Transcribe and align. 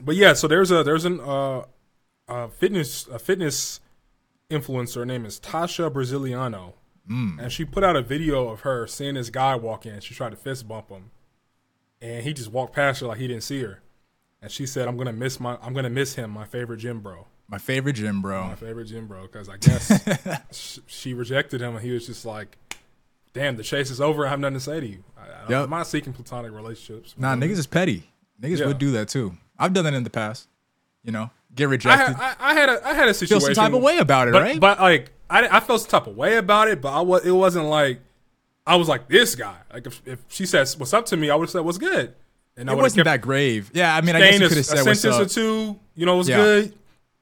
but 0.00 0.16
yeah, 0.16 0.32
so 0.32 0.46
there's 0.48 0.70
a 0.70 0.82
there's 0.82 1.04
an 1.04 1.20
uh, 1.20 1.64
a 2.28 2.48
fitness 2.48 3.06
a 3.08 3.18
fitness 3.18 3.80
influencer. 4.50 4.96
Her 4.96 5.06
name 5.06 5.24
is 5.26 5.38
Tasha 5.40 5.92
Braziliano, 5.92 6.74
and 7.08 7.50
she 7.52 7.64
put 7.64 7.82
out 7.84 7.96
a 7.96 8.02
video 8.02 8.48
of 8.48 8.60
her 8.60 8.86
seeing 8.86 9.14
this 9.14 9.30
guy 9.30 9.54
walk 9.56 9.86
in. 9.86 10.00
She 10.00 10.14
tried 10.14 10.30
to 10.30 10.36
fist 10.36 10.68
bump 10.68 10.90
him, 10.90 11.10
and 12.00 12.22
he 12.24 12.32
just 12.32 12.50
walked 12.52 12.74
past 12.74 13.00
her 13.00 13.06
like 13.06 13.18
he 13.18 13.26
didn't 13.28 13.42
see 13.44 13.62
her. 13.62 13.82
And 14.40 14.50
she 14.50 14.66
said, 14.66 14.86
"I'm 14.88 14.96
gonna 14.96 15.12
miss 15.12 15.40
my 15.40 15.58
I'm 15.62 15.74
gonna 15.74 15.90
miss 15.90 16.14
him, 16.14 16.30
my 16.30 16.44
favorite 16.44 16.76
gym 16.78 17.00
bro, 17.00 17.26
My 17.48 17.58
favorite 17.58 17.94
gym, 17.94 18.22
bro. 18.22 18.44
my 18.44 18.54
favorite 18.54 18.84
gym 18.86 19.06
bro." 19.08 19.22
Because 19.22 19.48
I 19.48 19.56
guess 19.56 20.42
sh- 20.52 20.78
she 20.86 21.12
rejected 21.14 21.60
him, 21.60 21.74
and 21.74 21.84
he 21.84 21.90
was 21.90 22.06
just 22.06 22.24
like, 22.24 22.56
"Damn, 23.32 23.56
the 23.56 23.64
chase 23.64 23.90
is 23.90 24.00
over. 24.00 24.24
I 24.26 24.30
have 24.30 24.38
nothing 24.38 24.54
to 24.54 24.60
say 24.60 24.78
to 24.80 24.86
you. 24.86 25.02
I, 25.16 25.22
I, 25.22 25.50
Yep. 25.50 25.64
I'm 25.64 25.70
not 25.70 25.86
seeking 25.88 26.12
platonic 26.12 26.52
relationships." 26.52 27.14
Nah, 27.18 27.34
niggas 27.34 27.58
is 27.58 27.66
petty. 27.66 28.04
Niggas 28.40 28.58
Yeah. 28.60 28.66
would 28.68 28.78
do 28.78 28.92
that 28.92 29.08
too. 29.08 29.36
I've 29.58 29.72
done 29.72 29.84
that 29.84 29.94
in 29.94 30.04
the 30.04 30.10
past. 30.10 30.48
You 31.04 31.12
know, 31.12 31.30
get 31.54 31.64
I 31.66 31.70
rejected. 31.70 32.16
had, 32.16 32.36
I, 32.40 32.50
I 32.50 32.54
had 32.54 32.68
a 32.68 32.86
I 32.86 32.92
had 32.94 33.08
a 33.08 33.14
feel 33.14 33.28
situation 33.28 33.54
some 33.54 33.70
type 33.70 33.74
of 33.76 33.82
way 33.82 33.98
about 33.98 34.28
it, 34.28 34.32
but, 34.32 34.42
right? 34.42 34.60
But 34.60 34.80
like 34.80 35.10
I, 35.30 35.46
I 35.56 35.60
felt 35.60 35.80
some 35.82 35.90
type 35.90 36.06
of 36.06 36.16
way 36.16 36.36
about 36.36 36.68
it, 36.68 36.80
but 36.80 36.92
I 36.92 37.00
was 37.00 37.24
it 37.24 37.30
wasn't 37.32 37.66
like 37.66 38.00
I 38.66 38.76
was 38.76 38.88
like 38.88 39.08
this 39.08 39.34
guy. 39.34 39.56
Like 39.72 39.86
if, 39.86 40.02
if 40.06 40.18
she 40.28 40.44
says 40.44 40.76
what's 40.78 40.92
up 40.92 41.06
to 41.06 41.16
me, 41.16 41.30
I 41.30 41.34
would 41.34 41.44
have 41.44 41.50
said 41.50 41.60
what's 41.60 41.78
good, 41.78 42.14
and 42.56 42.68
I 42.68 42.72
it 42.72 42.76
would 42.76 42.82
wasn't 42.82 43.04
that 43.04 43.20
grave. 43.22 43.70
Yeah, 43.72 43.94
I 43.96 44.00
mean, 44.02 44.16
I 44.16 44.20
guess 44.20 44.34
you 44.40 44.48
could 44.48 44.52
a 44.52 44.56
have 44.56 44.66
said 44.66 44.84
what's 44.86 45.00
sentence 45.00 45.20
up. 45.20 45.26
or 45.26 45.28
two. 45.28 45.80
You 45.94 46.06
know 46.06 46.16
what's 46.16 46.28
Yeah. 46.28 46.36
good. 46.36 46.74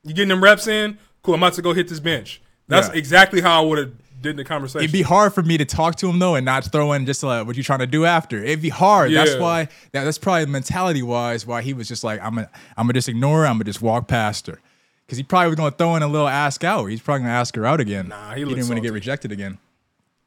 You 0.03 0.15
getting 0.15 0.29
them 0.29 0.43
reps 0.43 0.67
in? 0.67 0.99
Cool. 1.23 1.35
I'm 1.35 1.43
about 1.43 1.55
to 1.55 1.63
go 1.63 1.73
hit 1.73 1.89
this 1.89 2.01
bench. 2.01 2.41
That's 2.69 2.89
Yeah. 2.89 2.95
exactly 2.95 3.41
how 3.41 3.63
I 3.63 3.67
would 3.67 3.79
have 3.79 3.93
did 4.21 4.31
in 4.31 4.37
the 4.37 4.45
conversation. 4.45 4.85
It'd 4.85 4.93
be 4.93 5.03
hard 5.03 5.35
for 5.35 5.43
me 5.43 5.59
to 5.59 5.65
talk 5.65 5.97
to 5.97 6.09
him 6.09 6.19
though, 6.19 6.35
and 6.35 6.45
not 6.45 6.65
throw 6.73 6.93
in 6.93 7.07
just 7.07 7.23
like 7.23 7.47
what 7.47 7.57
you 7.57 7.63
trying 7.63 7.81
to 7.81 7.87
do 7.87 8.05
after. 8.05 8.43
It'd 8.43 8.63
be 8.63 8.69
hard. 8.69 9.13
That's 9.13 9.37
why. 9.37 9.65
That, 9.93 10.05
that's 10.05 10.19
probably 10.19 10.47
mentality 10.47 11.03
wise 11.03 11.47
why 11.47 11.63
he 11.63 11.73
was 11.75 11.89
just 11.89 12.03
like, 12.05 12.21
I'm 12.23 12.35
gonna, 12.35 12.51
I'm 12.77 12.87
gonna 12.87 12.95
just 12.95 13.09
ignore 13.09 13.41
her. 13.41 13.47
I'm 13.47 13.55
gonna 13.55 13.65
just 13.65 13.83
walk 13.83 14.09
past 14.09 14.47
her, 14.47 14.61
because 15.07 15.19
he 15.19 15.25
probably 15.25 15.49
was 15.49 15.57
gonna 15.57 15.71
throw 15.73 15.97
in 15.97 16.03
a 16.03 16.09
little 16.09 16.29
ask 16.29 16.65
out. 16.65 16.87
He's 16.87 17.01
probably 17.01 17.21
gonna 17.23 17.33
ask 17.35 17.55
her 17.57 17.67
out 17.67 17.81
again. 17.81 18.09
Nah, 18.09 18.35
he 18.35 18.45
he 18.45 18.55
didn't 18.55 18.69
want 18.69 18.77
to 18.77 18.81
get 18.81 18.93
rejected 18.93 19.33
again. 19.33 19.59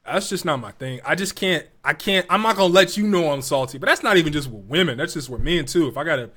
that's 0.04 0.28
just 0.28 0.44
not 0.44 0.58
my 0.60 0.72
thing. 0.72 1.00
I 1.04 1.14
just 1.14 1.34
can't. 1.36 1.66
I 1.84 1.92
can't. 1.94 2.26
I'm 2.30 2.42
not 2.42 2.56
gonna 2.56 2.72
let 2.72 2.96
you 2.96 3.06
know 3.06 3.32
I'm 3.32 3.42
salty. 3.42 3.78
But 3.78 3.88
that's 3.88 4.02
not 4.02 4.16
even 4.16 4.32
just 4.32 4.48
with 4.50 4.64
women. 4.64 4.98
That's 4.98 5.14
just 5.14 5.28
with 5.28 5.40
men 5.42 5.66
too. 5.66 5.88
If 5.88 5.96
I 5.96 6.04
got 6.04 6.16
to 6.16 6.30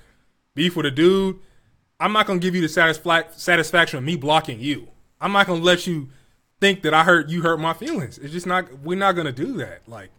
beef 0.55 0.75
with 0.75 0.85
a 0.85 0.91
dude, 0.91 1.39
I'm 1.99 2.13
not 2.13 2.25
gonna 2.27 2.39
give 2.39 2.55
you 2.55 2.61
the 2.61 2.67
satisfa- 2.67 3.33
satisfaction 3.33 3.97
of 3.97 4.03
me 4.03 4.15
blocking 4.15 4.59
you. 4.59 4.88
I'm 5.21 5.31
not 5.31 5.47
gonna 5.47 5.61
let 5.63 5.88
you 5.88 6.09
think 6.64 6.81
that 6.83 6.94
I 6.94 7.03
hurt 7.03 7.28
you 7.30 7.42
hurt 7.42 7.59
my 7.59 7.73
feelings. 7.73 8.17
It's 8.17 8.31
just 8.31 8.47
not. 8.47 8.80
We're 8.80 8.97
not 8.97 9.14
gonna 9.17 9.31
do 9.33 9.58
that. 9.58 9.81
Like 9.88 10.09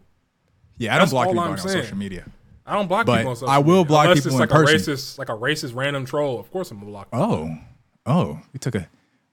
Yeah, 0.77 0.95
I 0.95 0.99
don't 0.99 1.09
block 1.09 1.27
people 1.27 1.39
I'm 1.41 1.51
on 1.51 1.57
saying. 1.57 1.83
social 1.83 1.97
media. 1.97 2.25
I 2.67 2.73
don't 2.75 2.87
block 2.87 3.05
But 3.07 3.17
people 3.17 3.31
on 3.31 3.35
social 3.35 3.49
I 3.49 3.57
will 3.57 3.77
media. 3.77 3.85
block 3.85 4.03
Unless 4.05 4.17
people 4.19 4.27
it's 4.27 4.33
in 4.35 4.39
like 4.39 4.49
person. 4.67 4.91
a 4.93 4.95
racist, 4.95 5.17
like 5.17 5.29
a 5.29 5.33
racist 5.33 5.75
random 5.75 6.05
troll. 6.05 6.39
Of 6.39 6.51
course 6.51 6.69
I'm 6.71 6.77
gonna 6.79 6.91
block. 6.91 7.07
Oh, 7.13 7.49
oh, 8.05 8.39
we 8.53 8.59
took 8.59 8.75
a, 8.75 8.87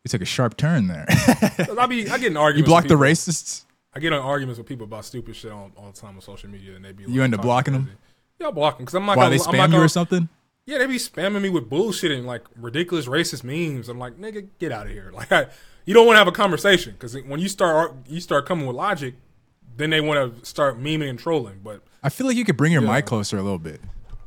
we 0.05 0.09
took 0.09 0.23
a 0.23 0.27
sharp 0.27 0.57
turn 0.57 0.87
there. 0.89 1.05
I 1.79 1.87
be 1.87 2.09
I 2.09 2.17
get 2.19 2.29
in 2.31 2.37
arguments. 2.39 2.59
you 2.59 2.65
block 2.65 2.85
with 2.85 2.91
the 2.91 2.97
racists. 2.97 3.65
I 3.95 4.01
get 4.01 4.15
in 4.15 4.19
arguments 4.19 4.57
with 4.59 4.67
people 4.67 4.85
about 4.85 5.05
stupid 5.05 5.37
shit 5.37 5.53
all, 5.53 5.71
all 5.77 5.91
the 5.91 6.01
time 6.01 6.15
on 6.15 6.23
social 6.23 6.49
media, 6.49 6.75
and 6.77 6.83
they 6.85 6.93
be. 6.93 7.05
Like, 7.05 7.15
You 7.15 7.23
end 7.23 7.35
up 7.35 7.43
blocking 7.43 7.75
them? 7.75 7.85
crazy. 7.85 7.99
Yeah, 8.41 8.47
I'll 8.47 8.53
block 8.53 8.79
them 8.79 8.87
because 8.87 8.95
I'm 8.95 9.05
not. 9.05 9.19
Why 9.19 9.25
gonna, 9.25 9.37
they 9.37 9.43
spam 9.45 9.73
you 9.73 9.81
or 9.83 9.89
something? 9.89 10.29
Yeah, 10.65 10.79
they 10.79 10.87
be 10.87 10.97
spamming 10.97 11.43
me 11.43 11.51
with 11.51 11.69
bullshit 11.69 12.11
and 12.13 12.27
like 12.27 12.43
ridiculous 12.57 13.07
racist 13.07 13.45
memes. 13.45 13.89
I'm 13.91 13.99
like, 13.99 14.19
nigga, 14.19 14.49
get 14.59 14.73
out 14.73 14.87
of 14.87 14.93
here. 14.93 15.11
Like, 15.15 15.31
I, 15.33 15.47
you 15.84 15.94
don't 15.94 16.06
want 16.06 16.14
to 16.14 16.19
have 16.19 16.28
a 16.28 16.33
conversation 16.33 16.92
because 16.92 17.14
when 17.22 17.41
you 17.41 17.48
start 17.48 17.94
you 18.06 18.20
start 18.20 18.47
coming 18.47 18.66
with 18.66 18.77
logic, 18.77 19.14
then 19.77 19.91
they 19.91 20.00
want 20.00 20.41
to 20.41 20.47
start 20.47 20.78
memeing 20.80 21.11
and 21.11 21.19
trolling. 21.19 21.61
But 21.62 21.83
I 22.02 22.08
feel 22.08 22.27
like 22.27 22.36
you 22.36 22.44
could 22.44 22.56
bring 22.56 22.72
your 22.72 22.83
Yeah. 22.83 22.92
mic 22.94 23.06
closer 23.06 23.38
a 23.38 23.42
little 23.42 23.58
bit. 23.58 23.80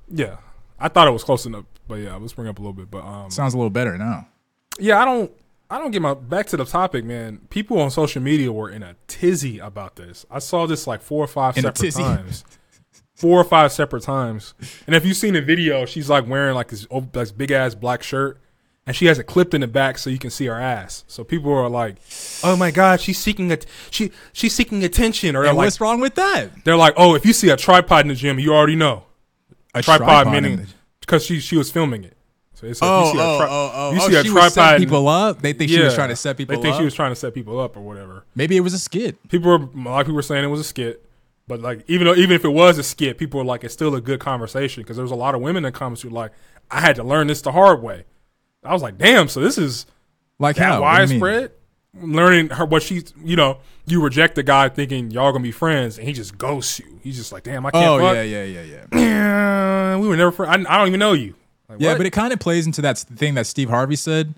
yeah, 0.10 0.38
I 0.80 0.88
thought 0.90 1.08
it 1.08 1.12
was 1.12 1.24
close 1.24 1.46
enough. 1.46 1.66
But 1.88 1.96
yeah, 1.96 2.16
let's 2.16 2.34
bring 2.34 2.48
up 2.48 2.58
a 2.58 2.62
little 2.62 2.74
bit. 2.74 2.90
But 2.90 3.04
um, 3.06 3.30
Sounds 3.30 3.54
a 3.54 3.58
little 3.58 3.70
better 3.70 3.98
now. 3.98 4.28
yeah, 4.80 5.00
I 5.02 5.06
don't. 5.06 5.32
I 5.68 5.80
don't 5.80 5.90
get 5.90 6.02
my 6.02 6.14
back 6.14 6.46
to 6.48 6.58
the 6.58 6.66
topic, 6.66 7.04
man. 7.06 7.40
People 7.50 7.80
on 7.82 7.90
social 7.90 8.22
media 8.22 8.52
were 8.52 8.70
in 8.70 8.84
a 8.84 8.96
tizzy 9.08 9.58
about 9.58 9.96
this. 9.96 10.24
I 10.30 10.38
saw 10.38 10.68
this 10.68 10.86
like 10.86 11.02
four 11.02 11.24
or 11.24 11.28
five 11.28 11.58
In 11.58 11.64
separate 11.64 11.82
tizzy? 11.82 12.04
times. 12.04 12.44
Four 13.16 13.40
or 13.42 13.44
five 13.44 13.72
separate 13.72 14.04
times. 14.04 14.54
And 14.86 14.96
if 14.96 15.06
you've 15.06 15.18
seen 15.18 15.34
the 15.34 15.42
video, 15.42 15.86
she's 15.86 16.08
like 16.10 16.28
wearing 16.28 16.54
like 16.54 16.68
this, 16.68 16.86
oh, 16.92 17.02
this 17.14 17.32
big 17.32 17.50
ass 17.50 17.74
black 17.74 18.04
shirt, 18.04 18.40
and 18.88 18.96
she 18.96 19.06
has 19.08 19.18
it 19.20 19.24
clipped 19.24 19.54
in 19.54 19.62
the 19.62 19.68
back 19.68 19.98
so 19.98 20.10
you 20.10 20.20
can 20.20 20.30
see 20.30 20.46
her 20.46 20.60
ass. 20.60 21.04
So 21.08 21.24
people 21.24 21.52
are 21.52 21.70
like, 21.70 21.96
"Oh 22.44 22.56
my 22.56 22.72
god, 22.72 23.02
she's 23.02 23.18
seeking 23.18 23.52
a 23.52 23.58
she 23.90 24.12
she's 24.34 24.54
seeking 24.54 24.84
attention," 24.84 25.36
or 25.36 25.44
And 25.44 25.58
like, 25.58 25.66
what's 25.66 25.82
wrong 25.82 26.00
with 26.00 26.16
that? 26.16 26.64
they're 26.64 26.78
like, 26.78 26.94
"Oh, 26.98 27.16
if 27.16 27.26
you 27.26 27.34
see 27.34 27.50
a 27.50 27.58
tripod 27.58 28.02
in 28.02 28.10
the 28.10 28.16
gym, 28.16 28.40
you 28.40 28.54
already 28.54 28.76
know." 28.76 29.04
A 29.74 29.84
Tripod, 29.84 30.28
in 30.28 30.34
meaning 30.34 30.68
because 31.02 31.26
she 31.26 31.40
she 31.42 31.58
was 31.58 31.70
filming 31.70 32.06
it. 32.06 32.16
So 32.54 32.66
it's 32.68 32.82
like, 32.82 32.90
Oh, 32.90 33.06
you 33.08 33.12
see 33.12 33.20
a 33.20 33.22
oh, 33.22 33.38
tri- 33.38 33.48
oh, 33.50 33.72
oh, 33.74 33.92
you 33.92 34.00
oh, 34.02 34.08
see 34.10 34.16
a 34.16 34.24
she 34.24 34.30
was 34.30 34.54
tripod 34.54 34.80
people 34.80 35.08
up. 35.10 35.42
They 35.42 35.52
think 35.52 35.70
she 35.70 35.82
was 35.82 35.94
trying 35.94 36.10
to 36.10 36.16
set 36.16 36.38
people 36.38 36.56
They 36.56 36.62
think 36.62 36.76
up. 36.76 36.80
she 36.80 36.86
was 36.86 36.94
trying 36.94 37.12
to 37.12 37.16
set 37.16 37.34
people 37.34 37.60
up 37.60 37.76
or 37.76 37.82
whatever. 37.82 38.24
Maybe 38.36 38.56
it 38.56 38.62
was 38.62 38.74
a 38.74 38.80
skit. 38.80 39.28
People 39.28 39.50
were 39.52 39.58
a 39.58 39.90
lot 39.90 40.00
of 40.00 40.06
people 40.06 40.16
were 40.16 40.22
saying 40.22 40.46
it 40.46 40.48
was 40.48 40.62
a 40.62 40.64
skit, 40.64 41.06
but 41.48 41.60
like 41.60 41.84
even 41.88 42.08
though 42.08 42.16
even 42.16 42.34
if 42.34 42.46
it 42.46 42.54
was 42.54 42.78
a 42.78 42.84
skit, 42.84 43.18
people 43.18 43.40
were 43.40 43.46
like 43.46 43.66
it's 43.66 43.74
still 43.74 43.94
a 43.96 44.00
good 44.00 44.22
conversation 44.22 44.84
because 44.84 44.96
there 44.96 45.04
was 45.04 45.12
a 45.12 45.16
lot 45.16 45.36
of 45.36 45.42
women 45.42 45.66
in 45.66 45.74
the 45.74 45.78
comments 45.78 46.04
who 46.04 46.10
were 46.10 46.16
like, 46.16 46.32
I 46.72 46.80
had 46.80 46.96
to 46.96 47.04
learn 47.04 47.28
this 47.28 47.42
the 47.42 47.52
hard 47.52 47.84
way. 47.84 48.06
I 48.66 48.74
was 48.74 48.82
like, 48.82 48.98
damn, 48.98 49.28
so 49.28 49.40
this 49.40 49.58
is 49.58 49.86
Like 50.40 50.56
that 50.58 50.64
how? 50.64 50.82
What 50.82 51.08
do 51.08 51.14
you 51.14 51.20
widespread. 51.22 51.52
Learning 52.02 52.50
her 52.50 52.66
what 52.66 52.84
she's 52.84 53.14
you 53.24 53.38
know 53.38 53.60
you 53.86 54.04
reject 54.04 54.36
the 54.36 54.44
guy 54.44 54.68
thinking 54.68 55.12
y'all 55.12 55.32
gonna 55.32 55.44
be 55.44 55.52
friends 55.52 55.98
and 55.98 56.06
he 56.06 56.14
just 56.14 56.38
ghosts 56.38 56.80
you. 56.80 57.00
He's 57.02 57.16
just 57.16 57.32
like, 57.32 57.44
damn, 57.44 57.66
I 57.66 57.72
can't. 57.72 57.86
Oh 57.86 58.00
fuck. 58.00 58.16
yeah, 58.16 58.24
yeah, 58.24 58.44
yeah, 58.44 58.62
yeah. 58.64 59.00
yeah, 59.00 59.98
we 59.98 60.08
were 60.08 60.18
never 60.18 60.32
friends. 60.32 60.66
I, 60.68 60.76
I 60.76 60.78
don't 60.78 60.88
even 60.90 61.00
know 61.00 61.14
you. 61.14 61.36
Like, 61.70 61.80
Yeah, 61.80 61.92
what? 61.92 61.98
but 62.00 62.06
it 62.06 62.12
kind 62.12 62.34
of 62.34 62.40
plays 62.40 62.66
into 62.66 62.82
that 62.82 62.98
thing 62.98 63.36
that 63.36 63.48
Steve 63.48 63.70
Harvey 63.70 63.96
said, 63.96 64.34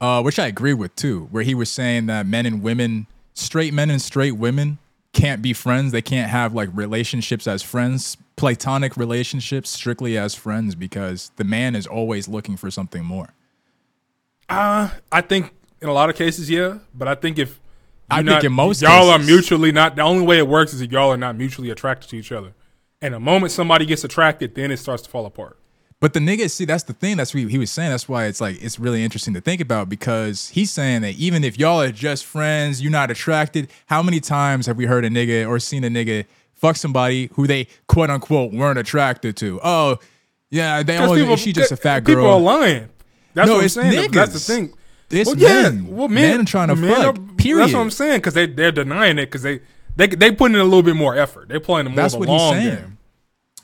uh, 0.00 0.20
which 0.22 0.38
I 0.38 0.46
agree 0.46 0.74
with 0.74 0.96
too, 0.96 1.28
where 1.30 1.42
he 1.44 1.54
was 1.54 1.70
saying 1.70 2.06
that 2.06 2.26
men 2.26 2.44
and 2.44 2.62
women, 2.62 3.06
straight 3.34 3.72
men 3.72 3.88
and 3.90 4.02
straight 4.02 4.32
women, 4.32 4.78
can't 5.12 5.40
be 5.42 5.52
friends. 5.52 5.92
They 5.92 6.02
can't 6.02 6.30
have 6.30 6.54
like 6.54 6.70
relationships 6.74 7.46
as 7.46 7.62
friends, 7.62 8.16
platonic 8.36 8.96
relationships 8.96 9.70
strictly 9.70 10.18
as 10.18 10.34
friends, 10.34 10.74
because 10.74 11.30
the 11.36 11.44
man 11.44 11.74
is 11.76 11.86
always 11.86 12.26
looking 12.28 12.56
for 12.56 12.70
something 12.70 13.04
more. 13.04 13.28
Uh, 14.48 14.90
I 15.10 15.20
think 15.20 15.52
in 15.80 15.88
a 15.88 15.92
lot 15.92 16.10
of 16.10 16.16
cases, 16.16 16.48
yeah. 16.50 16.78
But 16.94 17.08
I 17.08 17.14
think 17.14 17.38
if 17.38 17.60
I 18.10 18.16
think 18.16 18.26
not- 18.26 18.44
in 18.44 18.52
most 18.52 18.82
y'all 18.82 19.10
are 19.10 19.18
mutually 19.18 19.72
not. 19.72 19.96
The 19.96 20.02
only 20.02 20.24
way 20.24 20.38
it 20.38 20.48
works 20.48 20.72
is 20.72 20.80
if 20.80 20.92
y'all 20.92 21.10
are 21.10 21.16
not 21.16 21.36
mutually 21.36 21.70
attracted 21.70 22.10
to 22.10 22.16
each 22.16 22.32
other. 22.32 22.52
And 23.02 23.14
the 23.14 23.20
moment 23.20 23.52
somebody 23.52 23.84
gets 23.84 24.04
attracted, 24.04 24.54
then 24.54 24.70
it 24.70 24.78
starts 24.78 25.02
to 25.02 25.10
fall 25.10 25.26
apart. 25.26 25.58
But 25.98 26.12
the 26.12 26.20
nigga, 26.20 26.50
see, 26.50 26.66
that's 26.66 26.84
the 26.84 26.92
thing. 26.92 27.16
That's 27.16 27.32
what 27.34 27.44
he 27.44 27.58
was 27.58 27.70
saying. 27.70 27.90
That's 27.90 28.08
why 28.08 28.26
it's 28.26 28.40
like 28.40 28.62
it's 28.62 28.78
really 28.78 29.02
interesting 29.02 29.32
to 29.34 29.40
think 29.40 29.60
about 29.60 29.88
because 29.88 30.48
he's 30.50 30.70
saying 30.70 31.02
that 31.02 31.14
even 31.14 31.42
if 31.42 31.58
y'all 31.58 31.80
are 31.80 31.90
just 31.90 32.26
friends, 32.26 32.82
you're 32.82 32.92
not 32.92 33.10
attracted. 33.10 33.68
How 33.86 34.02
many 34.02 34.20
times 34.20 34.66
have 34.66 34.76
we 34.76 34.84
heard 34.86 35.04
a 35.04 35.10
nigga 35.10 35.48
or 35.48 35.58
seen 35.58 35.84
a 35.84 35.88
nigga 35.88 36.26
fuck 36.54 36.76
somebody 36.76 37.30
who 37.34 37.46
they 37.46 37.66
quote 37.86 38.10
unquote 38.10 38.52
weren't 38.52 38.78
attracted 38.78 39.36
to? 39.38 39.58
Oh, 39.64 39.98
yeah, 40.50 40.82
they 40.82 40.98
only 40.98 41.36
she 41.36 41.52
just 41.52 41.72
a 41.72 41.76
fat 41.76 42.04
girl. 42.04 42.16
People 42.16 42.30
are 42.30 42.40
lying. 42.40 42.88
That's 43.36 43.48
No, 43.48 43.56
what 43.56 43.62
I'm 43.64 43.68
saying. 43.68 44.10
That's 44.12 44.32
the 44.32 44.40
thing. 44.40 44.72
It's 45.10 45.28
well, 45.28 45.38
yeah, 45.38 45.62
men. 45.70 45.86
well, 45.94 46.08
men, 46.08 46.38
Men 46.38 46.46
trying 46.46 46.68
to 46.68 46.74
men 46.74 46.90
fuck, 46.94 47.16
Are, 47.16 47.20
period. 47.36 47.64
That's 47.64 47.74
what 47.74 47.80
I'm 47.80 47.90
saying 47.90 48.16
because 48.18 48.32
they 48.34 48.46
they're 48.46 48.72
denying 48.72 49.18
it 49.18 49.26
because 49.26 49.42
they 49.42 49.60
they 49.94 50.06
they 50.08 50.32
put 50.32 50.50
in 50.50 50.56
a 50.56 50.64
little 50.64 50.82
bit 50.82 50.96
more 50.96 51.14
effort. 51.16 51.48
They're 51.48 51.60
playing 51.60 51.86
a 51.86 51.90
more 51.90 51.96
That's 51.96 52.14
of 52.14 52.22
a 52.22 52.26
what 52.26 52.28
he's 52.30 52.50
saying. 52.50 52.76
game. 52.76 52.98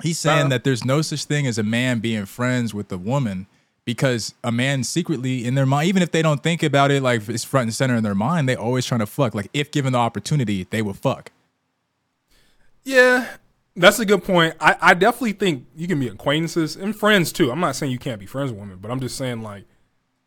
He's 0.02 0.18
saying 0.18 0.46
Uh, 0.46 0.48
that 0.50 0.64
there's 0.64 0.84
no 0.84 1.00
such 1.02 1.24
thing 1.24 1.46
as 1.46 1.56
a 1.58 1.62
man 1.62 1.98
being 2.00 2.26
friends 2.26 2.74
with 2.74 2.92
a 2.92 2.98
woman 2.98 3.46
because 3.84 4.34
a 4.44 4.52
man 4.52 4.84
secretly 4.84 5.44
in 5.44 5.54
their 5.54 5.66
mind, 5.66 5.88
even 5.88 6.02
if 6.02 6.12
they 6.12 6.22
don't 6.22 6.42
think 6.42 6.62
about 6.62 6.90
it 6.90 7.02
like 7.02 7.26
it's 7.28 7.42
front 7.44 7.64
and 7.64 7.74
center 7.74 7.96
in 7.96 8.04
their 8.04 8.14
mind, 8.14 8.48
they 8.48 8.54
always 8.54 8.84
trying 8.86 9.00
to 9.00 9.06
fuck. 9.06 9.34
Like 9.34 9.48
if 9.54 9.70
given 9.72 9.94
the 9.94 9.98
opportunity, 9.98 10.66
they 10.70 10.82
will 10.82 10.94
fuck. 10.94 11.32
Yeah, 12.84 13.26
that's 13.76 13.98
a 13.98 14.06
good 14.06 14.24
point. 14.24 14.54
I, 14.60 14.76
I 14.80 14.94
definitely 14.94 15.32
think 15.32 15.66
you 15.76 15.88
can 15.88 15.98
be 15.98 16.08
acquaintances 16.08 16.76
and 16.76 16.94
friends 16.94 17.32
too. 17.32 17.50
I'm 17.50 17.60
not 17.60 17.76
saying 17.76 17.92
you 17.92 17.98
can't 17.98 18.20
be 18.20 18.26
friends 18.26 18.50
with 18.50 18.60
women, 18.60 18.78
but 18.80 18.90
I'm 18.90 19.00
just 19.00 19.16
saying 19.16 19.42
like 19.42 19.64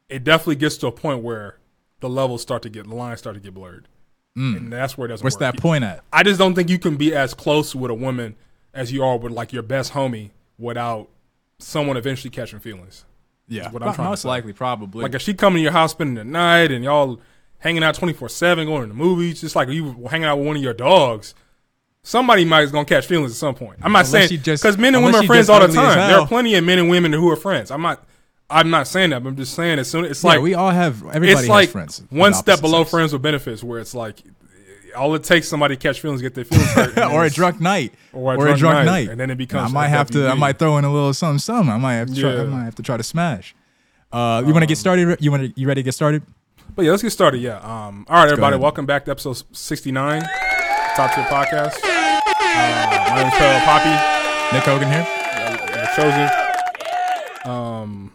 it 0.10 0.24
definitely 0.24 0.56
gets 0.56 0.78
to 0.78 0.88
a 0.88 0.92
point 0.92 1.24
where 1.24 1.58
the 2.00 2.10
levels 2.10 2.42
start 2.42 2.62
to 2.64 2.70
get 2.70 2.88
the 2.88 2.96
lines 2.96 3.20
start 3.20 3.36
to 3.36 3.40
get 3.40 3.54
blurred, 3.54 3.88
hmm. 4.36 4.56
and 4.56 4.74
that's 4.74 4.98
where 4.98 5.06
it 5.06 5.10
doesn't. 5.10 5.24
What's 5.24 5.36
work. 5.36 5.56
that 5.56 5.60
point 5.60 5.84
at? 5.84 6.04
I 6.12 6.24
just 6.24 6.40
don't 6.40 6.56
think 6.56 6.70
you 6.70 6.80
can 6.80 6.98
be 6.98 7.16
as 7.16 7.34
close 7.34 7.76
with 7.76 7.92
a 7.92 7.96
woman 7.96 8.36
as 8.74 8.92
you 8.92 9.04
are 9.04 9.18
with 9.18 9.32
like 9.32 9.54
your 9.54 9.64
best 9.64 9.94
homie 9.94 10.32
without 10.58 11.08
someone 11.60 11.98
eventually 11.98 12.30
catching 12.30 12.60
feelings. 12.60 13.06
Yeah, 13.48 13.70
what 13.70 13.84
I'm 13.84 13.94
trying 13.94 14.08
to 14.08 14.10
most 14.12 14.24
say. 14.24 14.30
likely, 14.30 14.54
probably. 14.54 15.04
Like 15.04 15.14
if 15.14 15.22
she 15.22 15.34
coming 15.34 15.60
to 15.60 15.64
your 15.64 15.72
house 15.72 15.92
spending 15.92 16.16
the 16.16 16.24
night 16.24 16.72
and 16.72 16.84
y'all 16.84 17.20
hanging 17.60 17.84
out 17.84 17.96
24 17.96 18.30
seven, 18.30 18.66
going 18.66 18.82
to 18.82 18.88
the 18.88 18.94
movies, 18.94 19.42
just 19.42 19.56
like 19.56 19.70
you 19.70 20.08
hanging 20.10 20.26
out 20.26 20.38
with 20.38 20.48
one 20.48 20.56
of 20.56 20.64
your 20.64 20.74
dogs. 20.74 21.36
Somebody 22.06 22.46
might 22.46 22.62
is 22.62 22.72
gonna 22.72 22.86
catch 22.86 23.08
feelings 23.08 23.32
at 23.32 23.38
some 23.38 23.56
point. 23.56 23.80
I'm 23.82 23.92
not 23.92 24.06
Unless 24.06 24.30
saying 24.30 24.42
because 24.44 24.78
men 24.78 24.94
and 24.94 25.04
women 25.04 25.24
are 25.24 25.28
friends 25.28 25.50
all 25.50 25.60
the 25.60 25.74
time. 25.74 26.08
There 26.08 26.20
are 26.20 26.28
plenty 26.28 26.54
of 26.54 26.64
men 26.64 26.78
and 26.78 26.88
women 26.88 27.12
who 27.12 27.28
are 27.32 27.36
friends. 27.36 27.72
I'm 27.72 27.82
not. 27.82 28.06
I'm 28.48 28.70
not 28.70 28.88
saying 28.88 29.10
that. 29.10 29.24
But 29.24 29.30
I'm 29.30 29.36
just 29.36 29.56
saying 29.56 29.80
as 29.80 29.90
soon 29.90 30.06
it's 30.06 30.24
yeah, 30.24 30.30
like 30.30 30.42
we 30.42 30.54
all 30.54 30.70
have 30.70 31.04
everybody 31.08 31.32
it's 31.32 31.50
like 31.50 31.70
friends. 31.70 32.04
one 32.12 32.36
step 32.36 32.62
below 32.62 32.84
sex. 32.84 32.92
friends 32.92 33.12
with 33.12 33.24
benefits, 33.24 33.64
where 33.64 33.80
it's 33.80 33.96
like 33.96 34.22
all 34.96 35.16
it 35.16 35.24
takes 35.24 35.48
somebody 35.48 35.76
to 35.76 35.82
catch 35.82 36.00
feelings, 36.00 36.22
get 36.22 36.36
their 36.36 36.46
feelings 36.46 36.72
hurt, 36.74 36.96
or 37.12 37.26
a 37.26 37.30
drunk 37.32 37.60
night, 37.60 37.92
or 38.14 38.36
a 38.50 38.56
drunk 38.56 38.86
night, 38.86 39.10
and 39.10 39.20
then 39.20 39.32
it 39.32 39.36
becomes 39.36 39.72
I 39.72 39.74
might 39.74 39.88
have 39.88 40.12
to. 40.12 40.28
I 40.28 40.36
might 40.36 40.60
throw 40.60 40.78
in 40.78 40.86
a 40.86 40.94
little 40.94 41.12
something, 41.12 41.40
something. 41.40 41.74
I 41.74 41.78
might 41.78 41.96
have 41.96 42.14
to. 42.14 42.22
Try, 42.22 42.40
I 42.40 42.44
might 42.44 42.66
have 42.66 42.76
to 42.76 42.84
try 42.84 42.98
to 42.98 43.04
smash. 43.04 43.56
Uh, 44.12 44.44
you 44.46 44.54
want 44.54 44.62
to 44.62 44.68
get 44.68 44.78
started? 44.78 45.18
You 45.20 45.32
want 45.32 45.56
to? 45.56 45.60
You 45.60 45.68
ready 45.68 45.82
to 45.82 45.86
get 45.86 45.96
started? 45.96 46.22
But 46.76 46.86
yeah, 46.86 46.92
let's 46.92 47.02
get 47.02 47.10
started. 47.10 47.42
Yeah. 47.42 47.58
Um. 47.58 48.06
All 48.08 48.18
right, 48.18 48.32
everybody. 48.32 48.58
Welcome 48.58 48.86
back 48.86 49.06
to 49.06 49.12
episode 49.12 49.42
sixty 49.54 49.92
nine, 49.92 50.22
Top 50.96 51.16
Tier 51.16 51.24
Podcast. 51.26 51.95
My 53.16 53.22
name 53.24 53.28
is 53.32 53.34
Pedro 53.38 53.60
Poppy. 53.66 54.56
Nick 54.56 54.64
Hogan 54.64 54.92
here. 54.92 55.08
uh, 55.08 55.96
Chosen. 55.96 57.50
Um, 57.50 58.12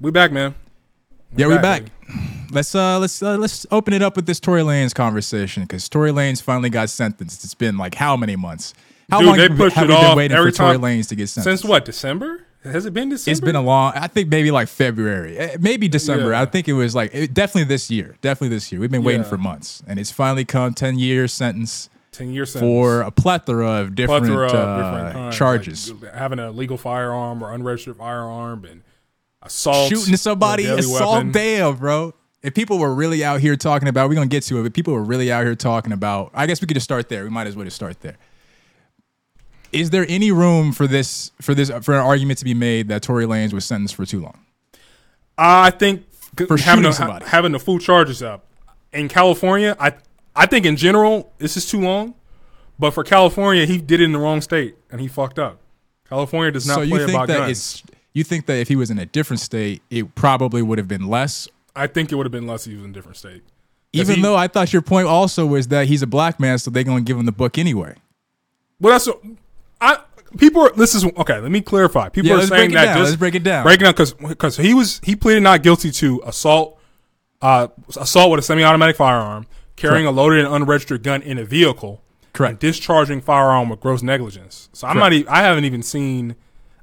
we 0.00 0.10
back, 0.10 0.32
man. 0.32 0.54
Yeah, 1.34 1.46
we're 1.46 1.62
back, 1.62 1.84
back. 1.84 1.92
Let's 2.50 2.74
uh 2.74 2.98
let's 2.98 3.22
uh, 3.22 3.36
let's 3.38 3.64
open 3.70 3.94
it 3.94 4.02
up 4.02 4.16
with 4.16 4.26
this 4.26 4.38
Tory 4.38 4.60
Lanez 4.62 4.94
conversation 4.94 5.62
because 5.62 5.88
Tory 5.88 6.10
Lanez 6.10 6.42
finally 6.42 6.68
got 6.68 6.90
sentenced. 6.90 7.42
It's 7.44 7.54
been 7.54 7.78
like 7.78 7.94
how 7.94 8.16
many 8.18 8.36
months? 8.36 8.74
How 9.10 9.18
Dude, 9.20 9.26
long 9.28 9.36
they 9.38 9.42
have 9.44 9.52
we- 9.52 9.56
pushed 9.58 9.76
have 9.76 9.84
it 9.88 9.92
we 9.92 9.96
been 9.96 10.04
off 10.04 10.16
waiting 10.16 10.36
every 10.36 10.50
for 10.50 10.56
Tory 10.58 10.76
Lanez 10.76 11.08
to 11.08 11.14
get 11.14 11.28
sentenced? 11.28 11.62
Since 11.62 11.68
what? 11.70 11.84
December? 11.86 12.44
Has 12.64 12.84
it 12.84 12.92
been 12.92 13.08
December? 13.08 13.32
It's 13.32 13.40
been 13.40 13.56
a 13.56 13.62
long. 13.62 13.92
I 13.94 14.08
think 14.08 14.28
maybe 14.28 14.50
like 14.50 14.68
February, 14.68 15.38
Eh, 15.38 15.56
maybe 15.60 15.88
December. 15.88 16.32
Yeah. 16.32 16.42
I 16.42 16.44
think 16.44 16.68
it 16.68 16.72
was 16.74 16.94
like 16.94 17.14
it, 17.14 17.32
definitely 17.32 17.64
this 17.68 17.90
year. 17.90 18.16
Definitely 18.20 18.54
this 18.56 18.70
year. 18.72 18.80
We've 18.80 18.90
been 18.90 19.04
waiting 19.04 19.22
Yeah. 19.22 19.28
for 19.28 19.38
months, 19.38 19.82
and 19.86 19.98
it's 19.98 20.10
finally 20.10 20.44
come. 20.44 20.74
Ten 20.74 20.98
year 20.98 21.28
sentence 21.28 21.88
ten 22.18 22.32
years 22.32 22.58
for 22.58 23.02
a 23.02 23.10
plethora 23.10 23.80
of 23.82 23.94
different, 23.94 24.26
plethora 24.26 24.46
of 24.48 24.54
uh, 24.54 25.12
kinds, 25.12 25.36
charges. 25.36 25.92
like 25.92 26.12
having 26.14 26.38
a 26.38 26.50
legal 26.50 26.76
firearm 26.76 27.42
or 27.42 27.52
unregistered 27.52 27.96
firearm 27.96 28.64
and 28.64 28.82
assault, 29.42 29.88
shooting 29.88 30.16
somebody, 30.16 30.66
a 30.66 30.76
assault, 30.76 31.16
weapon. 31.16 31.32
damn, 31.32 31.76
bro. 31.76 32.14
If 32.42 32.54
people 32.54 32.78
were 32.78 32.94
really 32.94 33.24
out 33.24 33.40
here 33.40 33.56
talking 33.56 33.88
about, 33.88 34.08
we're 34.08 34.14
gonna 34.14 34.26
get 34.26 34.42
to 34.44 34.60
it, 34.60 34.62
but 34.62 34.74
people 34.74 34.92
were 34.94 35.02
really 35.02 35.30
out 35.32 35.44
here 35.44 35.54
talking 35.54 35.92
about. 35.92 36.30
I 36.34 36.46
guess 36.46 36.60
we 36.60 36.66
could 36.66 36.74
just 36.74 36.84
start 36.84 37.08
there. 37.08 37.24
We 37.24 37.30
might 37.30 37.46
as 37.46 37.56
well 37.56 37.64
just 37.64 37.76
start 37.76 38.00
there. 38.00 38.16
Is 39.72 39.90
there 39.90 40.06
any 40.08 40.32
room 40.32 40.72
for 40.72 40.86
this 40.86 41.32
for 41.42 41.54
this 41.54 41.70
for 41.82 41.94
an 41.94 42.00
argument 42.00 42.38
to 42.38 42.44
be 42.44 42.54
made 42.54 42.88
that 42.88 43.02
Tory 43.02 43.26
Lanez 43.26 43.52
was 43.52 43.64
sentenced 43.64 43.94
for 43.94 44.06
too 44.06 44.20
long? 44.20 44.38
I 45.36 45.70
think 45.70 46.04
For 46.46 46.56
having 46.56 46.90
somebody. 46.92 47.26
having 47.26 47.52
the 47.52 47.58
full 47.58 47.78
charges 47.78 48.22
up 48.22 48.46
in 48.92 49.08
California. 49.08 49.76
I 49.78 49.92
I 50.38 50.46
think 50.46 50.64
in 50.64 50.76
general 50.76 51.32
this 51.38 51.56
is 51.56 51.68
too 51.68 51.80
long, 51.80 52.14
but 52.78 52.92
for 52.92 53.02
California 53.04 53.66
he 53.66 53.78
did 53.78 54.00
it 54.00 54.04
in 54.04 54.12
the 54.12 54.18
wrong 54.18 54.40
state 54.40 54.76
and 54.90 55.00
he 55.00 55.08
fucked 55.08 55.38
up. 55.38 55.58
California 56.08 56.52
does 56.52 56.66
not 56.66 56.74
so 56.74 56.80
play 56.88 57.00
you 57.00 57.06
think 57.06 57.10
about 57.10 57.28
that 57.28 57.38
guns. 57.38 57.50
it's 57.50 57.82
you 58.14 58.24
think 58.24 58.46
that 58.46 58.54
if 58.58 58.68
he 58.68 58.76
was 58.76 58.90
in 58.90 58.98
a 58.98 59.06
different 59.06 59.40
state, 59.40 59.82
it 59.90 60.14
probably 60.14 60.62
would 60.62 60.78
have 60.78 60.88
been 60.88 61.06
less. 61.08 61.48
I 61.76 61.86
think 61.86 62.10
it 62.10 62.14
would 62.14 62.24
have 62.26 62.32
been 62.32 62.46
less 62.46 62.66
if 62.66 62.70
he 62.72 62.76
was 62.76 62.84
in 62.84 62.90
a 62.90 62.94
different 62.94 63.16
state. 63.16 63.42
Even 63.92 64.16
he- 64.16 64.22
though 64.22 64.36
I 64.36 64.48
thought 64.48 64.72
your 64.72 64.82
point 64.82 65.06
also 65.08 65.44
was 65.46 65.68
that 65.68 65.86
he's 65.88 66.02
a 66.02 66.06
black 66.06 66.38
man, 66.40 66.58
so 66.58 66.70
they're 66.70 66.84
gonna 66.84 67.00
give 67.00 67.16
him 67.18 67.26
the 67.26 67.32
book 67.32 67.58
anyway. 67.58 67.94
Well, 68.80 68.92
that's 68.92 69.06
what 69.06 69.20
I 69.80 69.98
people. 70.36 70.62
Are, 70.62 70.70
this 70.72 70.94
is 70.94 71.04
okay. 71.04 71.40
Let 71.40 71.50
me 71.50 71.60
clarify. 71.60 72.08
People 72.10 72.30
Yeah, 72.30 72.38
are 72.38 72.46
saying 72.46 72.72
that 72.72 72.84
down. 72.84 72.96
just 72.98 73.10
Let's 73.10 73.16
break 73.18 73.34
it 73.34 73.42
down. 73.42 73.64
Breaking 73.64 73.84
down 73.84 73.92
because 73.92 74.12
because 74.14 74.56
he 74.56 74.74
was 74.74 75.00
he 75.04 75.16
pleaded 75.16 75.42
not 75.42 75.62
guilty 75.62 75.90
to 75.90 76.22
assault, 76.26 76.78
uh, 77.42 77.68
assault 77.96 78.30
with 78.30 78.40
a 78.40 78.42
semi-automatic 78.42 78.96
firearm, 78.96 79.46
carrying 79.78 80.06
a 80.06 80.10
loaded 80.10 80.44
and 80.44 80.54
unregistered 80.54 81.02
gun 81.02 81.22
in 81.22 81.38
a 81.38 81.44
vehicle, 81.44 82.02
Correct. 82.32 82.50
and 82.50 82.58
discharging 82.58 83.20
firearm 83.20 83.68
with 83.68 83.80
gross 83.80 84.02
negligence. 84.02 84.68
So 84.72 84.86
I'm 84.86 84.98
not. 84.98 85.12
e- 85.12 85.26
I 85.28 85.42
haven't 85.42 85.64
even 85.64 85.82
seen. 85.82 86.36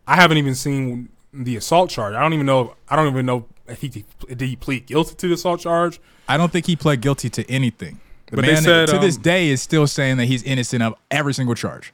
I 0.07 0.15
haven't 0.15 0.37
even 0.37 0.55
seen 0.55 1.09
the 1.33 1.55
assault 1.57 1.89
charge. 1.89 2.13
I 2.15 2.21
don't 2.21 2.33
even 2.33 2.45
know. 2.45 2.75
I 2.89 2.95
don't 2.95 3.07
even 3.07 3.25
know 3.25 3.45
if 3.67 3.81
he 3.81 3.89
did 3.89 4.41
he 4.41 4.55
plead 4.55 4.85
guilty 4.85 5.15
to 5.15 5.27
the 5.27 5.33
assault 5.33 5.59
charge. 5.61 5.99
I 6.27 6.37
don't 6.37 6.51
think 6.51 6.65
he 6.65 6.75
pled 6.75 7.01
guilty 7.01 7.29
to 7.29 7.49
anything. 7.49 7.99
The 8.27 8.37
But 8.37 8.45
they 8.45 8.53
man 8.53 8.63
said, 8.63 8.87
to 8.89 8.97
this 8.97 9.17
um, 9.17 9.21
day 9.21 9.49
is 9.49 9.61
still 9.61 9.85
saying 9.85 10.17
that 10.17 10.25
he's 10.25 10.41
innocent 10.43 10.81
of 10.81 10.95
every 11.11 11.33
single 11.33 11.53
charge. 11.55 11.93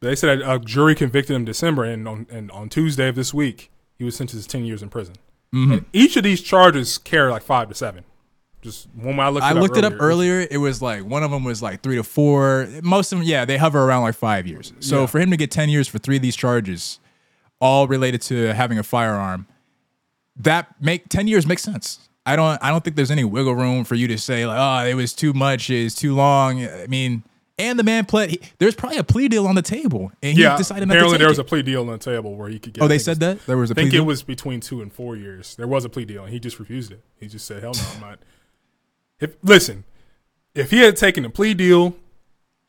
They 0.00 0.14
said 0.14 0.42
a 0.42 0.58
jury 0.58 0.94
convicted 0.94 1.34
him 1.34 1.42
in 1.42 1.44
December, 1.46 1.84
and 1.84 2.06
on, 2.06 2.26
and 2.30 2.50
on 2.50 2.68
Tuesday 2.68 3.08
of 3.08 3.14
this 3.14 3.32
week, 3.32 3.70
he 3.96 4.04
was 4.04 4.14
sentenced 4.16 4.50
to 4.50 4.52
10 4.58 4.66
years 4.66 4.82
in 4.82 4.90
prison. 4.90 5.14
Mm-hmm. 5.54 5.84
Each 5.94 6.16
of 6.18 6.24
these 6.24 6.42
charges 6.42 6.98
carry 6.98 7.30
like 7.30 7.42
five 7.42 7.68
to 7.70 7.74
seven. 7.74 8.04
Just 8.64 8.88
when 8.98 9.20
I 9.20 9.28
looked, 9.28 9.44
it 9.44 9.46
I 9.46 9.50
up 9.50 9.56
looked 9.58 9.76
it 9.76 9.84
up 9.84 9.92
earlier. 10.00 10.44
It 10.50 10.56
was 10.58 10.82
like 10.82 11.04
one 11.04 11.22
of 11.22 11.30
them 11.30 11.44
was 11.44 11.62
like 11.62 11.82
three 11.82 11.96
to 11.96 12.02
four. 12.02 12.66
Most 12.82 13.12
of 13.12 13.18
them, 13.20 13.28
yeah, 13.28 13.44
they 13.44 13.56
hover 13.58 13.80
around 13.84 14.02
like 14.02 14.14
five 14.16 14.46
years. 14.46 14.72
So 14.80 15.00
Yeah. 15.02 15.06
for 15.06 15.20
him 15.20 15.30
to 15.30 15.36
get 15.36 15.50
ten 15.52 15.68
years 15.68 15.86
for 15.86 15.98
three 15.98 16.16
of 16.16 16.22
these 16.22 16.34
charges, 16.34 16.98
all 17.60 17.86
related 17.86 18.22
to 18.22 18.54
having 18.54 18.78
a 18.78 18.82
firearm, 18.82 19.46
that 20.36 20.74
make 20.80 21.08
ten 21.08 21.28
years 21.28 21.46
makes 21.46 21.62
sense. 21.62 22.00
I 22.26 22.36
don't. 22.36 22.58
I 22.62 22.70
don't 22.70 22.82
think 22.82 22.96
there's 22.96 23.10
any 23.10 23.24
wiggle 23.24 23.54
room 23.54 23.84
for 23.84 23.94
you 23.96 24.08
to 24.08 24.16
say 24.18 24.46
like, 24.46 24.58
oh, 24.58 24.88
it 24.88 24.94
was 24.94 25.12
too 25.12 25.32
much, 25.34 25.68
it's 25.68 25.94
too 25.94 26.14
long. 26.14 26.64
I 26.64 26.86
mean, 26.86 27.22
and 27.58 27.78
the 27.78 27.82
man 27.84 28.06
pled. 28.06 28.30
He, 28.30 28.40
there's 28.58 28.74
probably 28.74 28.96
a 28.96 29.04
plea 29.04 29.28
deal 29.28 29.46
on 29.46 29.54
the 29.56 29.62
table, 29.62 30.10
and 30.22 30.34
he 30.36 30.42
Yeah, 30.42 30.56
decided 30.56 30.88
not 30.88 30.94
to 30.94 30.98
apparently 31.00 31.18
there 31.18 31.28
was 31.28 31.38
it. 31.38 31.42
a 31.42 31.44
plea 31.44 31.62
deal 31.62 31.82
on 31.82 31.88
the 31.88 31.98
table 31.98 32.34
where 32.34 32.48
he 32.48 32.58
could 32.58 32.72
get. 32.72 32.82
oh, 32.82 32.88
they 32.88 32.98
said 32.98 33.20
that 33.20 33.44
there 33.46 33.58
was 33.58 33.70
a 33.70 33.74
I 33.74 33.74
plea 33.74 33.82
think 33.82 33.94
it 33.94 33.96
deal. 33.98 34.06
was 34.06 34.22
between 34.22 34.60
two 34.60 34.80
and 34.80 34.90
four 34.90 35.16
years. 35.16 35.54
There 35.56 35.68
was 35.68 35.84
a 35.84 35.90
plea 35.90 36.06
deal, 36.06 36.24
and 36.24 36.32
he 36.32 36.40
just 36.40 36.58
refused 36.58 36.92
it. 36.92 37.02
He 37.20 37.26
just 37.28 37.46
said, 37.46 37.62
"Hell 37.62 37.74
no, 37.74 37.82
I'm 37.94 38.00
not." 38.00 38.18
If 39.20 39.36
listen, 39.42 39.84
if 40.54 40.70
he 40.70 40.80
had 40.80 40.96
taken 40.96 41.24
a 41.24 41.30
plea 41.30 41.54
deal 41.54 41.94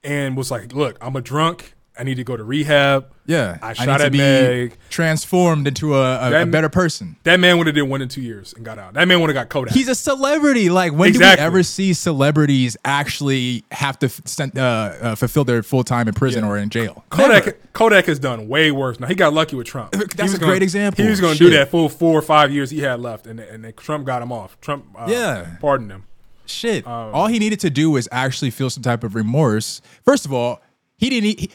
and 0.03 0.37
was 0.37 0.51
like, 0.51 0.73
"Look, 0.73 0.97
I'm 1.01 1.15
a 1.15 1.21
drunk. 1.21 1.73
I 1.97 2.03
need 2.03 2.15
to 2.15 2.25
go 2.25 2.35
to 2.35 2.43
rehab," 2.43 3.07
yeah, 3.25 3.57
I 3.61 3.71
shot 3.71 3.99
to 3.99 4.05
at 4.07 4.11
Meg. 4.11 4.77
transformed 4.89 5.65
into 5.65 5.95
a, 5.95 6.29
a, 6.29 6.41
a 6.41 6.45
better 6.45 6.67
person. 6.67 7.15
that 7.23 7.39
man 7.39 7.57
would 7.57 7.67
have 7.67 7.73
did 7.75 7.83
one 7.83 8.01
in 8.01 8.09
two 8.09 8.21
years 8.21 8.53
and 8.53 8.65
got 8.65 8.77
out. 8.77 8.93
That 8.95 9.07
man 9.07 9.21
would 9.21 9.29
have 9.29 9.33
got 9.33 9.47
Kodak. 9.47 9.73
He's 9.73 9.87
a 9.87 9.95
celebrity. 9.95 10.69
Like, 10.69 10.91
when 10.91 11.13
do 11.13 11.19
we 11.19 11.25
ever 11.25 11.63
see 11.63 11.93
celebrities 11.93 12.75
actually 12.83 13.63
have 13.71 13.97
to 13.99 14.07
f- 14.07 14.21
send, 14.25 14.57
uh, 14.59 14.61
uh, 14.61 15.15
fulfill 15.15 15.45
their 15.45 15.63
full 15.63 15.85
time 15.85 16.09
in 16.09 16.13
prison 16.13 16.43
Yeah. 16.43 16.49
or 16.49 16.57
in 16.57 16.69
jail? 16.69 17.05
Kodak 17.09 17.45
Never. 17.45 17.57
Kodak 17.71 18.05
has 18.07 18.19
done 18.19 18.49
way 18.49 18.71
worse. 18.71 18.99
Now 18.99 19.07
he 19.07 19.15
got 19.15 19.31
lucky 19.33 19.55
with 19.55 19.65
Trump. 19.67 19.91
That's 19.93 20.15
He 20.15 20.21
was 20.23 20.33
a 20.33 20.39
great 20.39 20.61
example. 20.63 21.01
He 21.03 21.09
was 21.09 21.21
going 21.21 21.37
to 21.37 21.43
do 21.45 21.49
that 21.51 21.69
full 21.71 21.87
four 21.87 22.19
or 22.19 22.21
five 22.21 22.51
years 22.51 22.69
he 22.71 22.79
had 22.81 22.99
left, 22.99 23.25
and 23.25 23.39
and 23.39 23.63
then 23.63 23.71
Trump 23.77 24.05
got 24.05 24.21
him 24.21 24.33
off. 24.33 24.59
Trump, 24.59 24.85
uh, 24.97 25.07
Yeah. 25.09 25.55
pardoned 25.61 25.91
him. 25.91 26.03
Shit. 26.45 26.85
Um, 26.85 27.13
All 27.13 27.27
he 27.27 27.39
needed 27.39 27.59
to 27.61 27.69
do 27.69 27.89
was 27.89 28.07
actually 28.11 28.51
feel 28.51 28.69
some 28.69 28.83
type 28.83 29.03
of 29.03 29.15
remorse. 29.15 29.81
First 30.03 30.25
of 30.25 30.33
all, 30.33 30.61
he 30.97 31.09
didn't. 31.09 31.39
He, 31.39 31.49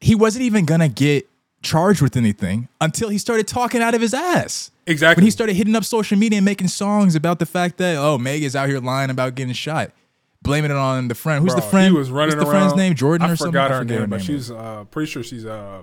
he 0.00 0.14
wasn't 0.14 0.44
even 0.44 0.64
gonna 0.64 0.88
get 0.88 1.28
charged 1.62 2.00
with 2.02 2.16
anything 2.16 2.68
until 2.80 3.08
he 3.08 3.18
started 3.18 3.48
talking 3.48 3.82
out 3.82 3.94
of 3.94 4.00
his 4.00 4.14
ass. 4.14 4.70
Exactly. 4.86 5.20
When 5.20 5.26
he 5.26 5.30
started 5.30 5.54
hitting 5.54 5.74
up 5.74 5.84
social 5.84 6.16
media 6.16 6.38
and 6.38 6.44
making 6.44 6.68
songs 6.68 7.14
about 7.14 7.38
the 7.40 7.46
fact 7.46 7.78
that 7.78 7.96
oh 7.96 8.16
Meg 8.18 8.42
is 8.42 8.54
out 8.54 8.68
here 8.68 8.78
lying 8.80 9.10
about 9.10 9.34
getting 9.34 9.52
shot, 9.54 9.90
blaming 10.42 10.70
it 10.70 10.76
on 10.76 11.08
the 11.08 11.14
friend. 11.14 11.42
Who's 11.42 11.52
Bro, 11.54 11.62
the 11.62 11.66
friend? 11.68 11.92
He 11.92 11.98
was 11.98 12.10
running 12.10 12.36
What's 12.36 12.48
the 12.48 12.54
around. 12.54 12.68
friend's 12.68 12.76
name? 12.76 12.94
Jordan 12.94 13.28
I 13.28 13.32
or 13.32 13.36
something? 13.36 13.52
forgot 13.52 13.72
I 13.72 13.76
her 13.78 13.84
name, 13.84 14.00
her 14.00 14.06
but 14.06 14.16
name. 14.18 14.26
she's 14.26 14.50
uh, 14.50 14.84
pretty 14.90 15.10
sure 15.10 15.22
she's 15.22 15.44
uh, 15.44 15.82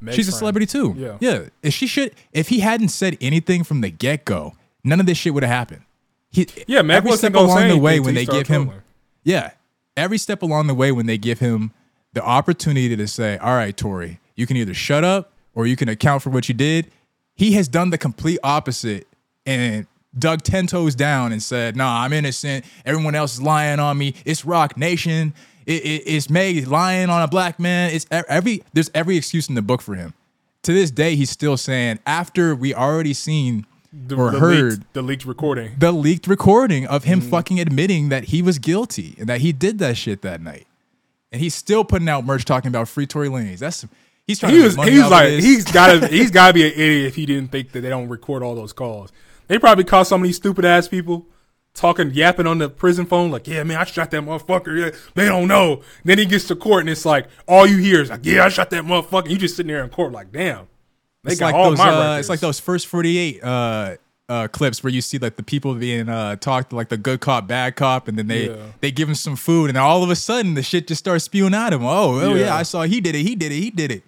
Meg's 0.00 0.16
She's 0.16 0.28
a 0.28 0.32
celebrity 0.32 0.66
too. 0.66 0.94
Yeah. 0.96 1.16
yeah. 1.20 1.44
If 1.62 1.74
she 1.74 1.86
should, 1.86 2.14
if 2.32 2.48
he 2.48 2.60
hadn't 2.60 2.88
said 2.90 3.16
anything 3.20 3.64
from 3.64 3.80
the 3.80 3.90
get 3.90 4.24
go, 4.24 4.54
none 4.84 5.00
of 5.00 5.06
this 5.06 5.18
shit 5.18 5.34
would 5.34 5.42
have 5.42 5.50
happened. 5.50 5.82
He, 6.30 6.46
Yeah, 6.66 6.82
Meg 6.82 6.98
every 6.98 7.12
step 7.12 7.34
along 7.34 7.68
the 7.68 7.78
way 7.78 8.00
when 8.00 8.14
they 8.14 8.26
give 8.26 8.46
him, 8.46 8.64
trolling. 8.66 8.82
yeah, 9.24 9.50
every 9.96 10.18
step 10.18 10.42
along 10.42 10.66
the 10.66 10.74
way 10.74 10.92
when 10.92 11.06
they 11.06 11.18
give 11.18 11.38
him 11.38 11.72
the 12.12 12.22
opportunity 12.22 12.96
to 12.96 13.06
say, 13.08 13.38
"All 13.38 13.54
right, 13.54 13.76
Tory, 13.76 14.20
you 14.36 14.46
can 14.46 14.56
either 14.56 14.74
shut 14.74 15.04
up 15.04 15.32
or 15.54 15.66
you 15.66 15.76
can 15.76 15.88
account 15.88 16.22
for 16.22 16.30
what 16.30 16.48
you 16.48 16.54
did." 16.54 16.90
He 17.34 17.52
has 17.52 17.68
done 17.68 17.90
the 17.90 17.98
complete 17.98 18.38
opposite 18.42 19.06
and 19.46 19.86
dug 20.18 20.42
ten 20.42 20.66
toes 20.66 20.94
down 20.94 21.32
and 21.32 21.42
said, 21.42 21.76
"Nah, 21.76 22.02
I'm 22.02 22.12
innocent. 22.12 22.64
Everyone 22.84 23.14
else 23.14 23.34
is 23.34 23.42
lying 23.42 23.78
on 23.80 23.96
me. 23.96 24.14
It's 24.24 24.44
Roc 24.44 24.76
Nation. 24.76 25.32
It, 25.66 25.82
it, 25.84 26.02
it's 26.06 26.28
Meg 26.30 26.66
lying 26.66 27.10
on 27.10 27.22
a 27.22 27.28
black 27.28 27.58
man. 27.60 27.90
It's 27.92 28.06
every 28.10 28.62
there's 28.74 28.90
every 28.94 29.16
excuse 29.16 29.48
in 29.48 29.54
the 29.54 29.62
book 29.62 29.80
for 29.80 29.94
him." 29.94 30.14
To 30.64 30.72
this 30.74 30.90
day, 30.90 31.14
he's 31.14 31.30
still 31.30 31.56
saying 31.56 32.00
after 32.04 32.54
we 32.54 32.74
already 32.74 33.14
seen 33.14 33.64
The, 34.06 34.16
or 34.16 34.30
the 34.30 34.38
heard 34.38 34.70
leaked, 34.72 34.92
the 34.94 35.02
leaked 35.02 35.24
recording. 35.24 35.72
the 35.78 35.92
leaked 35.92 36.26
recording 36.26 36.86
of 36.86 37.04
him 37.04 37.20
Mm. 37.20 37.30
fucking 37.30 37.60
admitting 37.60 38.08
that 38.10 38.24
he 38.24 38.42
was 38.42 38.58
guilty 38.58 39.14
and 39.18 39.28
that 39.28 39.40
he 39.40 39.52
did 39.52 39.78
that 39.78 39.96
shit 39.96 40.22
that 40.22 40.40
night. 40.40 40.66
And 41.32 41.40
he's 41.42 41.54
still 41.54 41.84
putting 41.84 42.08
out 42.08 42.24
merch 42.24 42.44
talking 42.44 42.68
about 42.68 42.88
free 42.88 43.06
Tory 43.06 43.28
Lanez. 43.28 43.58
That's 43.58 43.84
he's 44.26 44.38
trying 44.38 44.52
He 44.52 44.58
to 44.58 44.64
was 44.64 44.76
make 44.76 44.86
money 44.86 44.92
he 44.92 44.98
was 45.02 45.10
like 45.10 45.26
of 45.26 45.30
this. 45.32 45.44
he's 45.44 45.64
gotta 45.64 46.06
he's 46.10 46.30
gotta 46.30 46.52
be 46.54 46.64
an 46.66 46.72
idiot 46.72 47.06
if 47.06 47.16
he 47.16 47.26
didn't 47.26 47.50
think 47.50 47.72
that 47.72 47.80
they 47.80 47.88
don't 47.90 48.08
record 48.08 48.42
all 48.42 48.54
those 48.54 48.72
calls. 48.72 49.10
They 49.48 49.58
probably 49.58 49.84
caught 49.84 50.06
some 50.06 50.22
of 50.22 50.26
these 50.26 50.36
stupid 50.36 50.64
ass 50.64 50.88
people 50.88 51.26
talking 51.74 52.10
yapping 52.12 52.46
on 52.46 52.58
the 52.58 52.68
prison 52.68 53.06
phone 53.06 53.30
like, 53.30 53.46
yeah, 53.46 53.62
man, 53.62 53.78
I 53.78 53.84
shot 53.84 54.10
that 54.10 54.22
motherfucker. 54.22 54.78
Yeah, 54.92 54.98
they 55.14 55.26
don't 55.26 55.48
know. 55.48 55.82
Then 56.04 56.18
he 56.18 56.24
gets 56.26 56.46
to 56.48 56.56
court 56.56 56.80
and 56.80 56.90
it's 56.90 57.04
like 57.04 57.28
all 57.46 57.66
you 57.66 57.76
hear 57.78 58.00
is 58.02 58.10
like, 58.10 58.24
yeah, 58.24 58.44
I 58.44 58.48
shot 58.48 58.70
that 58.70 58.84
motherfucker. 58.84 59.30
You 59.30 59.36
just 59.38 59.56
sitting 59.56 59.68
there 59.72 59.82
in 59.84 59.90
court 59.90 60.12
like, 60.12 60.32
damn. 60.32 60.66
They 61.24 61.32
it's 61.32 61.40
like 61.40 61.54
those 61.54 61.80
uh, 61.80 62.16
it's 62.18 62.28
like 62.28 62.40
those 62.40 62.60
first 62.60 62.86
48 62.86 63.42
uh 63.42 63.96
uh, 64.28 64.46
clips 64.48 64.84
where 64.84 64.92
you 64.92 65.00
see 65.00 65.16
like 65.18 65.36
the 65.36 65.42
people 65.42 65.74
being 65.74 66.06
uh, 66.08 66.36
talked 66.36 66.70
like 66.72 66.90
the 66.90 66.98
good 66.98 67.18
cop, 67.20 67.46
bad 67.46 67.76
cop, 67.76 68.08
and 68.08 68.18
then 68.18 68.26
they 68.26 68.48
Yeah. 68.48 68.56
they 68.80 68.90
give 68.90 69.08
him 69.08 69.14
some 69.14 69.36
food, 69.36 69.70
and 69.70 69.78
all 69.78 70.02
of 70.04 70.10
a 70.10 70.16
sudden 70.16 70.52
the 70.54 70.62
shit 70.62 70.86
just 70.86 70.98
starts 70.98 71.24
spewing 71.24 71.54
out 71.54 71.72
of 71.72 71.80
him. 71.80 71.86
Oh, 71.86 72.20
oh 72.20 72.34
yeah. 72.34 72.44
Yeah. 72.46 72.54
I 72.54 72.62
saw 72.62 72.82
he 72.82 73.00
did 73.00 73.14
it, 73.14 73.22
he 73.22 73.34
did 73.34 73.52
it, 73.52 73.56
he 73.56 73.70
did 73.70 73.90
it. 73.90 74.02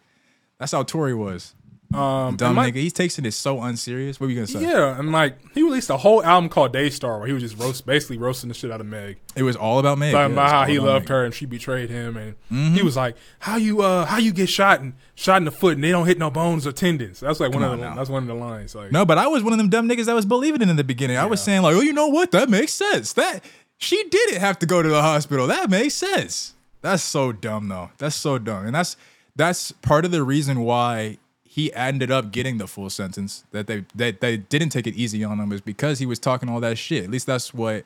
That's 0.59 0.73
how 0.73 0.83
Tory 0.83 1.15
was. 1.15 1.55
Um, 1.93 2.37
Dumb 2.37 2.55
my- 2.55 2.71
nigga. 2.71 2.77
He 2.77 2.91
takes 2.91 3.19
it 3.19 3.33
so 3.33 3.61
unserious. 3.61 4.21
What 4.21 4.27
were 4.27 4.31
you 4.31 4.37
gonna 4.37 4.47
say? 4.47 4.63
Yeah, 4.63 4.97
and 4.97 5.11
like 5.11 5.39
he 5.55 5.63
released 5.65 5.91
a 5.91 5.97
whole 5.97 6.23
album 6.23 6.49
called 6.49 6.73
Daystar 6.73 7.19
where 7.19 7.27
he 7.27 7.33
was 7.33 7.43
just 7.43 7.59
roast, 7.59 7.85
basically 7.85 8.17
roasting 8.17 8.47
the 8.49 8.55
shit 8.55 8.71
out 8.71 8.81
of 8.81 8.87
Meg, 8.87 9.19
It 9.35 9.43
was 9.43 9.57
all 9.57 9.81
about 9.81 9.99
Meg. 9.99 10.13
talking 10.13 10.37
yeah, 10.37 10.41
about 10.41 10.51
how 10.51 10.65
he 10.67 10.79
loved 10.79 11.07
Meg. 11.07 11.09
her 11.09 11.25
and 11.25 11.35
she 11.35 11.47
betrayed 11.47 11.91
him, 11.91 12.17
and 12.17 12.35
Mm-hmm. 12.53 12.75
he 12.75 12.83
was 12.83 12.97
like, 12.97 13.17
"How 13.41 13.57
you 13.57 13.83
uh 13.83 14.05
how 14.05 14.19
you 14.19 14.33
get 14.33 14.49
shot 14.49 14.81
and 14.81 14.93
shot 15.17 15.39
in 15.39 15.45
the 15.45 15.51
foot 15.51 15.75
and 15.75 15.83
they 15.83 15.91
don't 15.91 16.07
hit 16.07 16.17
no 16.19 16.31
bones 16.31 16.65
or 16.65 16.71
tendons." 16.71 17.19
That's 17.19 17.41
like 17.41 17.53
one 17.53 17.63
Come 17.63 17.73
of 17.73 17.81
the 17.81 17.93
that's 17.97 18.09
one 18.09 18.23
of 18.23 18.29
the 18.29 18.35
lines. 18.35 18.75
Like, 18.77 18.93
No, 18.93 19.05
but 19.05 19.19
I 19.19 19.27
was 19.27 19.43
one 19.43 19.53
of 19.53 19.59
them 19.59 19.69
dumb 19.69 19.89
niggas 19.89 20.05
that 20.05 20.15
was 20.15 20.27
believing 20.27 20.63
it 20.63 20.69
in 20.69 20.77
the 20.77 20.85
beginning. 20.85 21.17
I 21.17 21.27
was 21.27 21.43
saying 21.43 21.63
like, 21.63 21.75
oh, 21.75 21.81
you 21.81 21.93
know 21.93 22.07
what? 22.07 22.31
That 22.31 22.49
makes 22.49 22.73
sense. 22.73 23.15
That 23.15 23.45
she 23.79 24.05
didn't 24.11 24.41
have 24.41 24.61
to 24.61 24.67
go 24.67 24.81
to 24.81 24.89
the 24.89 25.03
hospital. 25.03 25.49
That 25.49 25.71
makes 25.71 25.95
sense. 25.95 26.55
That's 26.83 27.03
so 27.03 27.33
dumb 27.33 27.67
though. 27.69 27.91
That's 27.99 28.15
so 28.15 28.39
dumb, 28.39 28.67
and 28.67 28.75
that's 28.77 28.97
that's 29.35 29.73
part 29.73 30.05
of 30.05 30.13
the 30.13 30.23
reason 30.23 30.61
why 30.61 31.19
he 31.53 31.75
ended 31.75 32.13
up 32.13 32.31
getting 32.31 32.59
the 32.59 32.69
full 32.69 32.89
sentence. 32.89 33.43
That 33.51 33.67
they 33.67 33.85
that 33.97 34.21
they 34.21 34.37
didn't 34.37 34.69
take 34.69 34.87
it 34.87 34.95
easy 34.95 35.25
on 35.25 35.41
him 35.41 35.51
is 35.51 35.61
because 35.61 35.99
he 35.99 36.07
was 36.07 36.21
talking 36.21 36.49
all 36.49 36.61
that 36.61 36.79
shit. 36.79 37.03
At 37.03 37.11
least 37.11 37.27
that's 37.27 37.53
what 37.53 37.85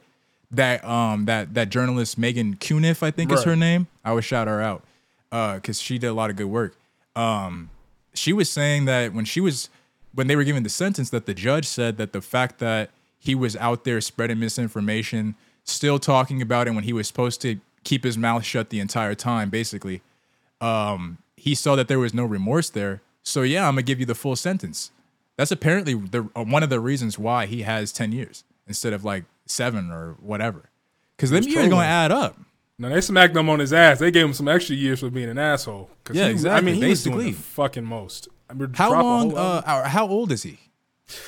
that 0.50 0.84
um 0.84 1.24
that 1.24 1.54
that 1.54 1.70
journalist 1.70 2.20
Meghann 2.20 2.58
Cuniff, 2.58 3.02
I 3.02 3.10
think 3.10 3.32
is 3.32 3.42
her 3.44 3.56
name. 3.56 3.86
I 4.04 4.12
would 4.12 4.22
shout 4.22 4.48
her 4.48 4.60
out 4.60 4.82
because 5.56 5.80
she 5.80 5.96
did 5.96 6.08
a 6.08 6.12
lot 6.12 6.28
of 6.28 6.36
good 6.36 6.48
work. 6.48 6.76
Um, 7.16 7.70
she 8.12 8.34
was 8.34 8.50
saying 8.50 8.84
that 8.84 9.14
when 9.14 9.24
she 9.24 9.40
was 9.40 9.70
when 10.12 10.26
they 10.26 10.36
were 10.36 10.44
giving 10.44 10.62
the 10.62 10.68
sentence, 10.68 11.08
that 11.08 11.24
the 11.24 11.32
judge 11.32 11.64
said 11.64 11.96
that 11.96 12.12
the 12.12 12.20
fact 12.20 12.58
that 12.58 12.90
he 13.18 13.34
was 13.34 13.56
out 13.56 13.84
there 13.84 13.98
spreading 14.02 14.38
misinformation, 14.38 15.36
still 15.64 15.98
talking 15.98 16.42
about 16.42 16.68
it 16.68 16.72
when 16.72 16.84
he 16.84 16.92
was 16.92 17.08
supposed 17.08 17.40
to 17.40 17.60
keep 17.82 18.04
his 18.04 18.18
mouth 18.18 18.44
shut 18.44 18.68
the 18.68 18.78
entire 18.78 19.14
time, 19.14 19.48
basically, 19.48 20.02
um, 20.60 21.16
he 21.34 21.54
saw 21.54 21.74
that 21.76 21.88
there 21.88 21.98
was 21.98 22.12
no 22.12 22.26
remorse 22.26 22.68
there. 22.68 23.00
So 23.24 23.42
yeah, 23.42 23.66
I'm 23.66 23.74
gonna 23.74 23.82
give 23.82 23.98
you 24.00 24.06
the 24.06 24.14
full 24.14 24.36
sentence. 24.36 24.92
That's 25.36 25.50
apparently 25.50 25.94
the 25.94 26.28
uh, 26.36 26.44
one 26.44 26.62
of 26.62 26.70
the 26.70 26.78
reasons 26.78 27.18
why 27.18 27.46
he 27.46 27.62
has 27.62 27.90
ten 27.92 28.12
years 28.12 28.44
instead 28.68 28.92
of 28.92 29.04
like 29.04 29.24
seven 29.46 29.90
or 29.90 30.12
whatever. 30.20 30.70
Because 31.16 31.30
them 31.30 31.42
years 31.42 31.68
gonna 31.68 31.82
add 31.86 32.12
up. 32.12 32.38
No, 32.78 32.88
they 32.88 33.00
smacked 33.00 33.36
him 33.36 33.48
on 33.48 33.58
his 33.60 33.72
ass. 33.72 33.98
They 34.00 34.10
gave 34.10 34.24
him 34.26 34.32
some 34.34 34.48
extra 34.48 34.74
years 34.76 35.00
for 35.00 35.08
being 35.10 35.28
an 35.28 35.38
asshole. 35.38 35.90
'Cause 36.04 36.16
Yeah, 36.16 36.24
he- 36.26 36.30
exactly, 36.32 36.58
I 36.58 36.60
mean, 36.60 36.82
he 36.82 36.88
was 36.90 37.02
doing 37.04 37.16
basically. 37.18 37.32
the 37.32 37.42
fucking 37.42 37.84
most. 37.84 38.28
I 38.50 38.54
mean, 38.54 38.72
How 38.74 38.90
long? 39.00 39.36
Uh, 39.36 39.88
how 39.88 40.06
old 40.08 40.30
is 40.32 40.42
he? 40.42 40.58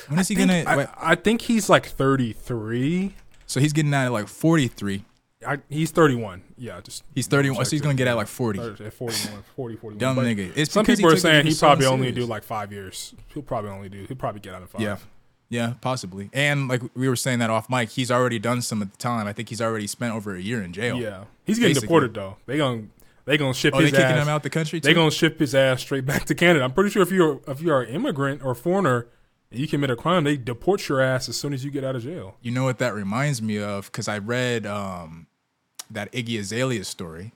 When 0.07 0.19
is 0.19 0.27
he 0.27 0.35
think- 0.35 0.65
gonna? 0.65 0.87
I, 1.01 1.11
I 1.11 1.15
think 1.15 1.41
he's 1.41 1.69
like 1.69 1.85
33. 1.87 3.13
so 3.45 3.59
he's 3.59 3.71
getting 3.73 3.93
out 3.93 4.05
at 4.05 4.11
like 4.11 4.27
43. 4.27 5.03
I, 5.47 5.57
he's 5.69 5.91
31. 5.91 6.43
Yeah, 6.57 6.81
just 6.81 7.03
He's 7.15 7.27
31, 7.27 7.63
so 7.65 7.71
he's 7.71 7.81
gonna 7.81 7.93
get 7.95 8.07
out 8.07 8.17
like 8.17 8.27
40. 8.27 8.59
At 8.59 8.93
41, 8.93 9.43
40, 9.55 9.75
41. 9.77 9.97
Dumb 9.97 10.15
But 10.15 10.25
nigga. 10.25 10.51
It's 10.55 10.71
some 10.71 10.85
people 10.85 11.11
are 11.11 11.15
saying 11.17 11.45
he 11.45 11.51
so 11.51 11.67
probably 11.67 11.85
only 11.85 12.07
serious. 12.07 12.25
do 12.25 12.29
like 12.29 12.43
five 12.43 12.71
years. 12.71 13.13
He'll 13.33 13.43
probably 13.43 13.69
only 13.71 13.89
do. 13.89 14.03
He'll 14.07 14.17
probably 14.17 14.41
get 14.41 14.53
out 14.53 14.61
in 14.61 14.67
five. 14.67 14.81
Yeah. 14.81 14.97
Yeah, 15.49 15.75
possibly. 15.79 16.29
And 16.33 16.67
like 16.67 16.81
we 16.93 17.07
were 17.07 17.15
saying 17.15 17.39
that 17.39 17.49
off 17.49 17.69
mic, 17.69 17.89
he's 17.91 18.11
already 18.11 18.37
done 18.37 18.61
some 18.61 18.81
at 18.81 18.91
the 18.91 18.97
time. 18.97 19.27
I 19.27 19.33
think 19.33 19.47
he's 19.47 19.61
already 19.61 19.87
spent 19.87 20.13
over 20.13 20.35
a 20.35 20.41
year 20.41 20.61
in 20.61 20.73
jail. 20.73 20.97
Yeah. 20.97 21.23
He's 21.45 21.57
getting 21.57 21.69
Basically. 21.69 21.87
deported 21.87 22.13
though. 22.13 22.35
They 22.47 22.57
gonna 22.57 22.83
they 23.23 23.37
gonna 23.37 23.53
ship 23.53 23.73
Oh, 23.73 23.77
they 23.77 23.85
his 23.85 23.91
kicking 23.91 24.05
ass. 24.07 24.23
him 24.23 24.27
out 24.29 24.43
the 24.43 24.49
country 24.49 24.81
too? 24.81 24.89
They 24.89 24.93
gonna 24.93 25.09
ship 25.11 25.39
his 25.39 25.55
ass 25.55 25.79
straight 25.79 26.05
back 26.05 26.25
to 26.25 26.35
Canada. 26.35 26.65
I'm 26.65 26.73
pretty 26.73 26.89
sure 26.89 27.01
if 27.01 27.11
you're 27.11 27.39
if 27.47 27.61
you 27.61 27.71
are 27.71 27.81
an 27.83 27.95
immigrant 27.95 28.43
or 28.43 28.53
foreigner 28.55 29.07
and 29.49 29.61
you 29.61 29.69
commit 29.69 29.89
a 29.89 29.95
crime, 29.95 30.25
they 30.25 30.35
deport 30.35 30.89
your 30.89 30.99
ass 30.99 31.29
as 31.29 31.37
soon 31.37 31.53
as 31.53 31.63
you 31.63 31.71
get 31.71 31.85
out 31.85 31.95
of 31.95 32.03
jail. 32.03 32.35
You 32.41 32.51
know 32.51 32.65
what 32.65 32.79
that 32.79 32.93
reminds 32.93 33.41
me 33.41 33.57
of? 33.61 33.85
Because 33.85 34.09
I 34.09 34.17
read 34.17 34.65
um, 34.65 35.27
that 35.89 36.11
Iggy 36.11 36.39
Azalea 36.39 36.83
story 36.83 37.31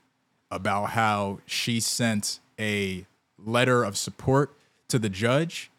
about 0.50 0.92
how 0.92 1.40
she 1.46 1.80
sent 1.80 2.40
a 2.60 3.06
letter 3.44 3.84
of 3.84 3.98
support 3.98 4.54
to 4.90 5.00
the 5.00 5.10
judge 5.10 5.72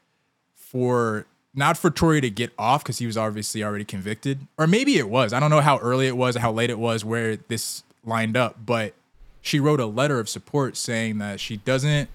for 0.54 1.26
not 1.54 1.76
for 1.76 1.90
Tory 1.90 2.20
to 2.22 2.30
get 2.30 2.50
off 2.58 2.82
because 2.82 2.98
he 2.98 3.06
was 3.06 3.16
obviously 3.16 3.62
already 3.62 3.84
convicted, 3.84 4.46
or 4.58 4.66
maybe 4.66 4.96
it 4.96 5.08
was. 5.08 5.32
I 5.32 5.40
don't 5.40 5.50
know 5.50 5.60
how 5.60 5.78
early 5.78 6.06
it 6.06 6.16
was, 6.16 6.36
how 6.36 6.50
late 6.50 6.70
it 6.70 6.78
was, 6.78 7.04
where 7.04 7.36
this 7.36 7.82
lined 8.04 8.36
up, 8.36 8.56
but 8.64 8.94
she 9.42 9.60
wrote 9.60 9.80
a 9.80 9.86
letter 9.86 10.18
of 10.18 10.28
support 10.28 10.76
saying 10.76 11.18
that 11.18 11.40
she 11.40 11.58
doesn't 11.58 12.08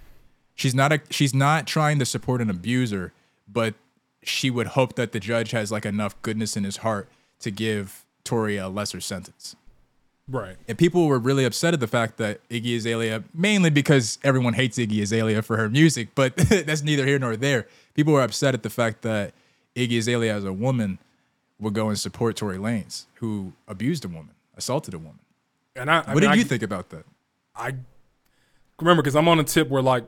she's 0.56 0.74
not 0.74 0.92
a 0.92 1.02
she's 1.10 1.34
not 1.34 1.68
trying 1.68 2.00
to 2.00 2.06
support 2.06 2.42
an 2.42 2.50
abuser, 2.50 3.14
but 3.48 3.76
she 4.24 4.50
would 4.50 4.68
hope 4.68 4.96
that 4.96 5.14
the 5.14 5.20
judge 5.20 5.52
has 5.52 5.72
like 5.72 5.86
enough 5.86 6.20
goodness 6.22 6.58
in 6.58 6.64
his 6.64 6.78
heart 6.78 7.08
to 7.40 7.52
give 7.52 8.04
Tory 8.24 8.58
a 8.58 8.68
lesser 8.68 9.00
sentence. 9.00 9.56
Right. 10.30 10.58
And 10.68 10.78
people 10.78 11.08
were 11.08 11.20
really 11.20 11.46
upset 11.46 11.74
at 11.74 11.80
the 11.80 11.88
fact 11.88 12.18
that 12.18 12.48
Iggy 12.50 12.76
Azalea, 12.76 13.24
mainly 13.34 13.70
because 13.70 14.20
everyone 14.24 14.54
hates 14.54 14.78
Iggy 14.78 15.02
Azalea 15.02 15.42
for 15.42 15.56
her 15.56 15.70
music, 15.70 16.10
but 16.16 16.36
that's 16.66 16.84
neither 16.84 17.06
here 17.06 17.18
nor 17.18 17.38
there. 17.38 17.68
People 17.94 18.14
were 18.14 18.22
upset 18.22 18.54
at 18.54 18.64
the 18.64 18.70
fact 18.70 19.04
that 19.04 19.34
Iggy 19.76 20.00
Azalea, 20.00 20.36
as 20.36 20.44
a 20.44 20.52
woman, 20.52 21.00
would 21.60 21.74
go 21.74 21.88
and 21.88 21.98
support 21.98 22.36
Tory 22.36 22.58
Lanez, 22.58 23.06
who 23.16 23.54
abused 23.68 24.04
a 24.06 24.08
woman, 24.08 24.32
assaulted 24.56 24.94
a 24.94 25.00
woman. 25.00 25.20
And 25.76 25.90
I, 25.90 26.00
I 26.00 26.00
what 26.00 26.08
mean, 26.08 26.22
did 26.22 26.32
I, 26.32 26.36
you 26.36 26.44
think 26.44 26.64
about 26.64 26.90
that? 26.90 27.06
I 27.56 27.76
remember 28.80 29.02
because 29.02 29.16
I'm 29.16 29.28
on 29.28 29.40
a 29.40 29.44
tip 29.44 29.70
where 29.70 29.82
like, 29.82 30.04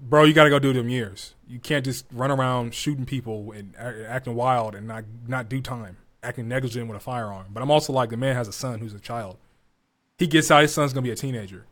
bro, 0.00 0.24
you 0.24 0.34
got 0.34 0.44
to 0.44 0.50
go 0.50 0.58
do 0.58 0.72
them 0.72 0.88
years. 0.88 1.34
You 1.48 1.58
can't 1.58 1.84
just 1.84 2.04
run 2.12 2.30
around 2.30 2.74
shooting 2.74 3.06
people 3.06 3.52
and 3.52 3.74
acting 3.76 4.34
wild 4.34 4.74
and 4.74 4.86
not 4.86 5.04
not 5.26 5.48
do 5.48 5.60
time, 5.60 5.96
acting 6.24 6.48
negligent 6.48 6.88
with 6.88 6.96
a 6.96 7.00
firearm. 7.00 7.46
But 7.50 7.62
I'm 7.62 7.70
also 7.70 7.92
like, 7.92 8.10
the 8.10 8.16
man 8.16 8.34
has 8.34 8.48
a 8.48 8.52
son 8.52 8.80
who's 8.80 8.94
a 8.94 9.00
child. 9.00 9.36
He 10.18 10.26
gets 10.26 10.50
out, 10.50 10.62
his 10.62 10.72
son's 10.72 10.92
gonna 10.92 11.04
be 11.04 11.10
a 11.10 11.16
teenager. 11.16 11.66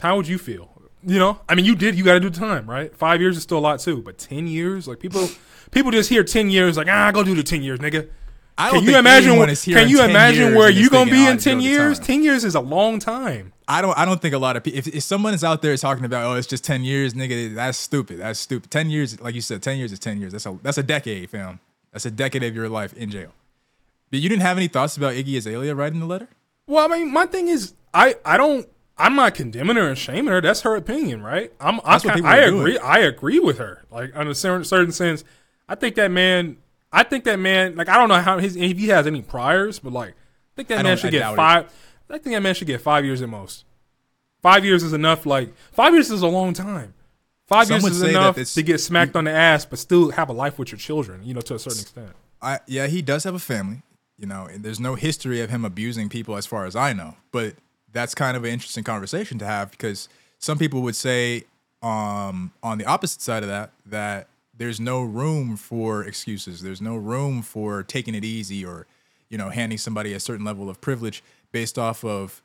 How 0.00 0.16
would 0.16 0.28
you 0.28 0.38
feel? 0.38 0.70
You 1.04 1.18
know, 1.18 1.40
I 1.48 1.54
mean, 1.54 1.64
you 1.64 1.76
did. 1.76 1.94
You 1.94 2.04
got 2.04 2.14
to 2.14 2.20
do 2.20 2.28
time, 2.28 2.68
right? 2.68 2.94
Five 2.94 3.20
years 3.20 3.36
is 3.36 3.44
still 3.44 3.58
a 3.58 3.60
lot 3.60 3.78
too, 3.78 4.02
but 4.02 4.18
ten 4.18 4.48
years, 4.48 4.88
like 4.88 4.98
people, 4.98 5.28
people 5.70 5.92
just 5.92 6.08
hear 6.08 6.24
ten 6.24 6.50
years, 6.50 6.76
like 6.76 6.88
ah, 6.88 7.12
go 7.12 7.22
do 7.22 7.36
the 7.36 7.44
ten 7.44 7.62
years, 7.62 7.78
nigga. 7.78 8.08
I 8.56 8.72
don't. 8.72 8.80
Can 8.80 8.90
you 8.90 8.98
imagine? 8.98 9.56
Can 9.56 9.88
you 9.88 10.02
imagine 10.02 10.56
where 10.56 10.68
you 10.68 10.90
gonna 10.90 11.10
be 11.10 11.26
in 11.26 11.38
ten 11.38 11.60
years? 11.60 12.00
Ten 12.00 12.24
years 12.24 12.44
is 12.44 12.56
a 12.56 12.60
long 12.60 12.98
time. 12.98 13.52
I 13.68 13.80
don't. 13.80 13.96
I 13.96 14.04
don't 14.04 14.20
think 14.20 14.34
a 14.34 14.38
lot 14.38 14.56
of 14.56 14.64
people. 14.64 14.78
If, 14.78 14.88
if 14.88 15.02
someone 15.04 15.34
is 15.34 15.44
out 15.44 15.62
there 15.62 15.76
talking 15.76 16.04
about, 16.04 16.24
oh, 16.24 16.34
it's 16.34 16.48
just 16.48 16.64
ten 16.64 16.82
years, 16.82 17.14
nigga, 17.14 17.54
that's 17.54 17.78
stupid. 17.78 18.18
That's 18.18 18.40
stupid. 18.40 18.70
Ten 18.72 18.90
years, 18.90 19.20
like 19.20 19.36
you 19.36 19.40
said, 19.40 19.62
ten 19.62 19.78
years 19.78 19.92
is 19.92 20.00
ten 20.00 20.20
years. 20.20 20.32
That's 20.32 20.46
a 20.46 20.58
that's 20.62 20.78
a 20.78 20.82
decade, 20.82 21.30
fam. 21.30 21.60
That's 21.92 22.06
a 22.06 22.10
decade 22.10 22.42
of 22.42 22.56
your 22.56 22.68
life 22.68 22.92
in 22.94 23.10
jail. 23.10 23.32
But 24.10 24.20
you 24.20 24.28
didn't 24.28 24.42
have 24.42 24.56
any 24.56 24.68
thoughts 24.68 24.96
about 24.96 25.14
Iggy 25.14 25.36
Azalea 25.36 25.74
writing 25.74 26.00
the 26.00 26.06
letter? 26.06 26.28
Well, 26.66 26.84
I 26.84 26.98
mean, 26.98 27.12
my 27.12 27.26
thing 27.26 27.48
is, 27.48 27.74
I 27.94 28.16
I 28.24 28.36
don't. 28.36 28.68
I'm 29.00 29.14
not 29.14 29.34
condemning 29.34 29.76
her 29.76 29.88
and 29.88 29.96
shaming 29.96 30.32
her. 30.32 30.40
That's 30.40 30.62
her 30.62 30.74
opinion, 30.74 31.22
right? 31.22 31.52
I'm. 31.60 31.80
I, 31.84 31.92
That's 31.92 32.04
what 32.04 32.10
kind- 32.14 32.16
people 32.16 32.30
I 32.30 32.38
are 32.38 32.46
doing. 32.50 32.60
agree. 32.60 32.78
I 32.78 32.98
agree 32.98 33.38
with 33.38 33.58
her. 33.58 33.84
Like 33.90 34.14
on 34.16 34.28
a 34.28 34.34
certain 34.34 34.64
certain 34.64 34.92
sense, 34.92 35.24
I 35.68 35.74
think 35.74 35.94
that 35.96 36.10
man. 36.10 36.56
I 36.92 37.02
think 37.02 37.24
that 37.24 37.38
man. 37.38 37.76
Like 37.76 37.88
I 37.88 37.96
don't 37.96 38.08
know 38.08 38.20
how 38.20 38.38
his 38.38 38.56
if 38.56 38.78
he 38.78 38.88
has 38.88 39.06
any 39.06 39.22
priors, 39.22 39.78
but 39.78 39.92
like 39.92 40.10
I 40.10 40.14
think 40.56 40.68
that 40.68 40.78
I 40.80 40.82
man 40.82 40.96
should 40.96 41.08
I 41.08 41.10
get 41.10 41.18
doubt 41.20 41.32
it. 41.34 41.36
five. 41.36 41.72
I 42.10 42.18
think 42.18 42.34
that 42.34 42.40
man 42.42 42.54
should 42.54 42.66
get 42.66 42.80
five 42.80 43.04
years 43.04 43.20
at 43.22 43.28
most. 43.28 43.64
Five 44.42 44.64
years 44.64 44.82
is 44.82 44.92
enough. 44.92 45.26
Like 45.26 45.54
five 45.72 45.92
years 45.92 46.10
is 46.10 46.22
a 46.22 46.26
long 46.28 46.54
time. 46.54 46.94
Five 47.46 47.66
Some 47.68 47.80
years 47.80 47.96
is 47.96 48.02
enough 48.02 48.36
to 48.36 48.62
get 48.62 48.78
smacked 48.78 49.16
on 49.16 49.24
the 49.24 49.30
ass, 49.30 49.64
but 49.64 49.78
still 49.78 50.10
have 50.12 50.28
a 50.28 50.32
life 50.34 50.58
with 50.58 50.70
your 50.70 50.78
children. 50.78 51.22
You 51.24 51.34
know, 51.34 51.40
to 51.42 51.54
a 51.54 51.58
certain 51.58 51.80
extent. 51.80 52.10
I 52.42 52.60
yeah, 52.66 52.86
he 52.86 53.00
does 53.02 53.24
have 53.24 53.34
a 53.34 53.38
family, 53.38 53.82
you 54.18 54.26
know, 54.26 54.46
and 54.46 54.64
there's 54.64 54.80
no 54.80 54.94
history 54.94 55.40
of 55.40 55.50
him 55.50 55.64
abusing 55.64 56.08
people 56.08 56.36
as 56.36 56.46
far 56.46 56.66
as 56.66 56.74
I 56.74 56.92
know. 56.92 57.16
But 57.30 57.54
that's 57.92 58.14
kind 58.14 58.36
of 58.36 58.44
an 58.44 58.50
interesting 58.50 58.84
conversation 58.84 59.38
to 59.38 59.46
have 59.46 59.70
because 59.70 60.08
some 60.38 60.58
people 60.58 60.82
would 60.82 60.96
say 60.96 61.44
um 61.80 62.50
on 62.62 62.76
the 62.78 62.84
opposite 62.84 63.20
side 63.20 63.44
of 63.44 63.48
that 63.48 63.70
that 63.86 64.26
there's 64.56 64.80
no 64.80 65.02
room 65.02 65.56
for 65.56 66.02
excuses. 66.04 66.60
There's 66.62 66.82
no 66.82 66.96
room 66.96 67.42
for 67.42 67.84
taking 67.84 68.14
it 68.14 68.24
easy 68.24 68.64
or 68.64 68.86
you 69.28 69.38
know, 69.38 69.50
handing 69.50 69.78
somebody 69.78 70.12
a 70.14 70.20
certain 70.20 70.44
level 70.44 70.68
of 70.70 70.80
privilege 70.80 71.22
based 71.52 71.78
off 71.78 72.04
of 72.04 72.42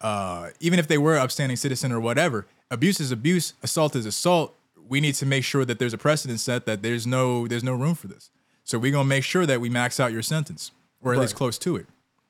uh, 0.00 0.50
even 0.60 0.78
if 0.78 0.86
they 0.86 0.98
were 0.98 1.16
upstanding 1.16 1.56
citizen 1.56 1.90
or 1.90 2.00
whatever, 2.00 2.46
abuse 2.70 3.00
is 3.00 3.10
abuse, 3.10 3.54
assault 3.62 3.96
is 3.96 4.06
assault. 4.06 4.54
We 4.88 5.00
need 5.00 5.14
to 5.16 5.26
make 5.26 5.44
sure 5.44 5.64
that 5.64 5.78
there's 5.78 5.94
a 5.94 5.98
precedent 5.98 6.40
set 6.40 6.66
that 6.66 6.82
there's 6.82 7.06
no 7.06 7.48
there's 7.48 7.64
no 7.64 7.74
room 7.74 7.94
for 7.94 8.06
this. 8.08 8.30
So 8.64 8.78
we're 8.78 8.92
gonna 8.92 9.08
make 9.08 9.24
sure 9.24 9.46
that 9.46 9.60
we 9.60 9.68
max 9.68 9.98
out 9.98 10.12
your 10.12 10.22
sentence, 10.22 10.70
or 11.06 11.14
at 11.14 11.20
least 11.20 11.34
close 11.34 11.56
to 11.58 11.76
it. 11.76 11.86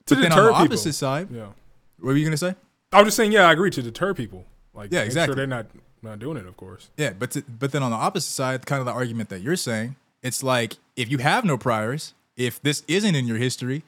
To 0.06 0.14
But 0.14 0.20
then 0.22 0.32
on 0.32 0.38
deter 0.38 0.42
the 0.48 0.52
people. 0.52 0.64
opposite 0.66 0.92
side, 0.94 1.28
Yeah. 1.30 1.46
what 1.98 2.10
were 2.12 2.16
you 2.16 2.24
gonna 2.24 2.36
say? 2.36 2.54
I 2.92 2.98
was 3.00 3.06
just 3.08 3.16
saying, 3.16 3.32
yeah, 3.32 3.48
I 3.48 3.52
agree 3.52 3.70
to 3.70 3.82
deter 3.82 4.14
people. 4.14 4.44
Like, 4.74 4.92
Yeah, 4.92 5.00
exactly. 5.02 5.30
Sure 5.32 5.36
they're 5.36 5.46
not 5.46 5.66
not 6.02 6.18
doing 6.20 6.36
it, 6.36 6.46
of 6.46 6.56
course. 6.56 6.88
Yeah, 6.96 7.14
but 7.18 7.32
to, 7.32 7.42
but 7.42 7.72
then 7.72 7.82
on 7.82 7.90
the 7.90 7.96
opposite 7.96 8.30
side, 8.30 8.64
kind 8.66 8.78
of 8.80 8.86
the 8.86 8.92
argument 8.92 9.28
that 9.30 9.40
you're 9.40 9.56
saying, 9.56 9.96
it's 10.22 10.42
like 10.42 10.76
if 10.94 11.10
you 11.10 11.18
have 11.18 11.44
no 11.44 11.58
priors, 11.58 12.14
if 12.36 12.62
this 12.62 12.84
isn't 12.86 13.14
in 13.16 13.26
your 13.26 13.38
history, 13.38 13.82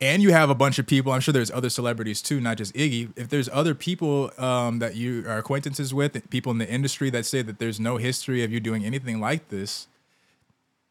and 0.00 0.20
you 0.20 0.32
have 0.32 0.50
a 0.50 0.54
bunch 0.54 0.80
of 0.80 0.86
people, 0.86 1.12
I'm 1.12 1.20
sure 1.20 1.32
there's 1.32 1.50
other 1.50 1.70
celebrities 1.70 2.20
too, 2.22 2.40
not 2.40 2.56
just 2.56 2.74
Iggy. 2.74 3.10
If 3.14 3.28
there's 3.28 3.48
other 3.52 3.72
people 3.74 4.32
um, 4.36 4.80
that 4.80 4.96
you 4.96 5.24
are 5.28 5.38
acquaintances 5.38 5.94
with, 5.94 6.28
people 6.30 6.50
in 6.50 6.58
the 6.58 6.68
industry 6.68 7.08
that 7.10 7.24
say 7.24 7.42
that 7.42 7.60
there's 7.60 7.78
no 7.78 7.98
history 7.98 8.42
of 8.42 8.50
you 8.50 8.58
doing 8.58 8.84
anything 8.84 9.20
like 9.20 9.48
this, 9.50 9.86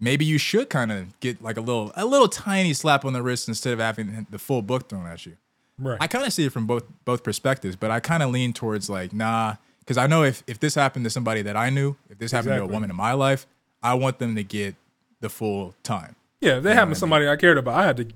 maybe 0.02 0.26
you 0.26 0.38
should 0.38 0.70
kind 0.70 0.92
of 0.92 1.18
get 1.22 1.42
like 1.42 1.56
a 1.56 1.62
little 1.62 1.94
a 1.96 2.06
little 2.06 2.28
tiny 2.28 2.74
slap 2.74 3.06
on 3.06 3.14
the 3.14 3.22
wrist 3.22 3.48
instead 3.48 3.72
of 3.72 3.80
having 3.80 4.28
the 4.30 4.40
full 4.40 4.62
book 4.62 4.90
thrown 4.90 5.08
at 5.08 5.26
you. 5.26 5.38
Right. 5.80 5.98
I 6.02 6.08
kind 6.08 6.26
of 6.26 6.34
see 6.34 6.46
it 6.46 6.52
from 6.52 6.68
both 6.68 6.84
both 7.06 7.24
perspectives, 7.24 7.76
but 7.76 7.92
I 7.92 8.02
kind 8.02 8.22
of 8.22 8.32
lean 8.32 8.52
towards 8.52 8.90
like 8.90 9.14
nah, 9.14 9.56
because 9.80 9.98
I 9.98 10.08
know 10.08 10.24
if 10.24 10.44
if 10.48 10.60
this 10.60 10.76
happened 10.76 11.06
to 11.06 11.10
somebody 11.10 11.42
that 11.44 11.56
I 11.56 11.70
knew, 11.70 11.96
if 12.10 12.18
this 12.18 12.32
happened 12.32 12.56
to 12.56 12.64
a 12.64 12.68
woman 12.68 12.90
in 12.90 12.96
my 12.96 13.14
life, 13.14 13.48
I 13.82 13.94
want 13.94 14.20
them 14.20 14.36
to 14.36 14.44
get 14.44 14.76
the 15.22 15.30
full 15.30 15.76
time. 15.84 16.16
Yeah, 16.42 16.58
if 16.58 16.64
they 16.64 16.74
happened 16.74 16.96
to 16.96 17.00
somebody 17.00 17.28
I 17.28 17.36
cared 17.36 17.58
about, 17.58 17.76
I 17.76 17.86
had 17.86 17.98
to. 17.98 18.08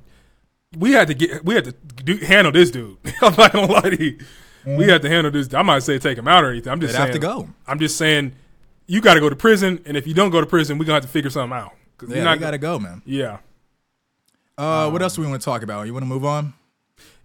We 0.78 0.92
had 0.92 1.08
to 1.08 1.14
get. 1.14 1.46
We 1.46 1.56
had 1.56 1.66
to 1.66 1.72
do, 1.72 2.18
handle 2.18 2.52
this 2.52 2.72
dude. 2.72 2.98
I'm 3.22 3.36
not 3.36 3.54
gonna 3.54 3.72
lie 3.72 3.82
to 3.82 4.04
you. 4.04 4.18
We 4.66 4.72
mm-hmm. 4.72 4.90
had 4.90 5.02
to 5.04 5.10
handle 5.10 5.32
this. 5.32 5.54
I 5.54 5.62
might 5.62 5.84
say 5.84 6.00
take 6.00 6.18
him 6.18 6.28
out 6.28 6.44
or 6.44 6.50
anything. 6.50 6.72
I'm 6.72 6.82
just 6.82 6.94
They'd 6.94 6.98
saying. 6.98 7.08
have 7.08 7.16
to 7.16 7.20
go. 7.20 7.50
I'm 7.68 7.78
just 7.78 7.98
saying, 7.98 8.34
you 8.88 9.02
got 9.02 9.16
to 9.16 9.20
go 9.20 9.30
to 9.30 9.36
prison, 9.36 9.82
and 9.86 9.96
if 9.98 10.06
you 10.08 10.14
don't 10.14 10.30
go 10.30 10.40
to 10.42 10.48
prison, 10.48 10.78
we're 10.78 10.86
gonna 10.86 10.96
have 10.96 11.04
to 11.04 11.10
figure 11.10 11.30
something 11.30 11.58
out. 11.58 11.74
'Cause 11.98 12.10
Yeah, 12.10 12.16
you're 12.18 12.26
not 12.26 12.40
gotta 12.40 12.58
go, 12.58 12.78
man. 12.80 13.02
Yeah, 13.06 13.38
Uh, 14.58 14.90
what 14.90 15.02
else 15.02 15.16
do 15.16 15.22
we 15.22 15.28
want 15.28 15.42
to 15.42 15.46
talk 15.46 15.64
about? 15.64 15.86
You 15.88 15.94
want 15.94 16.04
to 16.04 16.08
move 16.10 16.26
on? 16.26 16.54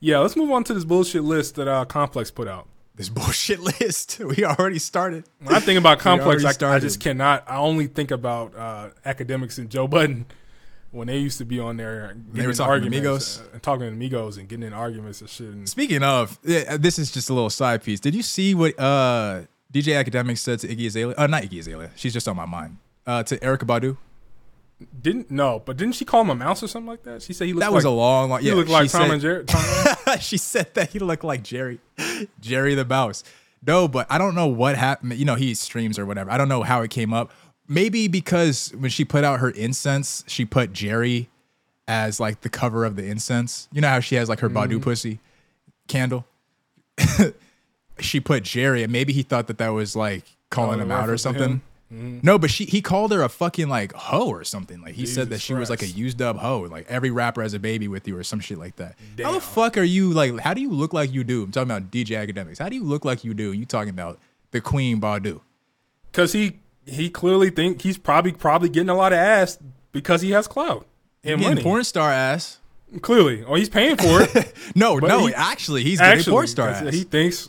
yeah. 0.00 0.18
Let's 0.18 0.36
move 0.36 0.50
on 0.50 0.64
to 0.64 0.74
this 0.74 0.84
bullshit 0.84 1.22
list 1.24 1.54
that 1.56 1.68
uh, 1.68 1.84
Complex 1.84 2.30
put 2.30 2.48
out. 2.48 2.66
This 2.96 3.08
bullshit 3.18 3.60
list. 3.60 4.18
We 4.24 4.44
already 4.44 4.78
started. 4.78 5.24
When 5.40 5.54
I 5.54 5.60
think 5.60 5.78
about 5.78 5.98
Complex, 6.08 6.44
I, 6.44 6.74
I 6.74 6.78
just 6.78 7.00
cannot. 7.00 7.44
I 7.48 7.56
only 7.56 7.86
think 7.86 8.10
about 8.10 8.54
uh, 8.56 8.90
Akademiks 9.06 9.58
and 9.58 9.70
Joe 9.70 9.86
Budden 9.88 10.26
when 10.92 11.06
they 11.06 11.18
used 11.18 11.38
to 11.38 11.44
be 11.44 11.58
on 11.60 11.76
there. 11.76 12.06
and 12.06 12.26
They 12.32 12.46
were 12.46 12.52
talking 12.52 12.90
to 12.90 12.96
arguments, 12.96 13.38
Migos? 13.38 13.40
uh, 13.40 13.48
and 13.54 13.62
talking 13.62 13.98
to 13.98 14.08
Migos 14.10 14.38
and 14.38 14.48
getting 14.48 14.64
in 14.66 14.72
arguments 14.72 15.20
and 15.20 15.30
shit. 15.30 15.46
And 15.48 15.68
Speaking 15.68 16.02
of, 16.02 16.38
this 16.42 16.98
is 16.98 17.10
just 17.12 17.30
a 17.30 17.34
little 17.34 17.50
side 17.50 17.82
piece. 17.84 18.00
Did 18.00 18.14
you 18.14 18.22
see 18.22 18.54
what 18.54 18.78
uh, 18.78 19.42
DJ 19.72 20.02
Akademiks 20.04 20.38
said 20.38 20.58
to 20.60 20.68
Iggy 20.68 20.86
Azalea? 20.86 21.14
Uh, 21.16 21.26
not 21.26 21.42
Iggy 21.44 21.60
Azalea. 21.60 21.90
She's 21.96 22.12
just 22.12 22.26
on 22.28 22.36
my 22.36 22.46
mind. 22.46 22.78
Uh, 23.06 23.22
to 23.22 23.38
Erykah 23.38 23.58
Badu. 23.64 23.96
didn't 25.02 25.30
no, 25.30 25.60
but 25.64 25.76
didn't 25.76 25.94
she 25.94 26.04
call 26.04 26.22
him 26.22 26.30
a 26.30 26.34
mouse 26.34 26.62
or 26.62 26.68
something 26.68 26.88
like 26.88 27.02
that? 27.04 27.22
She 27.22 27.32
said 27.32 27.46
he 27.46 27.52
looked 27.52 27.60
like 27.62 27.68
That 27.68 27.72
like 27.72 27.76
was 27.76 27.84
a 27.84 27.90
long, 27.90 28.30
long. 28.30 28.40
he 28.42 28.52
looked 28.52 28.70
like 28.70 28.90
Tom 28.90 29.02
said- 29.02 29.10
and 29.12 29.22
Jerry. 29.22 29.44
Tom, 29.44 30.18
she 30.20 30.36
said 30.36 30.74
that 30.74 30.90
he 30.90 30.98
looked 30.98 31.24
like 31.24 31.42
Jerry, 31.42 31.78
Jerry 32.40 32.74
the 32.74 32.84
Mouse. 32.84 33.22
No, 33.66 33.86
but 33.88 34.06
I 34.10 34.16
don't 34.18 34.34
know 34.34 34.46
what 34.46 34.76
happened. 34.76 35.14
You 35.14 35.24
know, 35.26 35.34
he 35.34 35.54
streams 35.54 35.98
or 35.98 36.06
whatever. 36.06 36.30
I 36.30 36.38
don't 36.38 36.48
know 36.48 36.62
how 36.62 36.80
it 36.82 36.90
came 36.90 37.12
up. 37.12 37.30
Maybe 37.68 38.08
because 38.08 38.72
when 38.76 38.90
she 38.90 39.04
put 39.04 39.22
out 39.22 39.40
her 39.40 39.50
incense, 39.50 40.24
she 40.26 40.44
put 40.44 40.72
Jerry 40.72 41.28
as 41.86 42.18
like 42.18 42.40
the 42.40 42.48
cover 42.48 42.84
of 42.84 42.96
the 42.96 43.04
incense. 43.04 43.68
You 43.72 43.80
know 43.82 43.88
how 43.88 44.00
she 44.00 44.14
has 44.16 44.28
like 44.28 44.40
her 44.40 44.48
Badu 44.50 44.80
pussy 44.82 45.18
candle. 45.88 46.26
she 48.02 48.20
put 48.20 48.42
Jerry, 48.44 48.82
and 48.82 48.92
maybe 48.92 49.12
he 49.12 49.22
thought 49.22 49.46
that 49.48 49.58
that 49.58 49.68
was 49.70 49.94
like 49.96 50.24
calling 50.50 50.80
Oh, 50.80 50.82
him 50.84 50.90
out 50.92 51.08
or 51.08 51.16
something. 51.18 51.62
Mm-hmm. 51.92 52.20
No, 52.22 52.38
but 52.38 52.50
she 52.50 52.66
he 52.66 52.80
called 52.82 53.10
her 53.12 53.20
a 53.22 53.28
fucking 53.28 53.68
like 53.68 53.92
hoe 53.94 54.28
or 54.28 54.44
something. 54.44 54.80
Like 54.80 54.94
he 54.94 55.06
said 55.06 55.28
that 55.30 55.36
Jesus 55.36 55.42
she 55.42 55.54
was 55.54 55.70
like 55.70 55.82
a 55.82 55.88
used 55.88 56.22
up 56.22 56.36
hoe. 56.36 56.60
Like 56.70 56.86
every 56.88 57.10
rapper 57.10 57.42
has 57.42 57.52
a 57.52 57.58
baby 57.58 57.88
with 57.88 58.06
you 58.06 58.16
or 58.16 58.22
some 58.22 58.38
shit 58.38 58.58
like 58.58 58.76
that. 58.76 58.94
How 59.20 59.32
the 59.32 59.40
fuck 59.40 59.76
are 59.76 59.82
you 59.82 60.12
like? 60.12 60.38
How 60.38 60.54
do 60.54 60.60
you 60.60 60.70
look 60.70 60.92
like 60.92 61.12
you 61.12 61.24
do? 61.24 61.42
I'm 61.42 61.50
talking 61.50 61.68
about 61.70 61.90
DJ 61.90 62.24
Akademiks. 62.24 62.58
How 62.58 62.68
do 62.68 62.76
you 62.76 62.84
look 62.84 63.04
like 63.04 63.24
you 63.24 63.34
do? 63.34 63.52
You 63.52 63.66
talking 63.66 63.90
about 63.90 64.18
the 64.52 64.60
Queen 64.60 65.00
Badu? 65.00 65.40
because 66.12 66.32
he 66.32 66.58
he 66.86 67.10
clearly 67.10 67.50
think 67.50 67.82
he's 67.82 67.98
probably 67.98 68.32
probably 68.32 68.68
getting 68.68 68.88
a 68.88 68.94
lot 68.96 69.12
of 69.12 69.18
ass 69.18 69.58
because 69.92 70.22
he 70.22 70.30
has 70.30 70.46
clout 70.46 70.86
and 71.24 71.40
Getting 71.40 71.54
money. 71.56 71.62
porn 71.62 71.82
star 71.84 72.10
ass. 72.12 72.58
Clearly, 73.02 73.42
or 73.44 73.56
he's 73.56 73.68
paying 73.68 73.96
for 73.96 74.22
it. 74.22 74.52
No, 74.76 74.96
no, 74.98 75.26
he- 75.26 75.34
actually, 75.34 75.82
he's 75.84 75.98
getting 76.00 76.18
Actually, 76.18 76.32
porn 76.32 76.46
star 76.46 76.68
ass. 76.70 76.92
he 76.94 77.02
thinks 77.04 77.48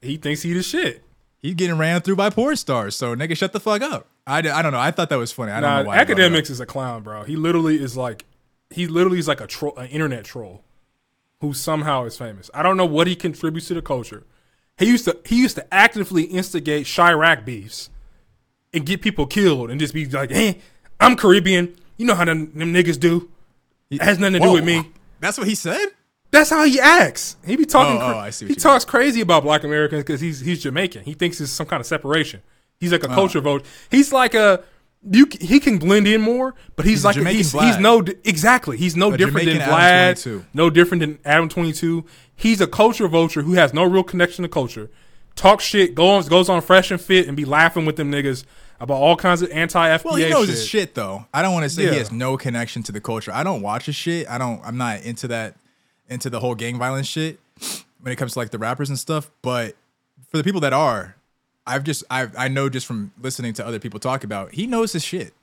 he 0.00 0.16
thinks 0.16 0.42
he 0.42 0.52
the 0.52 0.62
shit. 0.62 1.02
he's 1.38 1.54
getting 1.54 1.78
ran 1.78 2.00
through 2.00 2.16
by 2.16 2.30
porn 2.30 2.56
stars. 2.56 2.96
So 2.96 3.14
nigga, 3.14 3.36
shut 3.36 3.52
the 3.52 3.60
fuck 3.60 3.82
up. 3.82 4.08
I, 4.26 4.38
I 4.38 4.62
don't 4.62 4.72
know. 4.72 4.78
I 4.78 4.90
thought 4.90 5.08
that 5.08 5.16
was 5.16 5.32
funny. 5.32 5.52
I 5.52 5.60
don't 5.60 5.70
know 5.70 5.88
why. 5.88 5.98
I 5.98 6.04
brought 6.04 6.18
it 6.18 6.24
up. 6.24 6.32
Akademiks 6.32 6.50
is 6.50 6.60
a 6.60 6.66
clown, 6.66 7.02
bro. 7.02 7.24
He 7.24 7.36
literally 7.36 7.82
is 7.82 7.96
like 7.96 8.24
he 8.70 8.86
literally 8.86 9.18
is 9.18 9.28
like 9.28 9.40
a 9.40 9.46
troll, 9.46 9.76
an 9.76 9.88
internet 9.88 10.24
troll 10.24 10.62
who 11.40 11.54
somehow 11.54 12.04
is 12.04 12.16
famous. 12.18 12.50
I 12.52 12.62
don't 12.62 12.76
know 12.76 12.86
what 12.86 13.06
he 13.06 13.16
contributes 13.16 13.68
to 13.68 13.74
the 13.74 13.82
culture. 13.82 14.24
He 14.76 14.86
used 14.86 15.06
to 15.06 15.18
he 15.24 15.40
used 15.40 15.56
to 15.56 15.74
actively 15.74 16.24
instigate 16.24 16.86
Chiraq 16.86 17.44
beefs 17.44 17.90
and 18.72 18.84
get 18.84 19.00
people 19.00 19.26
killed 19.26 19.70
and 19.70 19.80
just 19.80 19.94
be 19.94 20.06
like, 20.06 20.30
"Hey, 20.30 20.60
I'm 21.00 21.16
Caribbean. 21.16 21.76
You 21.96 22.06
know 22.06 22.14
how 22.14 22.24
them, 22.24 22.52
them 22.56 22.72
niggas 22.72 23.00
do. 23.00 23.30
It 23.90 24.02
has 24.02 24.18
nothing 24.18 24.34
to 24.34 24.40
do 24.40 24.52
with 24.52 24.64
me." 24.64 24.90
That's 25.20 25.38
what 25.38 25.48
he 25.48 25.54
said. 25.54 25.86
That's 26.30 26.50
how 26.50 26.64
he 26.64 26.78
acts. 26.78 27.36
He 27.46 27.56
be 27.56 27.64
talking. 27.64 28.00
Oh, 28.00 28.14
oh, 28.14 28.18
I 28.18 28.30
see 28.30 28.46
he 28.46 28.54
talks 28.54 28.84
crazy 28.84 29.20
about 29.22 29.42
Black 29.44 29.64
Americans 29.64 30.02
because 30.04 30.20
he's 30.20 30.40
he's 30.40 30.62
Jamaican. 30.62 31.04
He 31.04 31.14
thinks 31.14 31.40
it's 31.40 31.50
some 31.52 31.66
kind 31.66 31.80
of 31.80 31.86
separation. 31.86 32.42
He's 32.78 32.92
Oh. 32.92 32.96
like 32.96 33.04
a 33.04 33.10
uh. 33.10 33.14
culture 33.14 33.40
vote. 33.40 33.64
He's 33.90 34.12
like 34.12 34.34
a 34.34 34.62
you. 35.10 35.26
He 35.40 35.58
can 35.60 35.78
blend 35.78 36.06
in 36.06 36.20
more, 36.20 36.54
but 36.76 36.84
he's, 36.84 36.98
He's 36.98 37.04
a 37.04 37.06
like 37.08 37.14
Jamaican 37.16 37.36
he's, 37.38 37.52
he's 37.52 37.78
no 37.78 38.04
exactly. 38.24 38.76
He's 38.76 38.94
no 38.96 39.12
A 39.12 39.16
different 39.16 39.46
than 39.46 39.54
Jamaican 39.56 39.72
Adam 39.74 40.14
Vlad. 40.16 40.22
22. 40.22 40.44
No 40.54 40.70
different 40.70 41.00
than 41.00 41.18
Adam 41.24 41.48
Twenty 41.48 41.72
Two. 41.72 42.04
He's 42.36 42.60
a 42.60 42.66
culture 42.66 43.08
vulture 43.08 43.42
who 43.42 43.54
has 43.54 43.72
no 43.72 43.84
real 43.84 44.02
connection 44.04 44.42
to 44.42 44.48
culture. 44.48 44.90
Talk 45.34 45.60
shit. 45.60 45.94
Goes 45.94 46.28
goes 46.28 46.48
on 46.48 46.60
fresh 46.60 46.90
and 46.90 47.00
fit 47.00 47.26
and 47.26 47.36
be 47.36 47.44
laughing 47.46 47.86
with 47.86 47.96
them 47.96 48.12
niggas 48.12 48.44
about 48.80 48.96
all 48.96 49.16
kinds 49.16 49.40
of 49.40 49.50
anti 49.50 49.88
FBA 49.98 50.04
Well, 50.04 50.14
he 50.16 50.28
knows 50.28 50.46
shit. 50.46 50.54
his 50.56 50.66
shit 50.66 50.94
though. 50.94 51.24
I 51.32 51.40
don't 51.42 51.54
want 51.54 51.64
to 51.64 51.70
say 51.70 51.84
Yeah. 51.84 51.92
he 51.92 51.98
has 51.98 52.12
no 52.12 52.36
connection 52.36 52.82
to 52.84 52.92
the 52.92 53.00
culture. 53.00 53.32
I 53.32 53.42
don't 53.44 53.62
watch 53.62 53.86
his 53.86 53.94
shit. 53.96 54.28
I 54.28 54.36
don't. 54.36 54.60
I'm 54.64 54.76
not 54.76 55.02
into 55.02 55.28
that, 55.28 55.56
into 56.08 56.30
the 56.30 56.40
whole 56.40 56.54
gang 56.54 56.78
violence 56.78 57.06
shit 57.06 57.38
when 58.00 58.12
it 58.12 58.16
comes 58.16 58.32
to 58.34 58.38
like 58.38 58.50
the 58.50 58.58
rappers 58.58 58.88
and 58.88 58.98
stuff. 58.98 59.30
But 59.42 59.74
for 60.30 60.36
the 60.38 60.44
people 60.44 60.60
that 60.62 60.72
are, 60.72 61.16
I've 61.66 61.84
just 61.84 62.04
I 62.10 62.28
I 62.36 62.48
know 62.48 62.68
just 62.68 62.86
from 62.86 63.12
listening 63.20 63.52
to 63.54 63.66
other 63.66 63.78
people 63.78 64.00
talk 64.00 64.24
about. 64.24 64.52
He 64.52 64.66
knows 64.66 64.92
his 64.92 65.04
shit. 65.04 65.34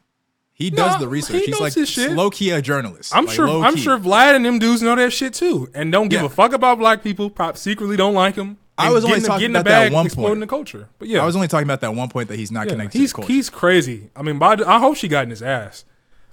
He 0.53 0.69
does 0.69 0.93
Nah, 0.93 0.97
the 0.99 1.07
research. 1.09 1.41
he 1.41 1.45
He's 1.47 1.59
like 1.59 1.73
his 1.73 1.89
shit. 1.89 2.11
low 2.13 2.29
key 2.29 2.49
a 2.51 2.61
journalist. 2.61 3.13
I'm 3.13 3.25
Like, 3.25 3.35
sure. 3.35 3.47
I'm 3.65 3.75
sure 3.75 3.97
Vlad 3.99 4.35
and 4.37 4.45
them 4.45 4.57
dudes 4.57 4.81
know 4.81 4.95
that 4.95 5.11
shit 5.11 5.33
too, 5.33 5.69
and 5.73 5.91
don't 5.91 6.07
give 6.07 6.21
Yeah. 6.21 6.27
a 6.27 6.29
fuck 6.29 6.53
about 6.53 6.79
black 6.79 7.03
people. 7.03 7.29
Probably 7.29 7.57
secretly 7.59 7.97
don't 7.97 8.13
like 8.13 8.35
them. 8.35 8.57
I 8.77 8.89
was 8.89 9.03
only 9.05 9.17
getting, 9.17 9.27
talking 9.29 9.49
about 9.51 9.65
that 9.65 9.83
bag, 9.85 9.93
one 9.93 10.05
exploding 10.05 10.31
point. 10.31 10.39
the 10.41 10.47
culture. 10.47 10.89
But 10.99 11.07
yeah, 11.09 11.21
I 11.21 11.25
was 11.25 11.35
only 11.35 11.47
talking 11.47 11.65
about 11.67 11.81
that 11.81 11.93
one 11.95 12.09
point 12.09 12.27
that 12.29 12.37
he's 12.37 12.51
not 12.51 12.65
yeah, 12.67 12.71
connected 12.73 12.97
he's 12.99 13.13
he's 13.25 13.49
crazy. 13.49 14.09
I 14.15 14.21
mean, 14.21 14.41
I 14.41 14.79
hope 14.79 14.95
she 14.97 15.07
got 15.07 15.23
in 15.25 15.29
his 15.29 15.41
ass. 15.41 15.85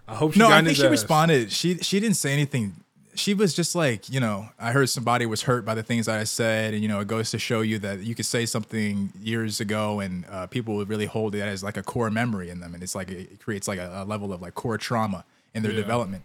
I 0.08 0.14
hope 0.16 0.32
she 0.34 0.38
no, 0.40 0.48
got 0.48 0.54
I 0.54 0.58
in 0.60 0.64
think 0.66 0.76
she 0.76 0.84
ass. 0.84 0.90
responded. 0.90 1.52
She 1.52 1.78
she 1.78 1.98
didn't 2.00 2.16
say 2.16 2.32
anything. 2.32 2.81
She 3.14 3.34
was 3.34 3.52
just 3.54 3.74
like, 3.74 4.08
you 4.08 4.20
know, 4.20 4.48
I 4.58 4.72
heard 4.72 4.88
somebody 4.88 5.26
was 5.26 5.42
hurt 5.42 5.64
by 5.66 5.74
the 5.74 5.82
things 5.82 6.06
that 6.06 6.18
I 6.18 6.24
said, 6.24 6.72
and 6.72 6.82
you 6.82 6.88
know, 6.88 7.00
it 7.00 7.08
goes 7.08 7.30
to 7.32 7.38
show 7.38 7.60
you 7.60 7.78
that 7.80 8.00
you 8.00 8.14
could 8.14 8.24
say 8.26 8.46
something 8.46 9.12
years 9.20 9.60
ago, 9.60 10.00
and 10.00 10.24
uh, 10.30 10.46
people 10.46 10.76
would 10.76 10.88
really 10.88 11.04
hold 11.06 11.34
it 11.34 11.42
as 11.42 11.62
like 11.62 11.76
a 11.76 11.82
core 11.82 12.10
memory 12.10 12.48
in 12.48 12.60
them, 12.60 12.72
and 12.74 12.82
it's 12.82 12.94
like 12.94 13.10
it 13.10 13.38
creates 13.40 13.68
like 13.68 13.78
a, 13.78 14.02
a 14.02 14.04
level 14.04 14.32
of 14.32 14.40
like 14.40 14.54
core 14.54 14.78
trauma 14.78 15.24
in 15.54 15.62
their 15.62 15.72
development. 15.72 16.22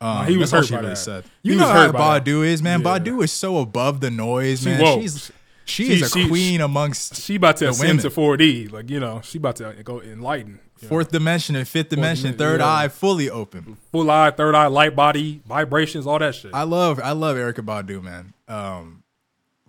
Um, 0.00 0.26
he 0.26 0.36
was 0.36 0.52
hurt 0.52 0.66
she 0.66 0.74
by 0.74 0.78
really 0.80 0.90
that. 0.90 0.96
said. 0.96 1.24
You 1.42 1.54
was 1.54 1.62
know 1.62 1.66
how. 1.68 1.90
Badu 1.90 2.46
is, 2.46 2.62
man. 2.62 2.82
Yeah. 2.82 2.98
Badu 2.98 3.24
is 3.24 3.32
so 3.32 3.58
above 3.58 4.00
the 4.00 4.10
noise, 4.12 4.64
man. 4.64 4.80
woke. 4.80 5.00
She's 5.02 5.32
she, 5.64 5.84
She- 5.86 5.92
is 5.94 6.02
a 6.02 6.08
she- 6.20 6.28
queen 6.28 6.60
amongst 6.60 7.16
She 7.20 7.34
about 7.34 7.56
to 7.56 7.68
ascend 7.70 7.98
women. 7.98 8.02
to 8.04 8.10
4D. 8.10 8.70
Like 8.70 8.88
you 8.90 9.00
know, 9.00 9.20
she 9.24 9.38
about 9.38 9.56
to 9.56 9.74
go 9.82 10.00
enlighten. 10.00 10.60
Fourth 10.86 11.10
dimension 11.10 11.56
and 11.56 11.66
fifth 11.66 11.88
dimension, 11.88 12.32
dimen- 12.32 12.38
third 12.38 12.60
yeah. 12.60 12.74
eye 12.74 12.88
fully 12.88 13.28
open. 13.28 13.76
full 13.90 14.10
eye, 14.10 14.30
third 14.30 14.54
eye, 14.54 14.66
light 14.66 14.94
body, 14.94 15.40
vibrations, 15.46 16.06
all 16.06 16.18
that 16.18 16.34
shit. 16.34 16.52
I 16.54 16.62
love 16.62 17.00
I 17.02 17.12
love 17.12 17.36
Erykah 17.36 17.64
Badu, 17.64 18.02
man. 18.02 18.32
Um, 18.46 19.02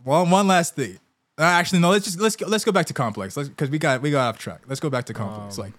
one 0.04 0.30
one 0.30 0.48
last 0.48 0.76
thing. 0.76 1.00
Uh, 1.38 1.43
actually, 1.43 1.80
no. 1.80 1.89
Let's 1.89 2.06
just 2.06 2.19
let's 2.19 2.36
go, 2.36 2.48
let's 2.48 2.63
go 2.63 2.72
back 2.72 2.86
to 2.88 2.93
Complex. 2.93 3.36
Because 3.36 3.69
we 3.69 3.80
got 3.80 4.02
we 4.02 4.12
got 4.12 4.30
off 4.30 4.38
track. 4.38 4.62
Let's 4.67 4.80
go 4.80 4.89
back 4.89 5.06
to 5.06 5.13
Complex. 5.13 5.58
Um, 5.58 5.65
like, 5.65 5.74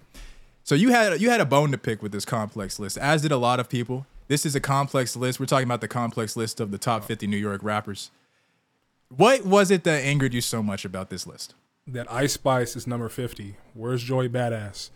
so 0.63 0.75
you 0.75 0.89
had 0.89 1.21
you 1.21 1.29
had 1.29 1.41
a 1.41 1.45
bone 1.45 1.71
to 1.71 1.77
pick 1.77 2.01
with 2.01 2.11
this 2.11 2.25
Complex 2.25 2.79
list, 2.79 2.97
as 2.97 3.21
did 3.21 3.31
a 3.31 3.37
lot 3.37 3.59
of 3.59 3.69
people. 3.69 4.05
This 4.27 4.45
is 4.45 4.55
a 4.55 4.61
complex 4.61 5.17
list. 5.17 5.41
We're 5.41 5.45
talking 5.45 5.65
about 5.65 5.81
the 5.81 5.89
complex 5.89 6.37
list 6.37 6.61
of 6.61 6.71
the 6.71 6.77
top 6.77 7.03
50 7.03 7.27
New 7.27 7.35
York 7.35 7.61
rappers. 7.63 8.11
What 9.09 9.45
was 9.45 9.71
it 9.71 9.83
that 9.83 10.05
angered 10.05 10.33
you 10.33 10.39
so 10.39 10.63
much 10.63 10.85
about 10.85 11.09
this 11.09 11.27
list? 11.27 11.53
that 11.87 12.11
Ice 12.11 12.33
Spice 12.33 12.75
is 12.75 12.87
number 12.87 13.09
50. 13.09 13.55
Where's 13.73 14.03
Joey 14.03 14.29
Badass? 14.29 14.89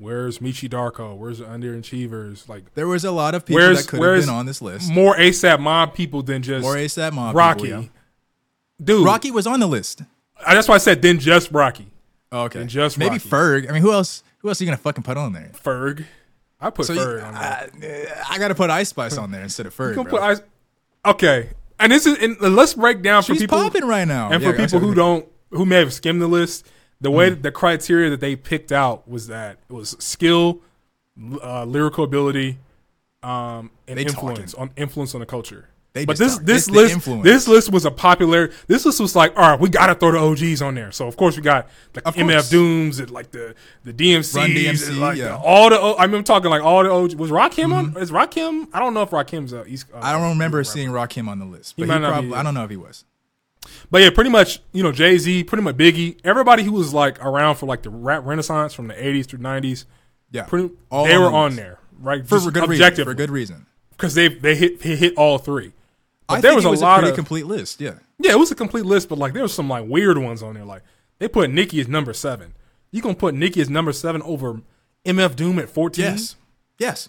Where's 0.00 0.38
Meechy 0.38 0.68
Darko? 0.68 1.14
Where's 1.16 1.38
the 1.38 1.44
Underachievers? 1.44 2.48
Like 2.48 2.74
There 2.74 2.88
was 2.88 3.04
a 3.04 3.10
lot 3.12 3.34
of 3.34 3.44
people 3.44 3.60
that 3.60 3.86
could 3.86 4.00
have 4.02 4.20
been 4.20 4.28
on 4.30 4.46
this 4.46 4.62
list. 4.62 4.90
more 4.90 5.14
ASAP 5.16 5.60
Mob 5.60 5.92
people 5.94 6.22
than 6.22 6.42
just 6.42 6.62
More 6.62 6.74
ASAP 6.76 7.12
Mob. 7.12 7.36
Rocky. 7.36 7.64
people, 7.64 7.82
yeah. 7.82 7.88
Dude, 8.82 9.04
Rocky 9.04 9.30
was 9.30 9.46
on 9.46 9.60
the 9.60 9.66
list. 9.66 10.02
I- 10.44 10.54
That's 10.54 10.68
why 10.68 10.76
I 10.76 10.78
said 10.78 11.02
then 11.02 11.18
just 11.18 11.50
Rocky. 11.52 11.88
Oh, 12.32 12.44
okay. 12.44 12.60
And 12.62 12.70
just 12.70 12.96
maybe 12.96 13.16
Rocky. 13.16 13.28
Ferg. 13.28 13.68
I 13.68 13.72
mean, 13.72 13.82
who 13.82 13.92
else? 13.92 14.22
Who 14.38 14.48
else 14.48 14.60
are 14.60 14.64
you 14.64 14.68
gonna 14.70 14.78
fucking 14.78 15.02
put 15.02 15.16
on 15.18 15.34
there? 15.34 15.50
Ferg. 15.62 16.06
I 16.60 16.70
put 16.70 16.86
So 16.86 16.94
you- 16.94 17.00
Ferg 17.00 17.24
on 17.26 17.34
there. 17.80 18.22
I, 18.26 18.34
I 18.34 18.38
gotta 18.38 18.54
put 18.54 18.70
Ice 18.70 18.88
Spice 18.88 19.18
on 19.18 19.30
there 19.32 19.42
instead 19.42 19.66
of 19.66 19.76
Ferg. 19.76 19.90
You 19.90 19.94
can 19.96 20.02
bro. 20.04 20.12
put 20.12 20.22
Ice. 20.22 20.40
Okay, 21.04 21.50
and 21.78 21.92
this 21.92 22.06
is 22.06 22.16
and 22.18 22.40
let's 22.40 22.72
break 22.74 23.02
down 23.02 23.22
for 23.22 23.28
people. 23.28 23.34
She's 23.34 23.42
people 23.42 23.58
popping 23.58 23.84
right 23.86 24.06
now. 24.08 24.30
and 24.30 24.42
Yeah, 24.42 24.52
for 24.52 24.56
people 24.56 24.78
who 24.80 24.94
don't 24.94 25.26
who 25.50 25.66
may 25.66 25.76
have 25.80 25.92
skimmed 25.92 26.22
the 26.22 26.26
list. 26.28 26.66
The 27.00 27.10
way 27.10 27.30
Mm. 27.30 27.42
the 27.42 27.50
criteria 27.52 28.10
that 28.10 28.20
they 28.20 28.36
picked 28.36 28.72
out 28.72 29.08
was 29.08 29.26
that 29.28 29.58
it 29.68 29.72
was 29.72 29.96
skill, 29.98 30.60
uh, 31.42 31.64
lyrical 31.64 32.04
ability, 32.04 32.58
um, 33.22 33.70
and 33.88 33.98
They 33.98 34.02
influence 34.04 34.54
on 34.54 34.70
influence 34.76 35.14
on 35.14 35.20
the 35.20 35.26
culture. 35.26 35.66
They 35.92 36.04
but 36.04 36.18
this 36.18 36.34
talking. 36.34 36.46
this 36.46 36.68
It's 36.68 36.76
list 36.76 37.22
this 37.24 37.48
list 37.48 37.72
was 37.72 37.84
a 37.84 37.90
popular. 37.90 38.52
This 38.68 38.86
list 38.86 39.00
was 39.00 39.16
like, 39.16 39.36
all 39.36 39.50
right, 39.50 39.58
we 39.58 39.68
got 39.68 39.86
to 39.86 39.96
throw 39.96 40.12
the 40.12 40.18
OGs 40.18 40.62
on 40.62 40.76
there. 40.76 40.92
So 40.92 41.08
of 41.08 41.16
course 41.16 41.36
we 41.36 41.42
got 41.42 41.68
like 41.96 42.06
Of 42.06 42.14
MF 42.14 42.32
course. 42.32 42.50
Dooms 42.50 43.00
and 43.00 43.10
like 43.10 43.32
the 43.32 43.56
the 43.82 43.92
DMCs 43.92 44.36
Run 44.36 44.50
DMC, 44.50 44.88
and 44.88 45.00
like 45.00 45.18
yeah. 45.18 45.24
the, 45.30 45.36
all 45.38 45.68
the. 45.68 45.80
I 45.98 46.06
mean, 46.06 46.16
I'm 46.18 46.24
talking 46.24 46.48
like 46.48 46.62
all 46.62 46.84
the 46.84 46.90
OGs. 46.92 47.16
Was 47.16 47.30
Rakim 47.30 47.72
on? 47.74 47.96
Is 48.00 48.12
Rakim? 48.12 48.68
I 48.72 48.78
don't 48.78 48.94
know 48.94 49.02
if 49.02 49.10
Rakim's 49.10 49.52
a 49.52 49.64
East. 49.66 49.86
Uh, 49.92 49.96
Mm-hmm. 49.96 50.06
I 50.06 50.12
don't 50.12 50.28
remember 50.28 50.62
seeing 50.62 50.90
Rakim 50.90 51.26
on 51.28 51.40
the 51.40 51.44
list. 51.46 51.74
But 51.76 51.84
he, 51.84 51.88
not 51.88 52.02
probably. 52.08 52.34
I 52.34 52.42
don't 52.44 52.54
know 52.54 52.62
if 52.64 52.70
he 52.70 52.76
was. 52.76 53.04
But 53.90 54.02
yeah, 54.02 54.10
pretty 54.10 54.30
much, 54.30 54.60
you 54.72 54.82
know, 54.82 54.92
Jay 54.92 55.18
Z, 55.18 55.44
pretty 55.44 55.62
much 55.62 55.76
Biggie, 55.76 56.18
everybody 56.24 56.62
who 56.62 56.72
was 56.72 56.94
like 56.94 57.22
around 57.24 57.56
for 57.56 57.66
like 57.66 57.82
the 57.82 57.90
rap 57.90 58.24
renaissance 58.24 58.72
from 58.72 58.88
the 58.88 58.94
80s 58.94 59.26
through 59.26 59.40
90s, 59.40 59.84
Yeah, 60.30 60.44
pretty, 60.44 60.70
All 60.90 61.04
they 61.04 61.18
were 61.18 61.26
on 61.30 61.56
there, 61.56 61.78
right? 61.98 62.26
for, 62.26 62.40
for 62.40 62.50
good 62.50 62.68
reason. 62.68 63.04
For 63.04 63.14
good 63.14 63.30
reason. 63.30 63.66
because 63.90 64.14
they 64.14 64.28
they 64.28 64.54
hit 64.54 64.80
they 64.80 64.96
hit 64.96 65.14
all 65.16 65.38
three. 65.38 65.72
But 66.28 66.38
I 66.38 66.40
there 66.40 66.54
was 66.54 66.64
a 66.64 66.70
was 66.70 66.80
lot 66.80 66.98
a 66.98 67.02
pretty 67.02 67.10
of 67.10 67.16
complete 67.16 67.46
list. 67.46 67.80
Yeah. 67.80 67.94
yeah, 68.18 68.32
it 68.32 68.38
was 68.38 68.50
a 68.50 68.54
complete 68.54 68.86
list, 68.86 69.08
but 69.08 69.18
like 69.18 69.32
there 69.34 69.42
was 69.42 69.52
some 69.52 69.68
like 69.68 69.84
weird 69.86 70.16
ones 70.16 70.42
on 70.42 70.54
there. 70.54 70.64
Like 70.64 70.82
they 71.18 71.28
put 71.28 71.50
Nicki 71.50 71.80
as 71.80 71.88
number 71.88 72.12
seven. 72.14 72.54
You 72.92 73.02
gonna 73.02 73.14
put 73.14 73.34
Nicki 73.34 73.60
as 73.60 73.68
number 73.68 73.92
seven 73.92 74.22
over 74.22 74.62
MF 75.04 75.36
Doom 75.36 75.58
at 75.58 75.68
fourteen? 75.68 76.04
Yes. 76.06 76.36
Yes. 76.78 77.08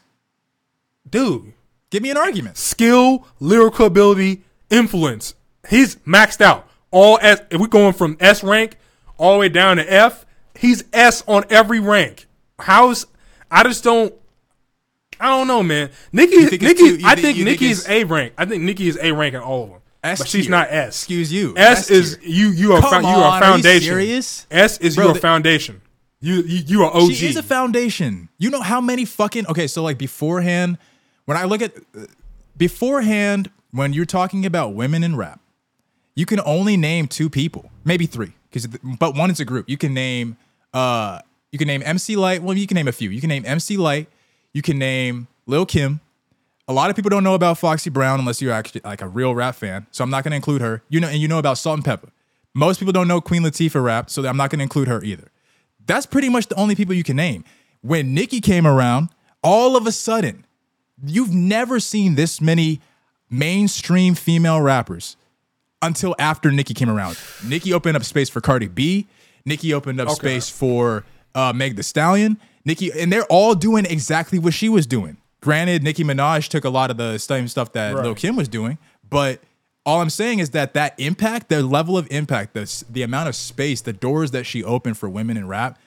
dude. 1.09 1.53
Give 1.91 2.01
me 2.03 2.09
an 2.09 2.17
argument. 2.17 2.57
skill, 2.57 3.25
lyrical 3.39 3.85
ability, 3.85 4.43
influence. 4.69 5.35
He's 5.69 5.95
maxed 5.97 6.41
out. 6.41 6.67
All 6.91 7.17
S. 7.21 7.41
If 7.51 7.59
we're 7.61 7.67
going 7.67 7.93
from 7.93 8.17
S 8.19 8.43
rank 8.43 8.75
all 9.17 9.33
the 9.33 9.39
way 9.39 9.49
down 9.49 9.77
to 9.77 9.91
F, 9.93 10.25
he's 10.55 10.83
S 10.91 11.23
on 11.27 11.43
every 11.49 11.79
rank. 11.79 12.27
How's 12.59 13.05
I 13.49 13.63
just 13.63 13.83
don't. 13.83 14.13
I 15.19 15.27
don't 15.27 15.45
know, 15.47 15.61
man. 15.61 15.91
Nicki, 16.11 16.45
think 16.47 16.61
Nicki, 16.63 16.97
too- 16.97 17.05
I 17.05 17.13
think- 17.15 17.37
think 17.37 17.45
Nicki 17.45 17.69
is 17.69 17.87
A 17.87 18.03
rank. 18.05 18.33
I 18.37 18.45
think 18.45 18.63
Nicki 18.63 18.87
is 18.87 18.97
A 19.01 19.11
rank 19.11 19.35
in 19.35 19.39
all 19.41 19.63
of 19.65 19.69
them, 19.69 19.79
S 20.03 20.17
but 20.19 20.27
she's 20.27 20.45
tier. 20.45 20.51
not 20.51 20.67
S. 20.71 20.87
Excuse 20.97 21.31
you. 21.31 21.53
S, 21.55 21.77
S 21.81 21.89
is 21.91 22.17
tier. 22.17 22.29
you. 22.29 22.49
You 22.49 22.73
are. 22.73 22.81
Come 22.81 23.03
you 23.03 23.09
are 23.09 23.15
on, 23.15 23.33
are 23.33 23.35
you 23.35 23.53
foundation. 23.53 23.81
serious? 23.93 24.47
S 24.49 24.77
is 24.79 24.95
Bro, 24.95 25.05
your 25.05 25.15
foundation. 25.15 25.81
You 26.21 26.35
you, 26.41 26.63
you 26.65 26.83
are 26.83 26.95
OG. 26.95 27.13
She 27.13 27.27
is 27.27 27.35
a 27.35 27.43
foundation. 27.43 28.29
You 28.39 28.49
know 28.49 28.61
how 28.61 28.81
many 28.81 29.05
fucking 29.05 29.45
okay. 29.47 29.67
So 29.67 29.83
like 29.83 29.97
beforehand, 29.99 30.77
when 31.25 31.37
I 31.37 31.43
look 31.45 31.61
at 31.61 31.73
beforehand, 32.57 33.51
when 33.71 33.93
you're 33.93 34.05
talking 34.05 34.45
about 34.45 34.73
women 34.73 35.03
in 35.03 35.15
rap, 35.15 35.39
you 36.21 36.27
can 36.27 36.39
only 36.45 36.77
name 36.77 37.07
two 37.07 37.31
people, 37.31 37.71
maybe 37.83 38.05
three, 38.05 38.33
because 38.47 38.67
but 38.67 39.15
one 39.15 39.31
is 39.31 39.39
a 39.39 39.45
group. 39.45 39.67
You 39.67 39.75
can 39.75 39.91
name 39.91 40.37
uh 40.71 41.19
you 41.51 41.57
can 41.57 41.67
name 41.67 41.81
MC 41.83 42.15
Lyte. 42.15 42.43
Well, 42.43 42.55
you 42.55 42.67
can 42.67 42.75
name 42.75 42.87
a 42.87 42.91
few. 42.91 43.09
You 43.09 43.19
can 43.19 43.27
name 43.27 43.43
MC 43.43 43.75
Lyte. 43.75 44.07
You 44.53 44.61
can 44.61 44.77
name 44.77 45.27
Lil 45.47 45.65
Kim. 45.65 45.99
A 46.67 46.73
lot 46.73 46.91
of 46.91 46.95
people 46.95 47.09
don't 47.09 47.23
know 47.23 47.33
about 47.33 47.57
Foxy 47.57 47.89
Brown 47.89 48.19
unless 48.19 48.39
you're 48.39 48.53
actually 48.53 48.81
like 48.83 49.01
a 49.01 49.07
real 49.07 49.33
rap 49.33 49.55
fan. 49.55 49.87
So 49.89 50.03
I'm 50.03 50.11
not 50.11 50.23
going 50.23 50.29
to 50.29 50.35
include 50.35 50.61
her. 50.61 50.83
You 50.89 50.99
know, 50.99 51.07
and 51.07 51.17
you 51.17 51.27
know 51.27 51.39
about 51.39 51.57
Salt-N-Pepa. 51.57 52.09
Most 52.53 52.79
people 52.79 52.93
don't 52.93 53.07
know 53.07 53.19
Queen 53.19 53.41
Latifah 53.41 53.83
rap, 53.83 54.11
so 54.11 54.23
I'm 54.27 54.37
not 54.37 54.51
going 54.51 54.59
to 54.59 54.63
include 54.63 54.87
her 54.87 55.03
either. 55.03 55.31
That's 55.87 56.05
pretty 56.05 56.29
much 56.29 56.47
the 56.47 56.55
only 56.55 56.75
people 56.75 56.93
you 56.93 57.03
can 57.03 57.15
name. 57.15 57.43
When 57.81 58.13
Nicki 58.13 58.41
came 58.41 58.67
around, 58.67 59.09
all 59.43 59.75
of 59.75 59.87
a 59.87 59.91
sudden, 59.91 60.45
you've 61.03 61.33
never 61.33 61.79
seen 61.79 62.13
this 62.13 62.39
many 62.39 62.79
mainstream 63.29 64.13
female 64.13 64.61
rappers 64.61 65.17
until 65.81 66.15
after 66.19 66.51
Nicki 66.51 66.73
came 66.73 66.89
around. 66.89 67.17
Nicki 67.45 67.73
opened 67.73 67.97
up 67.97 68.03
space 68.03 68.29
for 68.29 68.41
Cardi 68.41 68.67
B. 68.67 69.07
Nicki 69.45 69.73
opened 69.73 69.99
up 69.99 70.09
space 70.09 70.49
for 70.49 71.03
uh, 71.33 71.51
Meg 71.53 71.75
Thee 71.75 71.81
Stallion. 71.83 72.37
Nicki, 72.63 72.91
and 72.91 73.11
they're 73.11 73.25
all 73.25 73.55
doing 73.55 73.85
exactly 73.85 74.37
what 74.37 74.53
she 74.53 74.69
was 74.69 74.85
doing. 74.85 75.17
Granted, 75.41 75.83
Nicki 75.83 76.03
Minaj 76.03 76.47
took 76.47 76.63
a 76.63 76.69
lot 76.69 76.91
of 76.91 76.97
the 76.97 77.17
same 77.17 77.47
stuff 77.47 77.73
that 77.73 77.95
Lil 77.95 78.13
Kim 78.13 78.35
was 78.35 78.47
doing, 78.47 78.77
but 79.09 79.41
all 79.83 79.99
I'm 79.99 80.11
saying 80.11 80.37
is 80.37 80.51
that 80.51 80.75
that 80.75 80.93
impact, 80.99 81.49
the 81.49 81.63
level 81.63 81.97
of 81.97 82.07
impact, 82.11 82.53
the 82.53 82.83
the 82.89 83.01
amount 83.01 83.29
of 83.29 83.35
space, 83.35 83.81
the 83.81 83.93
doors 83.93 84.29
that 84.31 84.45
she 84.45 84.63
opened 84.63 84.97
for 84.99 85.09
women 85.09 85.37
in 85.37 85.47
rap, 85.47 85.79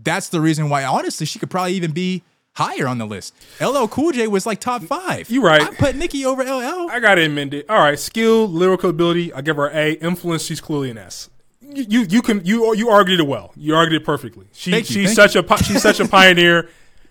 that's 0.00 0.28
the 0.28 0.40
reason 0.40 0.68
why. 0.68 0.84
Honestly, 0.84 1.26
she 1.26 1.40
could 1.40 1.50
probably 1.50 1.72
even 1.74 1.90
be 1.90 2.22
higher 2.54 2.86
on 2.86 2.98
the 2.98 3.06
list. 3.06 3.34
LL 3.60 3.86
Cool 3.86 4.12
J 4.12 4.26
was 4.26 4.46
like 4.46 4.60
top 4.60 4.82
five. 4.82 5.30
You 5.30 5.42
right. 5.42 5.62
I 5.62 5.70
put 5.74 5.96
Nicki 5.96 6.24
over 6.24 6.42
LL. 6.44 6.90
I 6.90 6.98
gotta 7.00 7.24
amend 7.24 7.54
it. 7.54 7.68
All 7.68 7.78
right, 7.78 7.98
skill, 7.98 8.48
lyrical 8.48 8.90
ability. 8.90 9.32
I 9.32 9.40
give 9.42 9.56
her 9.56 9.70
A. 9.70 9.92
Influence. 9.94 10.44
She's 10.44 10.60
clearly 10.60 10.90
an 10.90 10.98
S. 10.98 11.30
You 11.60 11.84
you, 11.88 12.06
you 12.08 12.22
can 12.22 12.44
you 12.44 12.74
you 12.74 12.88
argued 12.90 13.20
it 13.20 13.26
well. 13.26 13.52
You 13.56 13.74
argued 13.74 14.02
it 14.02 14.04
perfectly. 14.04 14.46
She 14.52 14.70
Thank 14.70 14.90
you, 14.90 15.02
she's 15.06 15.14
such 15.14 15.36
a 15.36 15.56
she's 15.64 15.80
such 15.82 16.00
a 16.00 16.08
pioneer. 16.08 16.68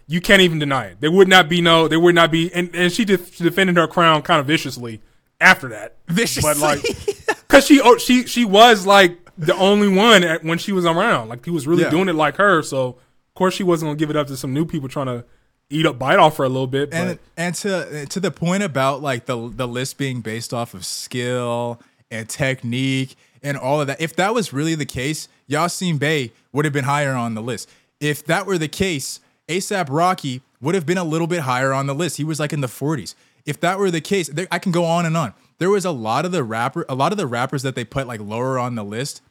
You 0.08 0.20
can't 0.20 0.42
even 0.42 0.60
deny 0.60 0.88
it. 0.88 0.98
There 1.00 1.12
would 1.12 1.28
not 1.30 1.48
be 1.48 1.62
no. 1.62 1.88
There 1.88 2.00
would 2.00 2.16
not 2.16 2.32
be. 2.32 2.54
And 2.54 2.70
and 2.76 2.92
she, 2.92 3.06
def- 3.06 3.34
she 3.34 3.44
defended 3.44 3.78
her 3.78 3.88
crown 3.88 4.22
kind 4.24 4.40
of 4.42 4.46
viciously 4.46 5.02
after 5.40 5.70
that. 5.70 5.96
Viciously. 6.08 6.52
but 6.54 6.58
like, 6.58 7.48
cause 7.48 7.66
she 7.66 7.80
oh, 7.82 7.98
she 7.98 8.26
she 8.28 8.44
was 8.44 8.86
like 8.86 9.18
the 9.38 9.56
only 9.56 9.88
one 9.88 10.24
at, 10.24 10.44
when 10.44 10.58
she 10.58 10.74
was 10.74 10.86
around. 10.86 11.30
Like 11.30 11.46
he 11.46 11.52
was 11.52 11.66
really 11.66 11.84
Yeah. 11.84 11.90
doing 11.90 12.10
it 12.10 12.16
like 12.16 12.36
her. 12.36 12.62
So 12.62 12.98
course 13.42 13.56
she 13.56 13.64
wasn't 13.64 13.88
gonna 13.88 13.98
give 13.98 14.12
it 14.12 14.16
up 14.16 14.28
to 14.28 14.38
some 14.38 14.54
new 14.54 14.66
people 14.66 14.88
trying 14.88 15.08
to 15.08 15.26
eat 15.72 15.88
up 15.88 15.98
bite 15.98 16.20
off 16.20 16.38
her 16.38 16.44
a 16.44 16.50
little 16.50 16.68
bit. 16.68 16.92
But 16.92 16.98
and 16.98 17.20
and 17.38 17.56
to 17.56 18.06
to 18.06 18.20
the 18.20 18.30
point 18.30 18.62
about 18.62 19.02
like 19.02 19.26
the 19.26 19.50
the 19.50 19.68
list 19.68 19.98
being 19.98 20.22
based 20.22 20.54
off 20.54 20.76
of 20.76 20.86
skill 20.86 21.82
and 22.12 22.30
technique 22.30 23.16
and 23.42 23.58
all 23.58 23.82
of 23.82 23.88
that. 23.88 24.00
If 24.00 24.16
that 24.18 24.36
was 24.36 24.54
really 24.54 24.76
the 24.76 24.86
case, 24.86 25.28
Yasin 25.50 25.98
Bey 25.98 26.34
would 26.52 26.66
have 26.66 26.74
been 26.74 26.84
higher 26.84 27.14
on 27.14 27.34
the 27.34 27.42
list. 27.42 27.68
If 28.00 28.24
that 28.26 28.46
were 28.46 28.60
the 28.60 28.68
case, 28.68 29.20
ASAP 29.48 29.88
Rocky 29.90 30.44
would 30.62 30.76
have 30.76 30.86
been 30.86 31.00
a 31.00 31.04
little 31.04 31.28
bit 31.28 31.40
higher 31.42 31.74
on 31.74 31.88
the 31.88 31.96
list. 31.96 32.18
He 32.18 32.24
was 32.24 32.40
like 32.40 32.54
in 32.54 32.62
the 32.62 32.68
40s. 32.68 33.16
If 33.46 33.60
that 33.62 33.80
were 33.80 33.90
the 33.90 34.02
case, 34.02 34.30
there, 34.30 34.48
I 34.52 34.60
can 34.60 34.72
go 34.72 34.86
on 34.86 35.08
and 35.08 35.18
on. 35.18 35.34
There 35.58 35.72
was 35.72 35.84
a 35.84 35.92
lot 35.92 36.26
of 36.26 36.32
the 36.32 36.44
rapper, 36.44 36.86
a 36.88 36.94
lot 36.94 37.12
of 37.12 37.18
the 37.18 37.26
rappers 37.26 37.64
that 37.64 37.74
they 37.74 37.86
put 37.86 38.06
like 38.06 38.20
lower 38.20 38.60
on 38.60 38.76
the 38.76 38.84
list 38.84 39.24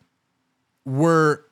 were 0.84 1.44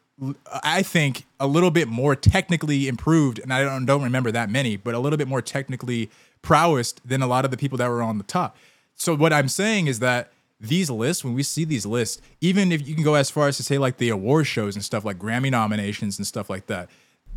I 0.64 0.82
think 0.82 1.24
a 1.38 1.46
little 1.46 1.70
bit 1.70 1.88
more 1.88 2.16
technically 2.16 2.88
improved, 2.88 3.38
and 3.38 3.52
I 3.52 3.62
don't 3.62 3.86
don't 3.86 4.02
remember 4.02 4.32
that 4.32 4.50
many, 4.50 4.76
but 4.76 4.94
a 4.94 4.98
little 4.98 5.16
bit 5.16 5.28
more 5.28 5.42
technically 5.42 6.10
prowess 6.42 6.92
than 7.04 7.22
a 7.22 7.26
lot 7.26 7.44
of 7.44 7.50
the 7.50 7.56
people 7.56 7.78
that 7.78 7.88
were 7.88 8.02
on 8.02 8.18
the 8.18 8.24
top. 8.24 8.56
So 8.94 9.14
what 9.14 9.32
I'm 9.32 9.48
saying 9.48 9.86
is 9.86 10.00
that 10.00 10.32
these 10.60 10.90
lists, 10.90 11.24
when 11.24 11.34
we 11.34 11.44
see 11.44 11.64
these 11.64 11.86
lists, 11.86 12.20
even 12.40 12.72
if 12.72 12.86
you 12.86 12.94
can 12.94 13.04
go 13.04 13.14
as 13.14 13.30
far 13.30 13.46
as 13.46 13.56
to 13.58 13.62
say 13.62 13.78
like 13.78 13.98
the 13.98 14.08
award 14.08 14.46
shows 14.46 14.74
and 14.74 14.84
stuff 14.84 15.04
like 15.04 15.18
Grammy 15.18 15.50
nominations 15.50 16.18
and 16.18 16.26
stuff 16.26 16.50
like 16.50 16.66
that, 16.66 16.90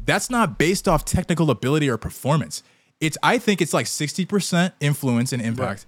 that's 0.06 0.30
not 0.30 0.58
based 0.58 0.88
off 0.88 1.06
technical 1.06 1.52
ability 1.52 1.88
or 1.88 1.98
performance. 1.98 2.64
It's 3.00 3.18
I 3.22 3.38
think 3.38 3.62
it's 3.62 3.74
like 3.74 3.86
60% 3.86 4.74
influence 4.80 5.34
and 5.34 5.42
impact, 5.42 5.86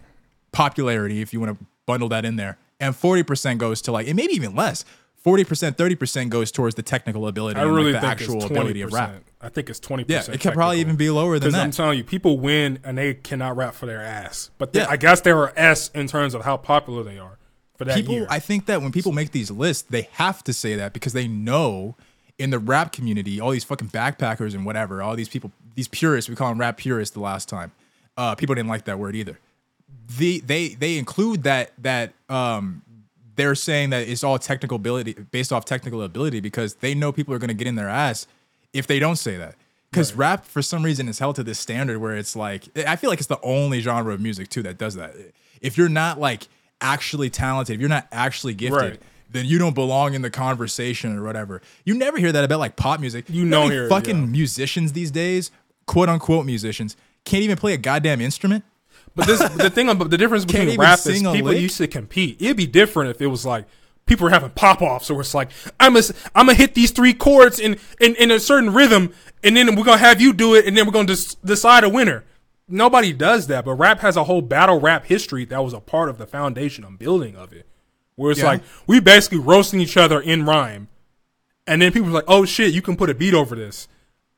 popularity, 0.51 1.21
if 1.21 1.33
you 1.33 1.39
want 1.39 1.57
to 1.57 1.65
bundle 1.85 2.09
that 2.09 2.23
in 2.23 2.35
there, 2.35 2.57
and 2.79 2.93
40% 2.93 3.57
goes 3.57 3.81
to 3.83 3.91
like, 3.91 4.07
and 4.07 4.15
maybe 4.15 4.33
even 4.33 4.55
less. 4.55 4.85
40%, 5.25 5.75
30% 5.77 6.29
goes 6.29 6.51
towards 6.51 6.75
the 6.75 6.81
technical 6.83 7.27
ability 7.27 7.59
I 7.59 7.63
and 7.63 7.73
really 7.73 7.93
like 7.93 8.01
the 8.01 8.07
actual 8.07 8.45
ability 8.45 8.81
of 8.81 8.91
rap. 8.91 9.21
I 9.41 9.49
think 9.49 9.69
it's 9.69 9.79
twenty 9.79 10.05
Yeah, 10.07 10.19
percent. 10.19 10.35
it 10.35 10.41
could 10.41 10.53
probably 10.53 10.79
even 10.79 10.95
be 10.95 11.09
lower 11.09 11.39
than 11.39 11.49
Because 11.49 11.61
I'm 11.61 11.71
telling 11.71 11.97
you, 11.97 12.03
people 12.03 12.39
win 12.39 12.79
and 12.83 12.97
they 12.97 13.13
cannot 13.13 13.55
rap 13.57 13.73
for 13.73 13.85
their 13.85 14.01
ass. 14.01 14.49
But 14.57 14.73
they, 14.73 14.79
Yeah. 14.81 14.87
I 14.89 14.97
guess 14.97 15.21
they 15.21 15.31
are 15.31 15.53
S 15.55 15.89
in 15.93 16.07
terms 16.07 16.33
of 16.33 16.43
how 16.43 16.57
popular 16.57 17.03
they 17.03 17.17
are 17.19 17.37
for 17.77 17.85
that 17.85 17.95
people 17.95 18.13
year. 18.13 18.27
i 18.29 18.37
think 18.37 18.67
that 18.67 18.81
when 18.83 18.91
people 18.91 19.11
make 19.11 19.31
these 19.31 19.49
lists 19.49 19.81
they 19.89 20.07
have 20.13 20.43
to 20.43 20.53
say 20.53 20.75
that 20.75 20.93
because 20.93 21.13
they 21.13 21.27
know 21.27 21.95
in 22.37 22.51
the 22.51 22.59
rap 22.59 22.91
community 22.91 23.39
all 23.41 23.49
these 23.49 23.63
fucking 23.63 23.89
backpackers 23.89 24.53
and 24.53 24.63
whatever 24.63 25.01
all 25.01 25.15
these 25.15 25.27
people 25.27 25.51
these 25.73 25.87
purists 25.87 26.29
we 26.29 26.35
call 26.35 26.49
them 26.49 26.59
rap 26.59 26.77
purists 26.77 27.15
the 27.15 27.19
last 27.19 27.49
time 27.49 27.71
uh, 28.15 28.35
people 28.35 28.53
didn't 28.53 28.69
like 28.69 28.85
that 28.85 28.99
word 28.99 29.15
either 29.15 29.39
the 30.17 30.39
they 30.41 30.69
they 30.69 30.99
include 30.99 31.41
that 31.43 31.71
that 31.79 32.13
um 32.29 32.83
they're 33.35 33.55
saying 33.55 33.89
that 33.91 34.07
it's 34.07 34.23
all 34.23 34.37
technical 34.39 34.75
ability 34.75 35.13
based 35.31 35.51
off 35.51 35.65
technical 35.65 36.01
ability 36.01 36.39
because 36.39 36.75
they 36.75 36.93
know 36.93 37.11
people 37.11 37.33
are 37.33 37.39
going 37.39 37.47
to 37.49 37.53
get 37.53 37.67
in 37.67 37.75
their 37.75 37.89
ass 37.89 38.27
if 38.73 38.87
they 38.87 38.99
don't 38.99 39.15
say 39.17 39.37
that. 39.37 39.55
Because 39.91 40.13
rap 40.15 40.45
for 40.45 40.61
some 40.63 40.81
reason 40.83 41.07
is 41.07 41.19
held 41.19 41.35
to 41.35 41.43
this 41.43 41.59
standard 41.59 41.99
where 41.99 42.15
it's 42.15 42.35
like 42.35 42.63
i 42.87 42.95
feel 42.95 43.11
like 43.11 43.19
it's 43.19 43.27
the 43.27 43.39
only 43.43 43.79
genre 43.79 44.13
of 44.13 44.19
music 44.21 44.49
too 44.49 44.63
that 44.63 44.77
does 44.77 44.95
that. 44.95 45.13
If 45.61 45.77
you're 45.77 45.89
not 45.89 46.19
like 46.19 46.47
actually 46.81 47.29
talented 47.29 47.75
if 47.75 47.79
you're 47.79 47.89
not 47.89 48.07
actually 48.11 48.53
gifted 48.55 48.79
Right. 48.81 48.99
then 49.29 49.45
you 49.45 49.57
don't 49.59 49.73
belong 49.75 50.15
in 50.15 50.21
the 50.21 50.29
conversation 50.29 51.17
or 51.17 51.23
whatever. 51.23 51.61
You 51.85 51.93
never 51.93 52.17
hear 52.17 52.31
that 52.31 52.43
about 52.43 52.59
like 52.59 52.75
pop 52.75 52.99
music. 52.99 53.25
You 53.29 53.45
know 53.45 53.51
don't 53.57 53.61
how 53.61 53.67
many 53.67 53.75
hear 53.75 53.85
it, 53.85 53.89
fucking 53.89 54.19
yeah. 54.19 54.25
musicians 54.25 54.93
these 54.93 55.11
days 55.11 55.51
quote 55.85 56.09
unquote 56.09 56.45
musicians 56.45 56.95
can't 57.25 57.43
even 57.43 57.57
play 57.57 57.73
a 57.73 57.77
goddamn 57.77 58.19
instrument 58.19 58.63
But 59.15 59.27
this 59.27 59.39
the 59.39 59.69
thing 59.69 59.89
about 59.89 60.09
the 60.09 60.17
difference 60.17 60.45
between 60.45 60.77
rap 60.79 60.99
is 61.05 61.21
people 61.21 61.31
lick? 61.51 61.61
used 61.61 61.77
to 61.77 61.87
compete. 61.87 62.41
It'd 62.41 62.57
be 62.57 62.65
different 62.67 63.11
if 63.11 63.21
it 63.21 63.27
was 63.27 63.45
like 63.45 63.65
people 64.05 64.25
were 64.25 64.31
having 64.31 64.49
pop 64.49 64.81
offs, 64.81 65.09
or 65.09 65.21
it's 65.21 65.33
like 65.33 65.51
I'm 65.79 65.93
gonna 65.93 66.05
I'm 66.33 66.47
gonna 66.47 66.57
hit 66.57 66.73
these 66.73 66.91
three 66.91 67.13
chords 67.13 67.59
in, 67.59 67.77
in 68.01 68.15
in 68.15 68.31
a 68.31 68.39
certain 68.39 68.73
rhythm, 68.73 69.13
and 69.43 69.55
then 69.55 69.75
we're 69.75 69.83
gonna 69.83 69.97
have 69.97 70.19
you 70.19 70.33
do 70.33 70.55
it, 70.55 70.65
and 70.65 70.75
then 70.75 70.85
we're 70.85 70.91
gonna 70.91 71.15
decide 71.45 71.83
a 71.83 71.89
winner. 71.89 72.23
Nobody 72.67 73.13
does 73.13 73.47
that, 73.47 73.65
but 73.65 73.73
rap 73.75 73.99
has 73.99 74.15
a 74.15 74.23
whole 74.23 74.41
battle 74.41 74.79
rap 74.79 75.05
history 75.05 75.45
that 75.45 75.63
was 75.63 75.73
a 75.73 75.79
part 75.79 76.09
of 76.09 76.17
the 76.17 76.25
foundation 76.25 76.83
and 76.83 76.97
building 76.97 77.35
of 77.35 77.53
it. 77.53 77.67
Where 78.15 78.31
it's 78.31 78.39
Yeah. 78.39 78.47
like 78.47 78.63
we 78.87 78.99
basically 78.99 79.39
roasting 79.39 79.79
each 79.79 79.97
other 79.97 80.19
in 80.19 80.45
rhyme, 80.45 80.87
and 81.67 81.81
then 81.81 81.91
people 81.91 82.09
are 82.09 82.13
like, 82.13 82.23
"Oh 82.27 82.45
shit, 82.45 82.73
you 82.73 82.81
can 82.81 82.95
put 82.95 83.09
a 83.09 83.13
beat 83.13 83.33
over 83.33 83.55
this." 83.55 83.87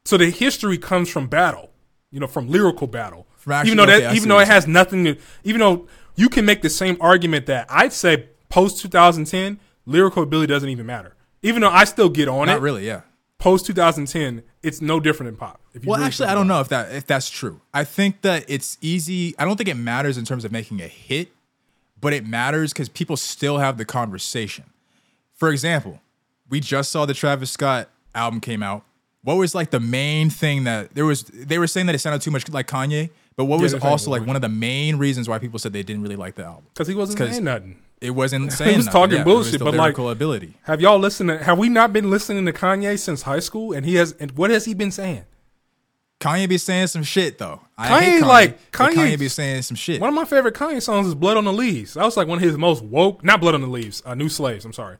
So 0.04 0.18
the 0.18 0.30
history 0.32 0.78
comes 0.78 1.10
from 1.10 1.28
battle, 1.28 1.72
you 2.12 2.20
know, 2.20 2.28
from 2.28 2.50
lyrical 2.50 2.88
battle. 2.88 3.26
From 3.46 3.54
actually- 3.54 3.70
even 3.72 3.78
though 3.78 3.84
okay, 3.84 4.02
that, 4.02 4.12
I 4.12 4.16
even 4.16 4.30
though 4.30 4.40
it 4.40 4.48
has 4.48 4.68
nothing 4.68 5.06
to, 5.06 5.18
even 5.46 5.60
though 5.60 5.88
you 6.16 6.28
can 6.28 6.46
make 6.46 6.62
the 6.62 6.70
same 6.70 6.98
argument 7.00 7.46
that 7.46 7.68
I'd 7.70 7.94
say 7.94 8.28
post 8.50 8.82
2010 8.82 9.60
lyrical 9.86 10.24
ability 10.24 10.52
doesn't 10.52 10.70
even 10.70 10.86
matter. 10.86 11.16
Even 11.42 11.62
though 11.62 11.70
I 11.70 11.86
still 11.86 12.10
get 12.10 12.28
on 12.28 12.50
it. 12.50 12.54
not 12.54 12.58
it, 12.58 12.62
really 12.62 12.86
yeah 12.86 13.02
post 13.38 13.68
2010, 13.68 14.42
it's 14.64 14.82
no 14.82 15.00
different 15.00 15.32
than 15.32 15.38
pop. 15.38 15.62
If 15.74 15.84
you 15.84 15.90
Well, 15.90 16.00
really 16.00 16.08
actually, 16.08 16.30
I 16.30 16.34
don't 16.34 16.48
know 16.48 16.62
if 16.62 16.70
that 16.70 16.92
if 16.94 17.06
that's 17.06 17.30
true. 17.30 17.62
I 17.74 17.84
think 17.84 18.22
that 18.22 18.46
it's 18.48 18.78
easy. 18.82 19.36
I 19.38 19.46
don't 19.46 19.56
think 19.56 19.70
it 19.70 19.76
matters 19.78 20.18
in 20.18 20.26
terms 20.26 20.46
of 20.46 20.52
making 20.52 20.82
a 20.82 20.88
hit, 20.88 21.30
but 22.02 22.12
it 22.12 22.26
matters 22.26 22.74
because 22.74 22.90
people 22.90 23.18
still 23.18 23.60
have 23.60 23.78
the 23.78 23.86
conversation. 23.86 24.66
For 25.34 25.52
example, 25.52 26.02
we 26.50 26.60
just 26.60 26.92
saw 26.92 27.06
the 27.06 27.14
Travis 27.14 27.52
Scott 27.52 27.90
album 28.14 28.40
came 28.40 28.64
out. 28.64 28.84
What 29.22 29.36
was 29.36 29.54
like 29.54 29.72
the 29.72 29.80
main 29.80 30.30
thing 30.30 30.64
that 30.64 30.96
there 30.96 31.06
was? 31.06 31.24
They 31.24 31.60
were 31.60 31.68
saying 31.68 31.88
that 31.88 31.96
it 31.96 32.00
sounded 32.00 32.22
too 32.22 32.32
much 32.32 32.50
like 32.50 32.68
Kanye, 32.68 33.10
but 33.38 33.46
what 33.46 33.58
Yeah, 33.58 33.64
was 33.64 33.74
also 33.76 34.12
like 34.12 34.26
one 34.26 34.36
of 34.36 34.42
the 34.42 34.50
main 34.50 34.98
reasons 34.98 35.28
why 35.30 35.40
people 35.40 35.60
said 35.60 35.74
they 35.74 35.84
didn't 35.84 36.02
really 36.04 36.16
like 36.16 36.36
the 36.36 36.44
album? 36.46 36.66
Because 36.74 36.88
he 36.88 36.96
wasn't 36.96 37.20
saying 37.20 37.44
nothing. 37.44 37.80
It 38.02 38.12
wasn't 38.12 38.52
saying 38.54 38.72
he 38.72 38.78
was 38.78 38.86
nothing. 38.88 39.02
talking 39.02 39.18
Yeah, 39.18 39.24
bullshit, 39.24 39.60
but, 39.62 39.74
like- 39.74 39.98
ability. 39.98 40.56
Have 40.64 40.82
y'all 40.82 41.00
listened 41.00 41.30
to, 41.30 41.38
have 41.44 41.58
we 41.58 41.70
not 41.70 41.94
been 41.94 42.10
listening 42.10 42.46
to 42.46 42.54
Kanye 42.54 43.00
since 43.00 43.22
high 43.24 43.40
school? 43.40 43.74
And 43.74 43.86
he 43.86 43.96
has, 43.96 44.12
and 44.14 44.32
what 44.34 44.50
has 44.52 44.66
he 44.66 44.74
been 44.74 44.92
saying? 44.92 45.24
Kanye 46.20 46.48
be 46.48 46.58
saying 46.58 46.88
some 46.88 47.04
shit 47.04 47.38
though. 47.38 47.60
I 47.78 47.88
Kanye, 47.90 48.00
hate 48.02 48.24
Kanye, 48.24 48.28
like, 48.28 48.72
Kanye- 48.72 48.94
Kanye 48.94 49.20
be 49.20 49.28
saying 49.28 49.62
some 49.64 49.76
shit. 49.76 50.00
One 50.00 50.08
of 50.08 50.14
my 50.16 50.24
favorite 50.26 50.56
Kanye 50.56 50.82
songs 50.82 51.08
is 51.08 51.14
"Blood 51.16 51.36
on 51.36 51.44
the 51.44 51.52
Leaves." 51.52 51.96
That 51.96 52.06
was 52.06 52.16
like 52.16 52.28
one 52.28 52.38
of 52.38 52.44
his 52.44 52.58
most 52.58 52.84
woke. 52.84 53.22
Not 53.24 53.42
"Blood 53.42 53.54
on 53.54 53.62
the 53.62 53.68
Leaves." 53.68 54.02
Uh, 54.06 54.16
"New 54.16 54.30
Slaves." 54.30 54.64
I'm 54.64 54.72
sorry. 54.72 54.96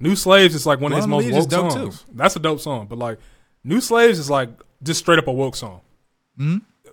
"New 0.00 0.16
Slaves" 0.16 0.56
is 0.56 0.66
like 0.66 0.80
one 0.80 0.90
Blood 0.90 1.04
of 1.04 1.04
his 1.24 1.32
most 1.32 1.52
woke 1.52 1.70
songs. 1.72 2.02
too. 2.02 2.04
That's 2.14 2.34
a 2.34 2.40
dope 2.40 2.58
song. 2.60 2.86
But 2.88 2.98
like, 2.98 3.18
"New 3.62 3.80
Slaves" 3.80 4.18
is 4.18 4.28
like 4.28 4.48
just 4.82 4.98
straight 5.00 5.20
up 5.20 5.28
a 5.28 5.32
woke 5.32 5.54
song. 5.54 5.82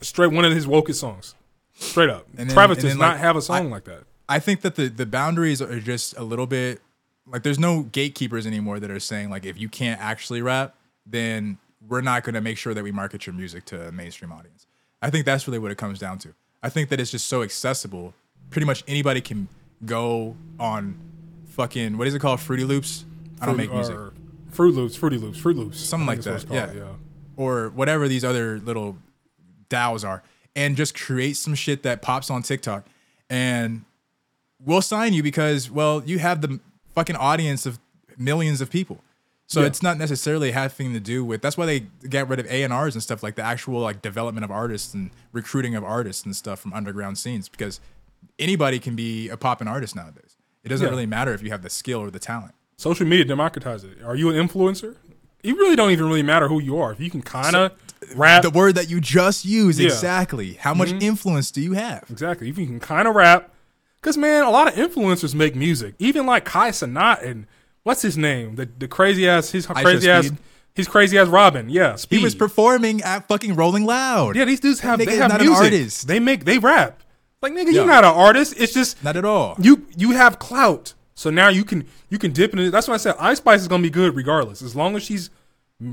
Straight 0.04 0.32
one 0.32 0.46
of 0.46 0.54
his 0.54 0.66
wokest 0.66 0.96
songs. 0.96 1.36
Straight 1.76 2.10
up. 2.10 2.28
And 2.38 2.50
then- 2.50 2.56
Travis 2.56 2.78
and 2.78 2.84
does 2.84 2.92
then, 2.92 3.00
not 3.00 3.12
like, 3.14 3.20
have 3.20 3.36
a 3.36 3.42
song 3.42 3.70
like 3.72 3.86
that. 3.86 4.04
I 4.30 4.40
think 4.40 4.62
that 4.62 4.76
the 4.76 4.88
the 4.90 5.06
boundaries 5.06 5.62
are 5.62 5.80
just 5.80 6.16
a 6.18 6.24
little 6.24 6.48
bit 6.48 6.82
like 7.28 7.44
there's 7.44 7.60
no 7.60 7.84
gatekeepers 7.84 8.46
anymore 8.48 8.80
that 8.80 8.90
are 8.92 9.00
saying 9.00 9.30
like 9.30 9.46
if 9.46 9.60
you 9.60 9.70
can't 9.70 10.00
actually 10.02 10.42
rap, 10.42 10.76
then 11.06 11.58
we're 11.88 12.02
not 12.02 12.24
going 12.24 12.36
to 12.36 12.42
make 12.42 12.58
sure 12.58 12.74
that 12.74 12.84
we 12.84 12.92
market 12.92 13.26
your 13.26 13.34
music 13.36 13.66
to 13.66 13.88
a 13.88 13.92
mainstream 13.92 14.32
audience. 14.32 14.66
I 15.02 15.10
think 15.10 15.26
that's 15.26 15.46
really 15.48 15.60
what 15.60 15.72
it 15.72 15.78
comes 15.78 16.00
down 16.00 16.18
to. 16.20 16.34
I 16.62 16.70
think 16.70 16.90
that 16.90 17.00
it's 17.02 17.12
just 17.12 17.28
so 17.28 17.42
accessible. 17.44 18.14
Pretty 18.50 18.66
much 18.66 18.84
anybody 18.88 19.20
can 19.20 19.50
go 19.86 20.38
on 20.60 20.98
fucking 21.48 21.98
what 21.98 22.08
is 22.08 22.14
it 22.16 22.20
called 22.20 22.40
Fruity 22.40 22.64
Loops? 22.64 23.04
I 23.42 23.46
don't 23.46 23.56
Fruit- 23.56 23.64
make 23.70 23.74
music. 23.74 23.98
Fruit 24.52 24.76
Loops, 24.76 24.96
Fruity 24.96 25.18
Loops, 25.18 25.38
Fruit 25.40 25.58
Loops, 25.58 25.80
Something 25.80 26.08
like 26.08 26.22
that, 26.22 26.44
it's 26.44 26.52
yeah. 26.52 26.72
or 27.36 27.70
whatever 27.70 28.08
these 28.08 28.24
other 28.24 28.60
little 28.60 28.98
DAWs 29.74 30.04
are, 30.04 30.22
and 30.56 30.76
just 30.78 30.94
create 30.96 31.36
some 31.38 31.56
shit 31.56 31.84
that 31.84 32.02
pops 32.02 32.30
on 32.30 32.44
TikTok, 32.44 32.86
and 33.30 33.84
we'll 34.64 34.82
sign 34.82 35.14
you 35.14 35.24
because 35.24 35.70
well, 35.72 36.04
you 36.06 36.20
have 36.20 36.42
the 36.42 36.60
fucking 36.96 37.16
audience 37.16 37.66
of 37.66 37.80
millions 38.18 38.62
of 38.62 38.70
people. 38.70 39.02
So 39.48 39.62
Yeah. 39.62 39.68
it's 39.68 39.84
not 39.84 39.98
necessarily 39.98 40.52
having 40.52 40.94
to 40.94 41.00
do 41.00 41.24
with. 41.26 41.42
That's 41.42 41.58
why 41.58 41.66
they 41.66 41.80
get 42.08 42.28
rid 42.30 42.40
of 42.40 42.46
A 42.48 42.64
and 42.64 42.72
R's 42.72 42.96
and 42.96 43.04
stuff 43.04 43.22
like 43.24 43.36
the 43.36 43.42
actual 43.44 43.80
like 43.82 44.02
development 44.02 44.46
of 44.46 44.52
artists 44.52 44.94
and 44.94 45.10
recruiting 45.32 45.76
of 45.76 45.84
artists 45.84 46.24
and 46.26 46.36
stuff 46.36 46.60
from 46.60 46.72
underground 46.74 47.18
scenes 47.18 47.50
because 47.50 47.80
anybody 48.40 48.80
can 48.80 48.96
be 48.96 49.30
a 49.30 49.38
poppin' 49.38 49.68
artist 49.68 49.96
nowadays. 49.96 50.38
It 50.64 50.70
doesn't 50.70 50.86
Yeah. 50.86 50.90
really 50.92 51.06
matter 51.06 51.34
if 51.34 51.42
you 51.44 51.50
have 51.52 51.62
the 51.62 51.70
skill 51.70 52.00
or 52.00 52.10
the 52.10 52.20
talent. 52.20 52.54
Social 52.78 53.06
media 53.06 53.26
democratized 53.26 53.86
it. 53.86 54.02
Are 54.04 54.16
you 54.16 54.30
an 54.30 54.36
influencer? 54.48 54.96
It 55.44 55.56
really 55.56 55.76
don't 55.76 55.92
even 55.92 56.06
really 56.08 56.24
matter 56.24 56.48
who 56.48 56.60
you 56.62 56.78
are. 56.80 56.92
If 56.94 57.00
you 57.02 57.10
can 57.10 57.22
kind 57.22 57.56
of 57.56 57.72
rap, 58.16 58.42
The 58.44 58.50
word 58.50 58.76
that 58.76 58.90
you 58.90 59.00
just 59.02 59.46
used 59.46 59.80
Yeah. 59.80 59.88
exactly. 59.88 60.54
How 60.54 60.74
much 60.74 60.90
mm-hmm. 60.90 61.02
influence 61.02 61.52
do 61.52 61.62
you 61.62 61.74
have? 61.74 62.06
exactly. 62.10 62.50
If 62.50 62.58
you 62.58 62.66
can 62.66 62.80
kind 62.80 63.08
of 63.08 63.16
rap, 63.16 63.52
because 64.02 64.18
man, 64.18 64.44
a 64.44 64.50
lot 64.50 64.68
of 64.68 64.74
influencers 64.76 65.34
make 65.34 65.56
music. 65.56 65.96
Even 66.00 66.26
like 66.26 66.46
Kai 66.46 66.70
Cenat 66.72 67.24
and 67.24 67.48
what's 67.84 68.02
his 68.02 68.18
name, 68.18 68.56
the 68.56 68.68
the 68.78 68.88
crazy 68.88 69.28
ass, 69.28 69.52
his 69.52 69.66
crazy 69.66 70.10
ass, 70.10 70.28
Speed. 70.28 70.38
his 70.74 70.88
crazy 70.88 71.18
ass 71.18 71.28
Robin. 71.28 71.70
Yeah, 71.70 71.96
Speed. 71.96 72.18
He 72.18 72.24
was 72.24 72.36
performing 72.36 73.02
at 73.04 73.28
fucking 73.28 73.56
Rolling 73.56 73.86
Loud. 73.86 74.36
yeah, 74.36 74.46
these 74.46 74.60
dudes 74.60 74.82
have 74.82 75.00
Nigga 75.00 75.06
they 75.06 75.16
have 75.18 75.32
not 75.32 75.42
an 75.42 75.48
music. 75.48 75.64
artist. 75.64 76.08
They 76.08 76.20
make 76.20 76.46
they 76.46 76.58
rap. 76.58 77.02
Like 77.42 77.54
nigga, 77.54 77.66
Yeah. 77.68 77.72
you're 77.72 77.88
not 77.88 78.04
an 78.06 78.14
artist. 78.14 78.56
It's 78.58 78.74
just 78.74 79.04
Not 79.04 79.16
at 79.18 79.26
all. 79.26 79.56
you 79.60 79.86
you 79.98 80.12
have 80.12 80.40
clout. 80.40 80.94
So 81.16 81.30
now 81.30 81.50
you 81.50 81.64
can 81.64 81.86
you 82.10 82.18
can 82.18 82.32
dip 82.32 82.54
in 82.54 82.60
it. 82.60 82.72
That's 82.72 82.88
why 82.88 82.96
I 82.96 82.98
said 82.98 83.16
Ice 83.20 83.38
Spice 83.38 83.62
is 83.62 83.68
gonna 83.68 83.84
be 83.84 83.90
good 83.90 84.16
regardless. 84.16 84.62
As 84.62 84.76
long 84.76 84.96
as 84.96 85.04
she's 85.04 85.30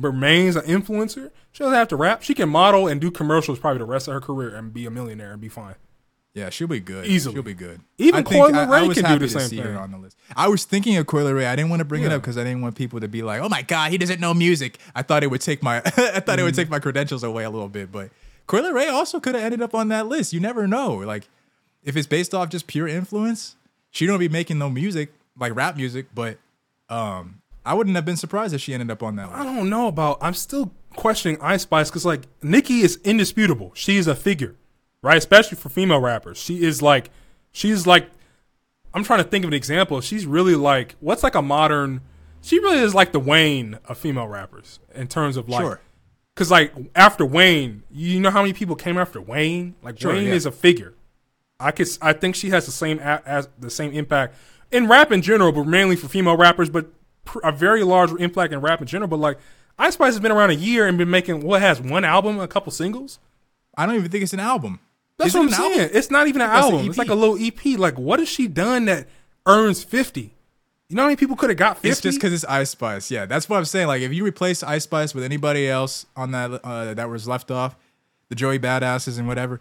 remains 0.00 0.56
an 0.56 0.62
influencer, 0.66 1.30
she 1.52 1.62
doesn't 1.64 1.74
have 1.74 1.88
to 1.88 1.96
rap. 1.96 2.22
She 2.22 2.34
can 2.34 2.48
model 2.48 2.86
and 2.88 3.00
do 3.00 3.10
commercials 3.10 3.58
probably 3.58 3.78
the 3.78 3.84
rest 3.84 4.08
of 4.08 4.14
her 4.14 4.20
career 4.20 4.54
and 4.54 4.72
be 4.72 4.86
a 4.86 4.90
millionaire 4.90 5.32
and 5.32 5.40
be 5.40 5.48
fine. 5.48 5.74
Yeah, 6.32 6.48
she'll 6.50 6.68
be 6.68 6.78
good. 6.78 7.06
Easily. 7.06 7.34
She'll 7.34 7.42
be 7.42 7.54
good. 7.54 7.80
Even 7.98 8.24
I 8.24 8.30
Ray 8.30 8.40
I- 8.40 8.82
I 8.84 8.86
was 8.86 8.96
can 8.96 9.10
do 9.12 9.18
the 9.18 9.26
to 9.26 9.40
same 9.40 9.48
see 9.48 9.56
her 9.56 9.64
thing. 9.70 9.76
on 9.76 9.90
the 9.90 9.98
list. 9.98 10.16
I 10.36 10.46
was 10.48 10.64
thinking 10.64 10.96
of 10.96 11.06
Coi 11.08 11.22
Leray. 11.22 11.44
I 11.46 11.56
didn't 11.56 11.70
want 11.70 11.80
to 11.80 11.84
bring 11.84 12.04
it 12.04 12.12
up 12.12 12.22
because 12.22 12.38
I 12.38 12.44
didn't 12.44 12.62
want 12.62 12.76
people 12.76 13.00
to 13.00 13.08
be 13.08 13.22
like, 13.22 13.40
"Oh 13.42 13.48
my 13.48 13.62
god, 13.62 13.90
he 13.90 13.98
doesn't 13.98 14.20
know 14.20 14.32
music." 14.32 14.78
I 14.94 15.02
thought 15.02 15.24
it 15.24 15.26
would 15.26 15.40
take 15.40 15.60
my, 15.60 15.78
I 15.84 16.20
thought 16.20 16.38
it 16.38 16.44
would 16.44 16.52
Mm-hmm. 16.52 16.60
take 16.62 16.70
my 16.70 16.78
credentials 16.78 17.24
away 17.24 17.42
a 17.42 17.50
little 17.50 17.68
bit. 17.68 17.90
But 17.90 18.10
Coi 18.46 18.60
Leray 18.60 18.92
also 18.92 19.18
could 19.18 19.34
have 19.34 19.42
ended 19.42 19.60
up 19.60 19.74
on 19.74 19.88
that 19.88 20.06
list. 20.06 20.32
You 20.32 20.38
never 20.38 20.68
know. 20.68 20.94
Like, 20.98 21.28
if 21.82 21.96
it's 21.96 22.06
based 22.06 22.32
off 22.32 22.48
just 22.48 22.68
pure 22.68 22.86
influence, 22.86 23.56
she 23.90 24.06
don't 24.06 24.20
be 24.20 24.28
making 24.28 24.56
no 24.58 24.70
music 24.70 25.12
like 25.36 25.56
rap 25.56 25.76
music. 25.76 26.06
But 26.14 26.38
um, 26.88 27.39
I 27.70 27.74
wouldn't 27.74 27.94
have 27.94 28.04
been 28.04 28.16
surprised 28.16 28.52
if 28.52 28.60
she 28.60 28.74
ended 28.74 28.90
up 28.90 29.00
on 29.00 29.14
that 29.14 29.30
I 29.30 29.44
don't 29.44 29.70
know 29.70 29.86
about. 29.86 30.18
I'm 30.20 30.34
still 30.34 30.72
questioning 30.96 31.38
Ice 31.40 31.62
Spice 31.62 31.88
because 31.88 32.04
like 32.04 32.22
Nicki 32.42 32.80
is 32.80 32.98
indisputable. 33.04 33.70
She 33.74 33.96
is 33.96 34.08
a 34.08 34.16
figure, 34.16 34.56
right? 35.02 35.16
Especially 35.16 35.56
for 35.56 35.68
female 35.68 36.00
rappers. 36.00 36.36
She 36.36 36.64
is 36.64 36.82
like, 36.82 37.10
she's 37.52 37.86
like. 37.86 38.10
I'm 38.92 39.04
trying 39.04 39.22
to 39.22 39.28
think 39.28 39.44
of 39.44 39.50
an 39.50 39.54
example. 39.54 40.00
She's 40.00 40.26
really 40.26 40.56
like 40.56 40.96
what's 40.98 41.22
like 41.22 41.36
a 41.36 41.42
modern. 41.42 42.00
She 42.42 42.58
really 42.58 42.78
is 42.78 42.92
like 42.92 43.12
the 43.12 43.20
Wayne 43.20 43.78
of 43.84 43.98
female 43.98 44.26
rappers 44.26 44.80
in 44.92 45.06
terms 45.06 45.36
of 45.36 45.48
like. 45.48 45.62
Sure. 45.62 45.80
Cause 46.34 46.50
like 46.50 46.74
after 46.96 47.24
Wayne, 47.24 47.84
you 47.88 48.18
know 48.18 48.30
how 48.30 48.42
many 48.42 48.52
people 48.52 48.74
came 48.74 48.98
after 48.98 49.20
Wayne? 49.20 49.76
Like 49.80 50.00
Sure, 50.00 50.12
Wayne 50.12 50.26
yeah. 50.26 50.34
is 50.34 50.44
a 50.44 50.50
figure. 50.50 50.94
I 51.60 51.70
could, 51.70 51.86
I 52.02 52.14
think 52.14 52.34
she 52.34 52.50
has 52.50 52.66
the 52.66 52.72
same 52.72 52.98
a, 52.98 53.22
as 53.24 53.48
the 53.60 53.70
same 53.70 53.92
impact 53.92 54.34
in 54.72 54.88
rap 54.88 55.12
in 55.12 55.22
general, 55.22 55.52
but 55.52 55.68
mainly 55.68 55.94
for 55.94 56.08
female 56.08 56.36
rappers. 56.36 56.68
But 56.68 56.90
a 57.42 57.52
very 57.52 57.82
large 57.82 58.10
impact 58.12 58.52
in 58.52 58.60
rap 58.60 58.80
in 58.80 58.86
general. 58.86 59.08
But 59.08 59.18
like 59.18 59.38
Ice 59.78 59.94
Spice 59.94 60.12
has 60.14 60.20
been 60.20 60.32
around 60.32 60.50
a 60.50 60.54
year 60.54 60.86
and 60.86 60.96
been 60.98 61.10
making 61.10 61.40
what 61.42 61.60
has 61.62 61.80
one 61.80 62.04
album, 62.04 62.38
a 62.38 62.48
couple 62.48 62.72
singles. 62.72 63.18
I 63.76 63.86
don't 63.86 63.94
even 63.96 64.10
think 64.10 64.22
it's 64.22 64.32
an 64.32 64.40
album. 64.40 64.80
That's 65.16 65.28
Is 65.28 65.34
what 65.34 65.42
I'm 65.44 65.50
saying. 65.50 65.80
album? 65.80 65.96
It's 65.96 66.10
not 66.10 66.28
even 66.28 66.40
an 66.42 66.48
that's 66.48 66.66
an 66.66 66.72
album. 66.74 66.88
It's 66.88 66.98
like 66.98 67.08
a 67.10 67.14
little 67.14 67.36
EP. 67.40 67.78
Like 67.78 67.98
what 67.98 68.18
has 68.20 68.28
she 68.28 68.48
done 68.48 68.86
that 68.86 69.06
earns 69.46 69.84
fifty? 69.84 70.34
You 70.88 70.96
know 70.96 71.02
how 71.02 71.08
many 71.08 71.16
people 71.16 71.36
could 71.36 71.50
have 71.50 71.56
got 71.58 71.76
fifty? 71.76 71.88
It's 71.90 72.00
just 72.00 72.18
because 72.18 72.32
it's 72.32 72.44
Ice 72.46 72.70
Spice. 72.70 73.10
Yeah, 73.10 73.24
that's 73.26 73.48
what 73.48 73.58
I'm 73.58 73.64
saying. 73.64 73.86
Like, 73.86 74.02
if 74.02 74.12
you 74.12 74.24
replace 74.24 74.62
Ice 74.64 74.84
Spice 74.84 75.14
with 75.14 75.22
anybody 75.22 75.68
else 75.68 76.04
on 76.16 76.32
that 76.32 76.50
uh, 76.64 76.94
that 76.94 77.08
was 77.08 77.28
left 77.28 77.50
off, 77.50 77.76
the 78.28 78.34
Joey 78.34 78.58
Badasses 78.58 79.16
and 79.18 79.28
whatever, 79.28 79.60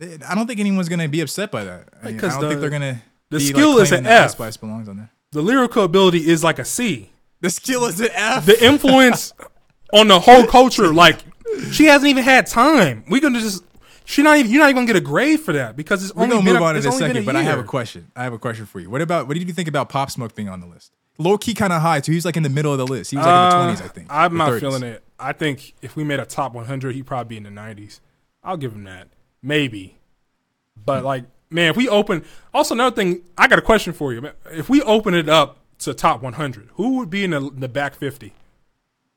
I 0.00 0.34
don't 0.36 0.46
think 0.46 0.60
anyone's 0.60 0.88
gonna 0.88 1.08
be 1.08 1.20
upset 1.20 1.50
by 1.50 1.64
that. 1.64 1.88
I, 2.00 2.06
mean, 2.12 2.18
I 2.18 2.28
don't 2.28 2.40
the- 2.40 2.48
think 2.50 2.60
they're 2.60 2.70
gonna. 2.70 3.02
the 3.30 3.38
be, 3.38 3.44
skill 3.46 3.74
like, 3.74 3.82
is 3.82 3.92
an 3.92 4.06
F. 4.06 4.24
Ice 4.26 4.32
Spice 4.32 4.56
belongs 4.56 4.88
on 4.88 4.98
there. 4.98 5.10
The 5.32 5.42
lyrical 5.42 5.84
ability 5.84 6.26
is 6.28 6.42
like 6.44 6.58
a 6.58 6.64
C. 6.64 7.10
The 7.40 7.50
skill 7.50 7.84
is 7.84 8.00
an 8.00 8.08
F. 8.12 8.46
the 8.46 8.64
influence 8.64 9.32
on 9.92 10.08
the 10.08 10.18
whole 10.20 10.46
culture. 10.46 10.92
Like 10.92 11.18
she 11.72 11.84
hasn't 11.86 12.08
even 12.08 12.24
had 12.24 12.46
time. 12.46 13.04
We 13.08 13.20
gonna 13.20 13.40
just 13.40 13.62
she 14.04 14.22
not 14.22 14.38
even 14.38 14.50
you're 14.50 14.60
not 14.60 14.70
even 14.70 14.84
gonna 14.84 14.86
get 14.86 14.96
a 14.96 15.00
grade 15.04 15.40
for 15.40 15.52
that 15.52 15.76
because 15.76 16.02
it's 16.04 16.14
We're 16.14 16.24
only 16.24 16.36
gonna 16.36 16.52
move 16.52 16.60
a, 16.60 16.64
on 16.64 16.76
in 16.76 16.86
a 16.86 16.92
second, 16.92 17.24
but 17.26 17.36
I 17.36 17.42
have 17.42 17.58
a 17.58 17.64
question. 17.64 18.10
I 18.16 18.24
have 18.24 18.32
a 18.32 18.38
question 18.38 18.66
for 18.66 18.80
you. 18.80 18.90
What 18.90 19.02
about 19.02 19.28
what 19.28 19.34
did 19.36 19.46
you 19.46 19.54
think 19.54 19.68
about 19.68 19.88
Pop 19.88 20.10
Smoke 20.10 20.34
being 20.34 20.48
on 20.48 20.60
the 20.60 20.66
list? 20.66 20.92
Low 21.20 21.36
key, 21.36 21.52
kind 21.54 21.72
of 21.72 21.82
high 21.82 22.00
too. 22.00 22.12
He's 22.12 22.24
like 22.24 22.36
in 22.36 22.42
the 22.44 22.48
middle 22.48 22.72
of 22.72 22.78
the 22.78 22.86
list. 22.86 23.10
He 23.10 23.16
was 23.16 23.26
like 23.26 23.32
in 23.34 23.50
the 23.50 23.56
Uh, 23.56 23.62
twenties, 23.64 23.80
I 23.82 23.88
think. 23.88 24.06
I'm 24.10 24.36
not 24.36 24.50
30s. 24.52 24.60
feeling 24.60 24.82
it. 24.84 25.02
I 25.18 25.32
think 25.32 25.74
if 25.82 25.96
we 25.96 26.04
made 26.04 26.20
a 26.20 26.24
top 26.24 26.54
100, 26.54 26.94
he'd 26.94 27.06
probably 27.06 27.28
be 27.28 27.36
in 27.36 27.42
the 27.42 27.60
90s. 27.60 27.98
I'll 28.44 28.56
give 28.56 28.72
him 28.72 28.84
that, 28.84 29.08
maybe. 29.42 29.96
But 30.86 31.02
like, 31.04 31.24
man, 31.50 31.70
if 31.70 31.76
we 31.76 31.88
open, 31.88 32.24
also 32.52 32.74
another 32.74 32.94
thing, 32.94 33.22
I 33.36 33.48
got 33.48 33.58
a 33.58 33.62
question 33.62 33.92
for 33.92 34.12
you. 34.12 34.30
If 34.50 34.68
we 34.68 34.82
open 34.82 35.14
it 35.14 35.28
up 35.28 35.58
to 35.80 35.94
top 35.94 36.22
100, 36.22 36.70
who 36.74 36.98
would 36.98 37.10
be 37.10 37.24
in 37.24 37.30
the, 37.30 37.40
the 37.40 37.68
back 37.68 37.94
50? 37.94 38.32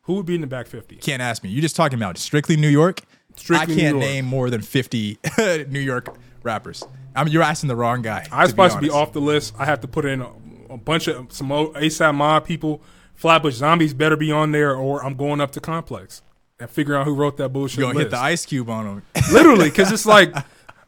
Who 0.03 0.13
would 0.15 0.25
be 0.25 0.35
in 0.35 0.41
the 0.41 0.47
back 0.47 0.67
50? 0.67 0.97
Can't 0.97 1.21
ask 1.21 1.43
me. 1.43 1.49
You're 1.49 1.61
just 1.61 1.75
talking 1.75 1.97
about 1.97 2.17
strictly 2.17 2.57
New 2.57 2.69
York. 2.69 3.01
Strictly 3.35 3.75
I 3.75 3.79
can't 3.79 3.97
name 3.97 4.25
more 4.25 4.49
than 4.49 4.61
50 4.61 5.19
New 5.69 5.79
York 5.79 6.15
rappers. 6.43 6.83
I 7.15 7.23
mean, 7.23 7.33
you're 7.33 7.43
asking 7.43 7.67
the 7.67 7.75
wrong 7.75 8.01
guy. 8.01 8.27
I 8.31 8.41
was 8.41 8.49
to 8.49 8.51
supposed 8.51 8.75
to 8.75 8.81
be 8.81 8.89
off 8.89 9.13
the 9.13 9.21
list. 9.21 9.53
I 9.57 9.65
have 9.65 9.81
to 9.81 9.87
put 9.87 10.05
in 10.05 10.21
a, 10.21 10.29
a 10.69 10.77
bunch 10.77 11.07
of 11.07 11.31
some 11.31 11.51
old 11.51 11.75
ASAP 11.75 12.15
Mob 12.15 12.45
people. 12.45 12.81
Flatbush 13.15 13.53
Zombies 13.53 13.93
better 13.93 14.17
be 14.17 14.31
on 14.31 14.51
there, 14.51 14.75
or 14.75 15.05
I'm 15.05 15.15
going 15.15 15.41
up 15.41 15.51
to 15.51 15.59
Complex 15.59 16.23
and 16.59 16.69
figuring 16.69 16.99
out 16.99 17.05
who 17.05 17.13
wrote 17.13 17.37
that 17.37 17.49
bullshit. 17.49 17.79
You're 17.79 17.89
gonna 17.89 17.99
hit 17.99 18.11
the 18.11 18.17
ice 18.17 18.45
cube 18.45 18.69
on 18.69 18.85
them. 18.85 19.03
literally, 19.31 19.69
because 19.69 19.91
it's 19.93 20.05
like 20.05 20.33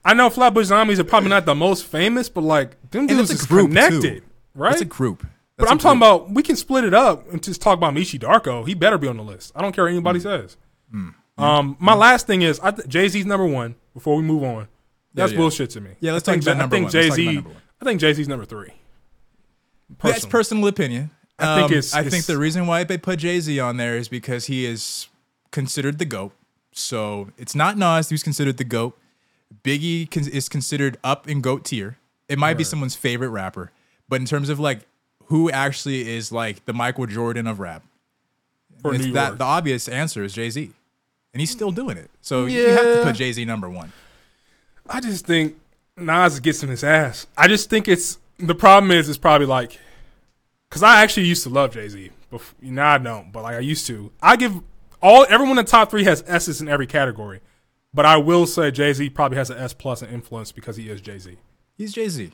I 0.06 0.14
know 0.14 0.30
Flatbush 0.30 0.66
Zombies 0.68 1.00
are 1.00 1.04
probably 1.06 1.30
not 1.30 1.46
the 1.46 1.56
most 1.56 1.86
famous, 1.86 2.28
but 2.30 2.42
like 2.42 2.76
them 2.92 3.08
dudes 3.08 3.32
is 3.32 3.46
group 3.46 3.70
connected, 3.70 4.02
too. 4.02 4.22
right? 4.54 4.72
That's 4.72 4.82
a 4.82 4.86
group. 4.86 5.20
but 5.20 5.30
That's 5.66 5.72
I'm 5.72 5.78
a 5.78 5.82
talking 5.82 6.00
group. 6.00 6.10
about 6.26 6.32
we 6.32 6.44
can 6.44 6.56
split 6.56 6.84
it 6.84 6.94
up 6.94 7.32
and 7.32 7.42
just 7.42 7.62
talk 7.62 7.78
about 7.78 7.94
Meechy 7.94 8.20
Darko. 8.20 8.68
He 8.68 8.74
better 8.74 8.98
be 8.98 9.08
on 9.08 9.18
the 9.18 9.24
list. 9.24 9.52
I 9.56 9.62
don't 9.62 9.74
care 9.74 9.86
what 9.86 9.92
anybody 9.92 10.20
Mm. 10.20 10.24
says. 10.24 10.58
Um, 11.38 11.78
my 11.80 11.94
last 11.96 12.28
thing 12.28 12.42
is 12.44 12.60
I 12.62 12.72
th- 12.72 12.88
Jay 12.88 13.08
Z's 13.08 13.26
number 13.26 13.46
one. 13.46 13.76
Before 13.94 14.16
we 14.16 14.24
move 14.24 14.44
on, 14.44 14.68
that's 15.14 15.32
yeah. 15.32 15.38
bullshit 15.38 15.70
to 15.72 15.82
me. 15.82 15.92
Yeah, 16.00 16.14
let's 16.14 16.28
I 16.28 16.34
think, 16.34 16.44
talk 16.44 16.54
about 16.54 16.58
I 16.58 16.60
number 16.64 16.76
think 16.76 16.92
Jay 16.92 17.10
talk 17.10 17.18
about 17.20 17.34
number 17.34 17.50
one. 17.50 17.58
I 17.82 17.86
think 17.86 18.00
Jay 18.02 18.14
Z's 18.14 18.28
number 18.28 18.46
three. 18.46 18.74
That's 20.02 20.26
personal 20.26 20.68
opinion. 20.68 21.12
I 21.40 21.56
think 21.56 21.72
Um, 21.72 21.78
it's- 21.78 21.94
I 21.94 22.04
think 22.08 22.26
the 22.26 22.38
reason 22.38 22.68
why 22.68 22.84
they 22.84 22.98
put 22.98 23.20
Jay 23.20 23.40
Z 23.40 23.60
on 23.60 23.78
there 23.78 23.98
is 23.98 24.08
because 24.08 24.46
he 24.48 24.66
is 24.66 25.08
considered 25.52 25.98
the 26.00 26.06
goat. 26.06 26.34
So 26.74 27.30
it's 27.38 27.56
not 27.56 27.78
Nas 27.78 28.10
who's 28.10 28.24
considered 28.24 28.58
the 28.58 28.64
goat. 28.64 28.98
Biggie 29.64 30.16
is 30.28 30.50
considered 30.50 30.98
up 31.04 31.28
in 31.28 31.42
goat 31.42 31.66
tier. 31.66 31.98
It 32.30 32.38
might 32.40 32.56
be 32.58 32.64
someone's 32.64 32.96
favorite 32.96 33.30
rapper, 33.30 33.72
but 34.10 34.20
in 34.20 34.26
terms 34.26 34.50
of 34.50 34.60
like 34.60 34.80
who 35.26 35.52
actually 35.52 36.10
is 36.10 36.32
like 36.32 36.66
the 36.66 36.74
Michael 36.74 37.06
Jordan 37.06 37.48
of 37.48 37.60
rap, 37.60 37.84
For 38.82 38.94
it's 38.96 39.06
New 39.06 39.12
that 39.14 39.28
York. 39.28 39.38
the 39.40 39.44
obvious 39.44 39.88
answer 39.88 40.24
is 40.24 40.34
Jay 40.34 40.50
Z, 40.50 40.72
and 41.34 41.40
he's 41.42 41.52
still 41.52 41.72
doing 41.72 41.98
it. 41.98 42.10
So 42.22 42.46
you 42.46 42.70
have 42.70 42.82
to 42.82 43.02
put 43.04 43.16
Jay 43.16 43.32
Z 43.32 43.44
number 43.46 43.70
one. 43.70 43.92
I 44.90 45.00
just 45.00 45.26
think 45.26 45.56
Nas 45.98 46.40
gets 46.40 46.64
in 46.64 46.70
his 46.70 46.84
ass. 46.84 47.28
I 47.38 47.48
just 47.48 47.70
think 47.70 47.88
it's 47.88 48.18
the 48.40 48.56
problem 48.56 48.92
is 48.92 49.08
it's 49.10 49.18
probably 49.18 49.48
like 49.48 49.80
because 50.70 50.84
I 50.84 51.02
actually 51.04 51.28
used 51.28 51.44
to 51.44 51.50
love 51.50 51.74
Jay 51.74 51.88
Z. 51.90 52.10
Now 52.62 52.94
I 52.94 52.98
don't, 52.98 53.32
but 53.32 53.44
like 53.44 53.56
I 53.56 53.60
used 53.60 53.86
to. 53.88 54.12
I 54.22 54.36
give 54.36 54.60
all 55.02 55.26
everyone 55.30 55.58
in 55.60 55.66
the 55.66 55.70
top 55.72 55.92
three 55.92 56.04
has 56.06 56.24
S's 56.28 56.62
in 56.62 56.68
every 56.68 56.88
category, 56.88 57.42
but 57.94 58.06
I 58.06 58.18
will 58.18 58.46
say 58.46 58.72
Jay 58.72 58.92
Z 58.94 59.10
probably 59.12 59.38
has 59.38 59.50
an 59.50 59.58
S 59.58 59.74
plus 59.74 60.02
in 60.02 60.10
influence 60.10 60.52
because 60.52 60.78
he 60.78 60.90
is 60.90 61.02
Jay 61.02 61.18
Z. 61.20 61.38
He's 61.78 61.94
Jay 61.94 62.10
Z. 62.10 62.32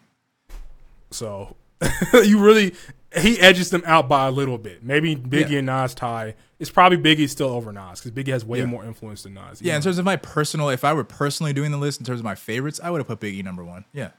So 1.11 1.55
you 2.13 2.39
really 2.39 2.73
he 3.17 3.39
edges 3.39 3.69
them 3.71 3.81
out 3.85 4.07
by 4.07 4.27
a 4.27 4.31
little 4.31 4.57
bit. 4.57 4.83
Maybe 4.83 5.15
Biggie 5.15 5.51
Yeah. 5.51 5.57
and 5.59 5.65
Nas 5.67 5.95
tie. 5.95 6.35
It's 6.59 6.69
probably 6.69 6.97
Biggie 6.97 7.27
still 7.29 7.47
over 7.49 7.71
Nas 7.71 8.01
because 8.01 8.11
Biggie 8.11 8.31
has 8.31 8.45
way 8.45 8.59
Yeah. 8.59 8.65
more 8.65 8.85
influence 8.85 9.23
than 9.23 9.33
Nas. 9.33 9.61
Yeah, 9.61 9.75
in 9.75 9.81
terms 9.81 9.97
of 9.97 10.05
my 10.05 10.15
personal, 10.17 10.69
if 10.69 10.83
I 10.83 10.93
were 10.93 11.03
personally 11.03 11.53
doing 11.53 11.71
the 11.71 11.77
list 11.77 11.99
in 11.99 12.05
terms 12.05 12.19
of 12.19 12.23
my 12.25 12.35
favorites, 12.35 12.79
I 12.83 12.91
would 12.91 12.99
have 12.99 13.07
put 13.07 13.19
Biggie 13.19 13.43
number 13.43 13.63
one. 13.63 13.85
Yeah, 13.93 14.11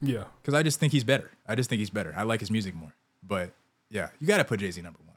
yeah. 0.00 0.24
because 0.42 0.52
I 0.54 0.62
just 0.62 0.78
think 0.80 0.92
he's 0.92 1.04
better. 1.04 1.30
I 1.46 1.54
just 1.54 1.70
think 1.70 1.78
he's 1.78 1.90
better. 1.90 2.12
I 2.16 2.24
like 2.24 2.40
his 2.40 2.50
music 2.50 2.74
more. 2.74 2.92
But 3.26 3.52
yeah, 3.90 4.08
you 4.20 4.26
got 4.26 4.38
to 4.38 4.44
put 4.44 4.60
Jay 4.60 4.70
Z 4.70 4.82
number 4.82 4.98
one. 5.06 5.16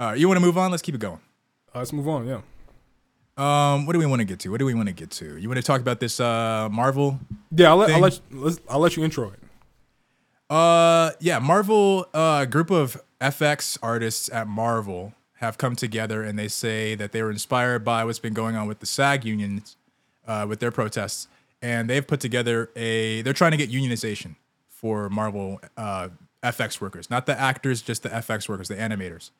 All 0.00 0.08
right, 0.12 0.18
you 0.18 0.28
want 0.28 0.38
to 0.40 0.44
move 0.46 0.56
on? 0.56 0.70
Let's 0.70 0.82
keep 0.82 0.94
it 0.94 1.00
going. 1.00 1.20
Uh, 1.74 1.78
let's 1.80 1.92
move 1.92 2.08
on. 2.08 2.26
Yeah. 2.26 2.40
Um, 3.36 3.84
what 3.84 3.92
do 3.92 3.98
we 3.98 4.06
want 4.06 4.20
to 4.20 4.24
get 4.24 4.38
to? 4.40 4.50
What 4.50 4.58
do 4.58 4.64
we 4.66 4.74
want 4.74 4.88
to 4.88 4.94
get 4.94 5.10
to? 5.10 5.36
You 5.36 5.48
want 5.48 5.58
to 5.58 5.62
talk 5.62 5.80
about 5.80 6.00
this 6.00 6.20
uh 6.20 6.68
Marvel? 6.70 7.20
Yeah, 7.50 7.70
I'll 7.70 7.76
let, 7.76 7.90
I'll 7.90 8.00
let, 8.00 8.20
you, 8.32 8.58
I'll 8.68 8.78
let 8.78 8.96
you 8.96 9.04
intro 9.04 9.30
it. 9.30 9.40
Uh, 10.48 11.10
yeah, 11.20 11.38
Marvel. 11.38 12.06
uh, 12.14 12.44
group 12.44 12.70
of 12.70 13.02
FX 13.20 13.78
artists 13.82 14.30
at 14.32 14.46
Marvel 14.46 15.12
have 15.34 15.58
come 15.58 15.76
together 15.76 16.22
and 16.22 16.38
they 16.38 16.48
say 16.48 16.94
that 16.94 17.12
they 17.12 17.22
were 17.22 17.30
inspired 17.30 17.84
by 17.84 18.04
what's 18.04 18.18
been 18.18 18.32
going 18.32 18.56
on 18.56 18.66
with 18.66 18.78
the 18.80 18.86
SAG 18.86 19.24
unions, 19.24 19.76
uh, 20.26 20.46
with 20.48 20.60
their 20.60 20.70
protests, 20.70 21.28
and 21.60 21.90
they've 21.90 22.06
put 22.06 22.20
together 22.20 22.70
a. 22.74 23.22
They're 23.22 23.32
trying 23.34 23.50
to 23.50 23.56
get 23.58 23.70
unionization 23.70 24.36
for 24.70 25.10
Marvel 25.10 25.60
uh, 25.76 26.08
FX 26.42 26.80
workers, 26.80 27.10
not 27.10 27.26
the 27.26 27.38
actors, 27.38 27.82
just 27.82 28.02
the 28.02 28.08
FX 28.08 28.48
workers, 28.48 28.68
the 28.68 28.76
animators. 28.76 29.30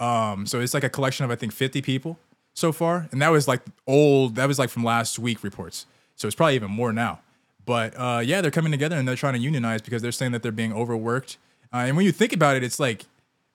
Um, 0.00 0.46
so 0.46 0.60
it's 0.60 0.74
like 0.74 0.84
a 0.84 0.90
collection 0.90 1.24
of 1.24 1.30
I 1.30 1.36
think 1.36 1.52
50 1.52 1.82
people 1.82 2.18
so 2.58 2.72
far, 2.72 3.08
and 3.12 3.22
that 3.22 3.28
was 3.30 3.48
like 3.48 3.62
old. 3.86 4.34
That 4.34 4.48
was 4.48 4.58
like 4.58 4.70
from 4.70 4.84
last 4.84 5.18
week 5.18 5.42
reports. 5.42 5.86
So 6.16 6.26
it's 6.26 6.34
probably 6.34 6.56
even 6.56 6.70
more 6.70 6.92
now. 6.92 7.20
But 7.64 7.94
uh, 7.96 8.20
yeah, 8.24 8.40
they're 8.40 8.50
coming 8.50 8.72
together 8.72 8.96
and 8.96 9.06
they're 9.06 9.16
trying 9.16 9.34
to 9.34 9.38
unionize 9.38 9.82
because 9.82 10.02
they're 10.02 10.12
saying 10.12 10.32
that 10.32 10.42
they're 10.42 10.52
being 10.52 10.72
overworked. 10.72 11.36
Uh, 11.72 11.78
and 11.78 11.96
when 11.96 12.06
you 12.06 12.12
think 12.12 12.32
about 12.32 12.56
it, 12.56 12.64
it's 12.64 12.80
like 12.80 13.04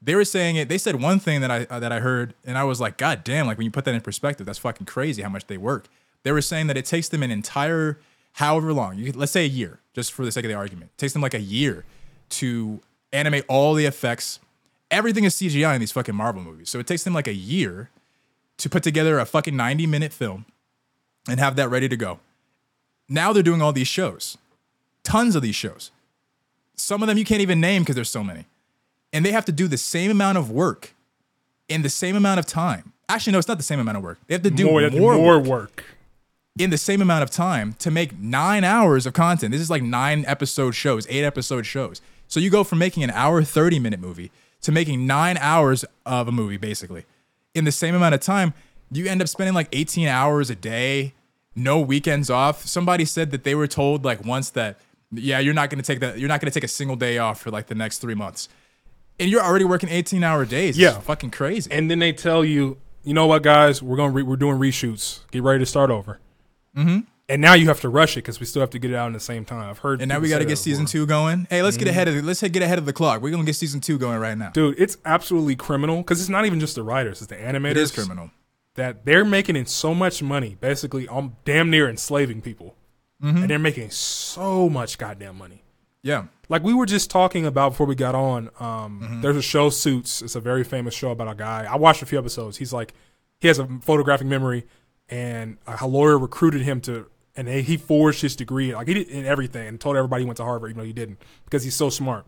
they 0.01 0.15
were 0.15 0.25
saying 0.25 0.55
it. 0.55 0.69
They 0.69 0.77
said 0.77 1.01
one 1.01 1.19
thing 1.19 1.41
that 1.41 1.51
I 1.51 1.65
uh, 1.69 1.79
that 1.79 1.91
I 1.91 1.99
heard, 1.99 2.33
and 2.45 2.57
I 2.57 2.63
was 2.63 2.79
like, 2.79 2.97
God 2.97 3.23
damn! 3.23 3.47
Like 3.47 3.57
when 3.57 3.65
you 3.65 3.71
put 3.71 3.85
that 3.85 3.93
in 3.93 4.01
perspective, 4.01 4.45
that's 4.45 4.59
fucking 4.59 4.85
crazy 4.85 5.21
how 5.21 5.29
much 5.29 5.47
they 5.47 5.57
work. 5.57 5.87
They 6.23 6.31
were 6.31 6.41
saying 6.41 6.67
that 6.67 6.77
it 6.77 6.85
takes 6.85 7.09
them 7.09 7.21
an 7.23 7.31
entire 7.31 7.99
however 8.33 8.73
long, 8.73 8.97
you, 8.97 9.11
let's 9.11 9.31
say 9.31 9.45
a 9.45 9.47
year, 9.47 9.79
just 9.93 10.11
for 10.11 10.25
the 10.25 10.31
sake 10.31 10.45
of 10.45 10.49
the 10.49 10.55
argument, 10.55 10.91
it 10.95 10.97
takes 10.97 11.13
them 11.13 11.21
like 11.21 11.33
a 11.33 11.41
year 11.41 11.85
to 12.29 12.81
animate 13.11 13.45
all 13.47 13.73
the 13.73 13.85
effects. 13.85 14.39
Everything 14.89 15.23
is 15.23 15.35
CGI 15.35 15.73
in 15.75 15.79
these 15.79 15.91
fucking 15.91 16.15
Marvel 16.15 16.41
movies, 16.41 16.69
so 16.69 16.79
it 16.79 16.87
takes 16.87 17.03
them 17.03 17.13
like 17.13 17.27
a 17.27 17.33
year 17.33 17.89
to 18.57 18.69
put 18.69 18.83
together 18.83 19.19
a 19.19 19.25
fucking 19.25 19.55
ninety 19.55 19.85
minute 19.87 20.13
film 20.13 20.45
and 21.27 21.39
have 21.39 21.55
that 21.55 21.69
ready 21.69 21.87
to 21.89 21.97
go. 21.97 22.19
Now 23.09 23.33
they're 23.33 23.43
doing 23.43 23.61
all 23.61 23.73
these 23.73 23.87
shows, 23.87 24.37
tons 25.03 25.35
of 25.35 25.41
these 25.41 25.55
shows. 25.55 25.91
Some 26.75 27.01
of 27.03 27.07
them 27.07 27.17
you 27.17 27.25
can't 27.25 27.41
even 27.41 27.61
name 27.61 27.83
because 27.83 27.95
there's 27.95 28.09
so 28.09 28.23
many. 28.23 28.45
And 29.11 29.23
they 29.25 29.31
have 29.31 29.45
to 29.45 29.51
do 29.51 29.67
the 29.67 29.77
same 29.77 30.09
amount 30.09 30.37
of 30.39 30.49
work 30.49 30.95
in 31.69 31.81
the 31.83 31.89
same 31.89 32.15
amount 32.15 32.39
of 32.39 32.45
time. 32.47 32.93
Actually, 33.07 33.33
no, 33.33 33.39
it's 33.39 33.47
not 33.47 33.57
the 33.57 33.63
same 33.63 33.79
amount 33.79 33.97
of 33.97 34.03
work. 34.03 34.17
They 34.27 34.33
have 34.33 34.41
to 34.43 34.49
do 34.49 34.65
more, 34.65 34.89
more, 34.89 35.13
more 35.15 35.37
work 35.39 35.45
work. 35.45 35.83
in 36.57 36.71
the 36.71 36.77
same 36.77 37.01
amount 37.01 37.21
of 37.21 37.29
time 37.29 37.73
to 37.79 37.91
make 37.91 38.17
nine 38.17 38.63
hours 38.63 39.05
of 39.05 39.13
content. 39.13 39.51
This 39.51 39.61
is 39.61 39.69
like 39.69 39.83
nine 39.83 40.25
episode 40.27 40.71
shows, 40.71 41.05
eight 41.09 41.23
episode 41.23 41.65
shows. 41.65 42.01
So 42.27 42.39
you 42.39 42.49
go 42.49 42.63
from 42.63 42.79
making 42.79 43.03
an 43.03 43.11
hour, 43.11 43.43
30 43.43 43.77
minute 43.77 43.99
movie 43.99 44.31
to 44.61 44.71
making 44.71 45.05
nine 45.05 45.37
hours 45.37 45.85
of 46.05 46.27
a 46.27 46.31
movie, 46.31 46.57
basically. 46.57 47.05
In 47.53 47.65
the 47.65 47.71
same 47.71 47.95
amount 47.95 48.15
of 48.15 48.21
time, 48.21 48.53
you 48.91 49.05
end 49.05 49.21
up 49.21 49.27
spending 49.27 49.53
like 49.53 49.67
18 49.71 50.07
hours 50.07 50.49
a 50.49 50.55
day, 50.55 51.13
no 51.55 51.79
weekends 51.79 52.29
off. 52.29 52.65
Somebody 52.65 53.05
said 53.05 53.31
that 53.31 53.43
they 53.43 53.55
were 53.55 53.67
told 53.67 54.03
like 54.05 54.23
once 54.25 54.49
that, 54.51 54.79
yeah, 55.11 55.39
you're 55.39 55.53
not 55.53 55.69
gonna 55.69 55.83
take 55.83 55.99
that, 55.99 56.19
you're 56.19 56.29
not 56.29 56.41
gonna 56.41 56.51
take 56.51 56.63
a 56.63 56.67
single 56.69 56.95
day 56.95 57.17
off 57.17 57.39
for 57.41 57.51
like 57.51 57.67
the 57.67 57.75
next 57.75 57.99
three 57.99 58.15
months. 58.15 58.49
And 59.19 59.29
you're 59.29 59.43
already 59.43 59.65
working 59.65 59.89
18 59.89 60.23
hour 60.23 60.45
days. 60.45 60.77
Yeah. 60.77 60.95
It's 60.97 61.05
fucking 61.05 61.31
crazy. 61.31 61.71
And 61.71 61.89
then 61.89 61.99
they 61.99 62.11
tell 62.11 62.43
you, 62.43 62.77
you 63.03 63.13
know 63.13 63.27
what, 63.27 63.43
guys, 63.43 63.83
we're 63.83 63.97
going 63.97 64.13
re- 64.13 64.23
we're 64.23 64.35
doing 64.35 64.57
reshoots. 64.57 65.19
Get 65.31 65.43
ready 65.43 65.59
to 65.59 65.65
start 65.65 65.91
over. 65.91 66.19
Mm-hmm. 66.75 67.01
And 67.29 67.41
now 67.41 67.53
you 67.53 67.67
have 67.67 67.79
to 67.81 67.89
rush 67.89 68.13
it 68.17 68.21
because 68.21 68.39
we 68.41 68.45
still 68.45 68.59
have 68.59 68.69
to 68.71 68.79
get 68.79 68.91
it 68.91 68.95
out 68.95 69.07
in 69.07 69.13
the 69.13 69.19
same 69.19 69.45
time. 69.45 69.69
I've 69.69 69.77
heard. 69.77 70.01
and 70.01 70.09
now 70.09 70.19
we 70.19 70.27
got 70.27 70.39
to 70.39 70.45
get 70.45 70.57
season 70.57 70.86
two 70.86 71.05
going. 71.05 71.47
Hey, 71.49 71.62
let's 71.63 71.77
get 71.77 71.88
ahead 71.88 72.07
of 72.09 72.15
the, 72.15 72.21
let's 72.21 72.41
get 72.41 72.62
ahead 72.62 72.77
of 72.77 72.86
the 72.86 72.91
clock. 72.93 73.21
We're 73.21 73.31
gonna 73.31 73.45
get 73.45 73.55
season 73.55 73.79
two 73.79 73.97
going 73.97 74.19
right 74.19 74.38
now. 74.38 74.49
Dude, 74.49 74.75
it's 74.77 74.97
absolutely 75.05 75.55
criminal 75.55 75.97
because 75.97 76.19
it's 76.19 76.29
not 76.29 76.45
even 76.45 76.59
just 76.59 76.75
the 76.75 76.83
writers; 76.83 77.21
it's 77.21 77.29
the 77.29 77.36
animators. 77.38 77.71
It 77.71 77.77
is 77.77 77.91
criminal. 77.91 78.31
that 78.75 79.05
they're 79.05 79.23
making 79.23 79.55
in 79.55 79.65
so 79.67 79.93
much 79.93 80.21
money, 80.21 80.57
basically, 80.59 81.07
um, 81.07 81.38
damn 81.45 81.69
near 81.69 81.89
enslaving 81.89 82.41
people, 82.41 82.75
Mm-hmm. 83.23 83.38
and 83.38 83.49
they're 83.49 83.57
making 83.59 83.89
so 83.91 84.67
much 84.69 84.97
goddamn 84.97 85.38
money. 85.38 85.63
Yeah. 86.01 86.25
Like 86.49 86.62
we 86.62 86.73
were 86.73 86.86
just 86.86 87.09
talking 87.09 87.45
about 87.45 87.69
before 87.69 87.88
we 87.88 87.95
got 87.95 88.15
on. 88.15 88.49
Um, 88.59 88.99
Mm-hmm. 89.01 89.21
There's 89.21 89.38
a 89.38 89.41
show, 89.41 89.69
Suits. 89.69 90.21
It's 90.21 90.36
a 90.36 90.41
very 90.41 90.65
famous 90.65 90.93
show 90.93 91.12
about 91.12 91.29
a 91.31 91.36
guy. 91.36 91.65
I 91.69 91.77
watched 91.77 92.01
a 92.01 92.05
few 92.05 92.19
episodes. 92.19 92.57
He's 92.57 92.73
like, 92.73 92.93
he 93.39 93.47
has 93.47 93.59
a 93.59 93.67
photographic 93.81 94.27
memory, 94.27 94.65
and 95.07 95.57
a 95.67 95.88
lawyer 95.88 96.17
recruited 96.17 96.63
him 96.63 96.81
to, 96.81 97.07
and 97.35 97.47
he 97.47 97.61
he 97.61 97.77
forged 97.77 98.21
his 98.21 98.35
degree, 98.35 98.73
like 98.75 98.87
he 98.87 98.93
did 98.93 99.07
in 99.09 99.25
everything, 99.25 99.67
and 99.67 99.79
told 99.79 99.95
everybody 99.95 100.23
he 100.23 100.25
went 100.25 100.37
to 100.37 100.43
Harvard, 100.43 100.71
even 100.71 100.79
though 100.79 100.85
he 100.85 100.93
didn't, 100.93 101.19
because 101.45 101.63
he's 101.63 101.75
so 101.75 101.89
smart. 101.89 102.25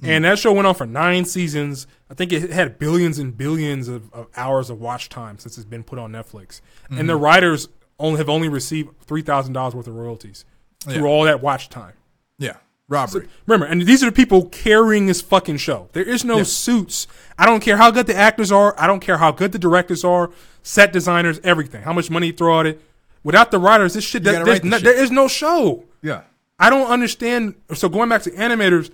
Hmm. 0.00 0.10
And 0.10 0.24
that 0.24 0.38
show 0.38 0.52
went 0.52 0.66
on 0.66 0.74
for 0.74 0.86
nine 0.86 1.24
seasons. 1.24 1.86
I 2.10 2.14
think 2.14 2.32
it 2.32 2.50
had 2.50 2.78
billions 2.78 3.18
and 3.18 3.36
billions 3.36 3.88
of, 3.88 4.12
of 4.12 4.26
hours 4.36 4.70
of 4.70 4.80
watch 4.80 5.08
time 5.08 5.38
since 5.38 5.56
it's 5.56 5.66
been 5.66 5.84
put 5.84 5.98
on 5.98 6.12
Netflix. 6.12 6.60
And 6.90 7.08
the 7.08 7.16
hmm. 7.16 7.22
writers 7.22 7.68
only 7.98 8.18
have 8.18 8.28
only 8.28 8.48
received 8.48 8.90
three 9.02 9.22
thousand 9.22 9.52
dollars 9.52 9.74
worth 9.74 9.86
of 9.86 9.94
royalties 9.94 10.44
through 10.80 10.94
Yeah. 10.94 11.08
all 11.08 11.24
that 11.24 11.42
watch 11.42 11.68
time. 11.68 11.94
Yeah. 12.38 12.56
Robbery. 12.88 13.28
Remember, 13.46 13.64
and 13.64 13.82
these 13.82 14.02
are 14.02 14.06
the 14.06 14.12
people 14.12 14.46
carrying 14.46 15.06
this 15.06 15.22
fucking 15.22 15.56
show. 15.56 15.88
There 15.92 16.02
is 16.02 16.24
no 16.24 16.42
suits. 16.42 17.06
I 17.38 17.46
don't 17.46 17.60
care 17.60 17.78
how 17.78 17.90
good 17.90 18.06
the 18.06 18.14
actors 18.14 18.52
are. 18.52 18.74
I 18.78 18.86
don't 18.86 19.00
care 19.00 19.16
how 19.16 19.30
good 19.30 19.52
the 19.52 19.58
directors 19.58 20.04
are, 20.04 20.30
set 20.62 20.92
designers, 20.92 21.40
everything. 21.42 21.82
How 21.84 21.94
much 21.94 22.10
money 22.10 22.26
you 22.26 22.32
throw 22.34 22.60
at 22.60 22.66
it. 22.66 22.82
Without 23.24 23.50
the 23.50 23.58
writers, 23.58 23.94
this 23.94 24.04
shit, 24.04 24.24
gotta 24.24 24.44
there's 24.44 24.64
no, 24.64 24.76
shit. 24.78 24.84
there 24.84 25.02
is 25.02 25.10
no 25.10 25.28
show. 25.28 25.84
yeah. 26.02 26.22
I 26.58 26.70
don't 26.70 26.86
understand. 26.88 27.54
So 27.74 27.88
going 27.88 28.08
back 28.08 28.22
to 28.22 28.30
animators, 28.30 28.90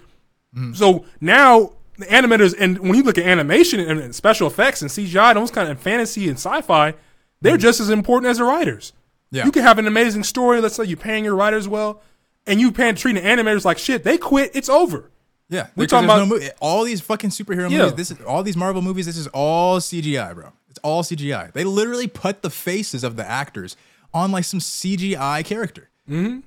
Mm-hmm. 0.56 0.72
so 0.72 1.04
now 1.20 1.72
the 1.98 2.06
animators, 2.06 2.54
and 2.58 2.78
when 2.78 2.94
you 2.94 3.02
look 3.02 3.18
at 3.18 3.26
animation 3.26 3.80
and, 3.80 4.00
and 4.00 4.14
special 4.14 4.46
effects 4.46 4.80
and 4.80 4.90
CGI, 4.90 5.34
those 5.34 5.50
kind 5.50 5.68
of 5.70 5.78
fantasy 5.78 6.26
and 6.28 6.38
sci-fi, 6.38 6.94
they're 7.42 7.58
just 7.58 7.80
as 7.80 7.90
important 7.90 8.30
as 8.30 8.38
the 8.38 8.44
writers. 8.44 8.94
Yeah. 9.30 9.44
You 9.44 9.52
can 9.52 9.62
have 9.62 9.78
an 9.78 9.86
amazing 9.86 10.24
story. 10.24 10.62
Let's 10.62 10.76
say 10.76 10.84
you're 10.84 10.96
paying 10.96 11.22
your 11.22 11.34
writers 11.36 11.68
well, 11.68 12.00
and 12.46 12.58
you 12.58 12.72
paying 12.72 12.94
treating 12.94 13.22
animators 13.22 13.66
like 13.66 13.76
shit. 13.76 14.04
They 14.04 14.16
quit. 14.16 14.52
It's 14.54 14.70
over. 14.70 15.10
Yeah. 15.50 15.66
We're 15.76 15.86
talking 15.86 16.06
about- 16.06 16.20
no 16.20 16.26
movie. 16.26 16.48
All 16.60 16.84
these 16.84 17.02
fucking 17.02 17.28
superhero 17.30 17.70
Yeah. 17.70 17.80
movies, 17.80 17.94
this 17.94 18.10
is 18.12 18.24
all 18.24 18.42
these 18.42 18.56
Marvel 18.56 18.80
movies, 18.80 19.04
this 19.04 19.18
is 19.18 19.26
all 19.28 19.80
CGI, 19.80 20.32
bro. 20.34 20.52
It's 20.70 20.78
all 20.82 21.02
CGI. 21.02 21.52
They 21.52 21.64
literally 21.64 22.06
put 22.06 22.40
the 22.40 22.48
faces 22.50 23.04
of 23.04 23.16
the 23.16 23.28
actors 23.28 23.76
on 24.14 24.32
like 24.32 24.44
some 24.44 24.60
CGI 24.60 25.44
character. 25.44 25.90
Mm-hmm. 26.08 26.40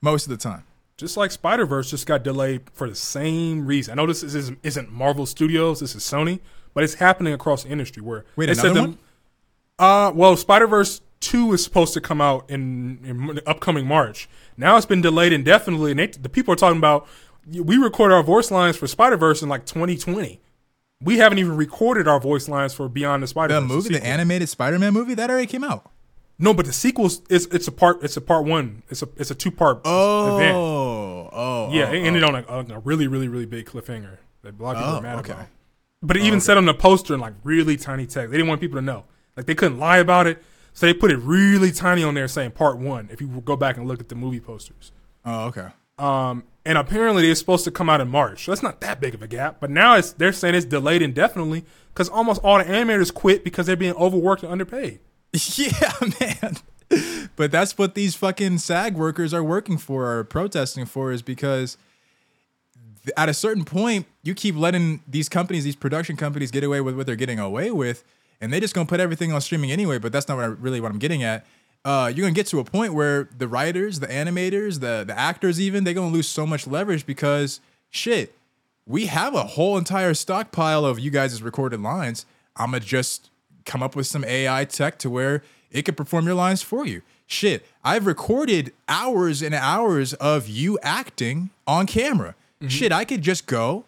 Most 0.00 0.26
of 0.26 0.30
the 0.30 0.36
time. 0.36 0.64
Just 0.96 1.16
like 1.16 1.30
Spider 1.30 1.64
Verse 1.64 1.90
just 1.90 2.06
got 2.06 2.22
delayed 2.24 2.62
for 2.72 2.88
the 2.88 2.94
same 2.94 3.66
reason. 3.66 3.92
I 3.92 3.96
know 4.02 4.06
this 4.06 4.22
is, 4.22 4.52
isn't 4.62 4.92
Marvel 4.92 5.26
Studios. 5.26 5.80
This 5.80 5.94
is 5.94 6.02
Sony, 6.02 6.40
but 6.74 6.82
it's 6.84 6.94
happening 6.94 7.32
across 7.32 7.62
the 7.64 7.70
industry 7.70 8.02
where 8.02 8.24
Wait, 8.36 8.46
they 8.46 8.52
another 8.52 8.74
them- 8.74 8.84
one? 8.84 8.98
Uh, 9.78 10.10
well, 10.12 10.36
Spider 10.36 10.66
Verse 10.66 11.00
two 11.20 11.52
is 11.52 11.62
supposed 11.62 11.94
to 11.94 12.00
come 12.00 12.20
out 12.20 12.48
in, 12.48 12.98
in 13.04 13.40
upcoming 13.46 13.86
March. 13.86 14.28
Now 14.56 14.76
it's 14.76 14.86
been 14.86 15.00
delayed 15.00 15.32
indefinitely, 15.32 15.92
and 15.92 16.00
they, 16.00 16.06
the 16.08 16.28
people 16.28 16.52
are 16.52 16.56
talking 16.56 16.78
about 16.78 17.06
we 17.48 17.76
recorded 17.76 18.14
our 18.14 18.22
voice 18.22 18.50
lines 18.50 18.76
for 18.76 18.86
Spider 18.86 19.16
Verse 19.16 19.40
in 19.42 19.48
like 19.48 19.66
2020. 19.66 20.40
We 21.00 21.18
haven't 21.18 21.38
even 21.38 21.56
recorded 21.56 22.08
our 22.08 22.18
voice 22.18 22.48
lines 22.48 22.74
for 22.74 22.88
Beyond 22.88 23.22
the 23.22 23.28
Spider 23.28 23.54
The 23.54 23.60
movie, 23.60 23.94
the 23.94 24.04
animated 24.04 24.48
Spider-Man 24.48 24.92
movie, 24.92 25.14
that 25.14 25.30
already 25.30 25.46
came 25.46 25.62
out. 25.62 25.90
No, 26.38 26.54
but 26.54 26.66
the 26.66 26.72
sequels 26.72 27.22
is 27.28 27.46
it's 27.46 27.66
a 27.66 27.72
part. 27.72 28.02
It's 28.04 28.16
a 28.16 28.20
part 28.20 28.44
one. 28.44 28.82
It's 28.88 29.02
a 29.02 29.08
it's 29.16 29.30
a 29.30 29.34
two 29.34 29.50
part 29.50 29.78
event. 29.84 30.56
Oh, 30.56 31.28
oh, 31.32 31.68
Yeah, 31.72 31.88
oh, 31.88 31.92
it 31.92 31.98
ended 31.98 32.22
on 32.22 32.36
a, 32.36 32.74
a 32.74 32.78
really 32.78 33.06
really 33.08 33.28
really 33.28 33.46
big 33.46 33.66
cliffhanger 33.66 34.18
that 34.42 34.58
a 34.58 34.62
lot 34.62 34.76
of 34.76 34.82
people 34.82 34.96
Oh, 34.96 35.00
mad 35.00 35.18
okay. 35.18 35.32
about. 35.32 35.46
But 36.00 36.16
it 36.16 36.22
even 36.22 36.40
said 36.40 36.56
on 36.56 36.64
the 36.66 36.74
poster 36.74 37.12
in 37.14 37.20
like 37.20 37.34
really 37.42 37.76
tiny 37.76 38.06
text. 38.06 38.30
They 38.30 38.36
didn't 38.36 38.48
want 38.48 38.60
people 38.60 38.78
to 38.78 38.82
know. 38.82 39.04
Like 39.36 39.46
they 39.46 39.54
couldn't 39.56 39.78
lie 39.78 39.98
about 39.98 40.28
it, 40.28 40.40
so 40.72 40.86
they 40.86 40.94
put 40.94 41.10
it 41.10 41.16
really 41.18 41.72
tiny 41.72 42.04
on 42.04 42.14
there 42.14 42.28
saying 42.28 42.52
part 42.52 42.78
one. 42.78 43.08
If 43.10 43.20
you 43.20 43.26
go 43.44 43.56
back 43.56 43.76
and 43.76 43.88
look 43.88 44.00
at 44.00 44.08
the 44.08 44.14
movie 44.14 44.40
posters. 44.40 44.92
oh, 45.24 45.46
okay. 45.46 45.68
Um, 45.98 46.44
and 46.64 46.78
apparently 46.78 47.22
they're 47.26 47.34
supposed 47.34 47.64
to 47.64 47.72
come 47.72 47.90
out 47.90 48.00
in 48.00 48.08
March. 48.08 48.44
So 48.44 48.52
that's 48.52 48.62
not 48.62 48.80
that 48.82 49.00
big 49.00 49.14
of 49.14 49.22
a 49.22 49.26
gap. 49.26 49.58
But 49.58 49.70
now 49.70 49.96
it's 49.96 50.12
they're 50.12 50.32
saying 50.32 50.54
it's 50.54 50.64
delayed 50.66 51.02
indefinitely 51.02 51.64
because 51.92 52.08
almost 52.08 52.40
all 52.44 52.58
the 52.58 52.64
animators 52.64 53.12
quit 53.12 53.42
because 53.42 53.66
they're 53.66 53.74
being 53.76 53.94
overworked 53.94 54.44
and 54.44 54.52
underpaid. 54.52 55.00
Yeah, 55.56 55.92
man. 56.20 56.56
But 57.36 57.52
that's 57.52 57.76
what 57.76 57.94
these 57.94 58.14
fucking 58.14 58.58
SAG 58.58 58.96
workers 58.96 59.34
are 59.34 59.44
working 59.44 59.76
for 59.76 60.10
or 60.10 60.24
protesting 60.24 60.86
for 60.86 61.12
is 61.12 61.20
because 61.20 61.76
at 63.16 63.28
a 63.28 63.34
certain 63.34 63.64
point, 63.64 64.06
you 64.22 64.34
keep 64.34 64.56
letting 64.56 65.02
these 65.06 65.28
companies, 65.28 65.64
these 65.64 65.76
production 65.76 66.16
companies, 66.16 66.50
get 66.50 66.64
away 66.64 66.80
with 66.80 66.96
what 66.96 67.06
they're 67.06 67.16
getting 67.16 67.38
away 67.38 67.70
with, 67.70 68.04
and 68.40 68.52
they 68.52 68.60
just 68.60 68.74
gonna 68.74 68.86
put 68.86 69.00
everything 69.00 69.32
on 69.32 69.40
streaming 69.40 69.70
anyway. 69.70 69.98
But 69.98 70.12
that's 70.12 70.28
not 70.28 70.36
what 70.36 70.44
I, 70.44 70.48
really 70.48 70.80
what 70.80 70.90
I'm 70.90 70.98
getting 70.98 71.22
at. 71.22 71.46
Uh, 71.84 72.10
you're 72.14 72.24
gonna 72.24 72.34
get 72.34 72.46
to 72.48 72.58
a 72.58 72.64
point 72.64 72.94
where 72.94 73.28
the 73.36 73.48
writers, 73.48 74.00
the 74.00 74.06
animators, 74.06 74.80
the 74.80 75.04
the 75.06 75.18
actors, 75.18 75.60
even 75.60 75.84
they're 75.84 75.94
gonna 75.94 76.12
lose 76.12 76.28
so 76.28 76.46
much 76.46 76.66
leverage 76.66 77.06
because 77.06 77.60
shit, 77.90 78.34
we 78.86 79.06
have 79.06 79.34
a 79.34 79.44
whole 79.44 79.76
entire 79.78 80.14
stockpile 80.14 80.84
of 80.84 80.98
you 80.98 81.10
guys' 81.10 81.42
recorded 81.42 81.80
lines. 81.80 82.26
I'm 82.56 82.72
gonna 82.72 82.80
just 82.80 83.27
come 83.68 83.82
up 83.82 83.94
with 83.94 84.08
some 84.08 84.24
AI 84.24 84.64
tech 84.64 84.98
to 84.98 85.10
where 85.10 85.44
it 85.70 85.82
could 85.84 85.96
perform 85.96 86.26
your 86.26 86.34
lines 86.34 86.62
for 86.62 86.86
you. 86.86 87.02
Shit, 87.26 87.64
I've 87.84 88.06
recorded 88.06 88.72
hours 88.88 89.42
and 89.42 89.54
hours 89.54 90.14
of 90.14 90.48
you 90.48 90.78
acting 90.82 91.50
on 91.66 91.86
camera. 91.86 92.34
Shit, 92.66 92.90
I 92.90 93.04
could 93.04 93.22
just 93.22 93.46
go 93.46 93.84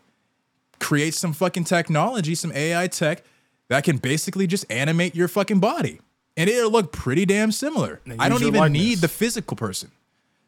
create 0.78 1.14
some 1.14 1.32
fucking 1.32 1.64
technology, 1.64 2.34
some 2.34 2.52
AI 2.52 2.86
tech 2.86 3.24
that 3.68 3.84
can 3.84 3.96
basically 3.98 4.46
just 4.46 4.70
animate 4.70 5.14
your 5.14 5.28
fucking 5.28 5.60
body. 5.60 6.00
And 6.36 6.48
it'll 6.48 6.70
look 6.70 6.92
pretty 6.92 7.26
damn 7.26 7.50
similar. 7.50 8.00
I 8.18 8.28
don't 8.28 8.42
even 8.42 8.60
likeness. 8.60 8.82
need 8.82 8.98
the 8.98 9.08
physical 9.08 9.56
person. 9.56 9.90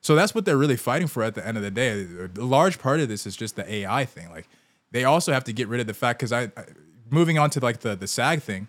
So 0.00 0.14
that's 0.14 0.34
what 0.34 0.44
they're 0.44 0.56
really 0.56 0.76
fighting 0.76 1.06
for 1.06 1.22
at 1.22 1.34
the 1.34 1.46
end 1.46 1.56
of 1.56 1.62
the 1.62 1.70
day. 1.70 2.06
A 2.36 2.40
large 2.40 2.78
part 2.78 3.00
of 3.00 3.08
this 3.08 3.26
is 3.26 3.36
just 3.36 3.56
the 3.56 3.72
AI 3.72 4.04
thing. 4.04 4.30
Like 4.30 4.48
they 4.90 5.04
also 5.04 5.32
have 5.32 5.44
to 5.44 5.52
get 5.52 5.68
rid 5.68 5.80
of 5.80 5.86
the 5.86 5.94
fact 5.94 6.18
because 6.18 6.32
I, 6.32 6.44
I 6.56 6.64
moving 7.10 7.38
on 7.38 7.50
to 7.50 7.60
like 7.60 7.80
the 7.80 7.94
the 7.94 8.06
SAG 8.06 8.42
thing. 8.42 8.68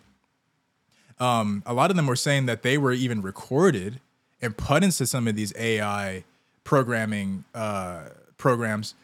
Um, 1.20 1.64
a 1.66 1.74
lot 1.74 1.89
of 1.89 1.95
them 1.95 2.07
were 2.07 2.16
saying 2.16 2.45
that 2.47 2.64
they 2.64 2.78
were 2.78 2.91
even 2.91 3.22
recorded 3.22 3.99
and 4.41 4.57
put 4.57 4.84
into 4.84 5.05
some 5.05 5.28
of 5.28 5.36
these 5.36 5.53
AI 5.57 6.24
programming 6.64 7.45
uh, 7.53 8.09
programs 8.38 8.95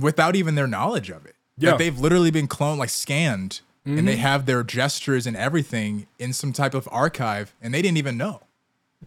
without 0.00 0.36
even 0.36 0.54
their 0.54 0.66
knowledge 0.66 1.10
of 1.10 1.26
it. 1.26 1.34
Yeah. 1.56 1.70
That 1.70 1.78
they've 1.78 1.98
literally 1.98 2.30
been 2.30 2.48
cloned, 2.48 2.78
like 2.78 2.90
scanned, 2.90 3.60
and 3.84 4.08
they 4.08 4.16
have 4.16 4.46
their 4.46 4.62
gestures 4.62 5.26
and 5.26 5.36
everything 5.36 6.06
in 6.18 6.32
some 6.32 6.52
type 6.52 6.74
of 6.74 6.88
archive, 6.90 7.54
and 7.60 7.74
they 7.74 7.82
didn't 7.82 7.98
even 7.98 8.16
know. 8.16 8.40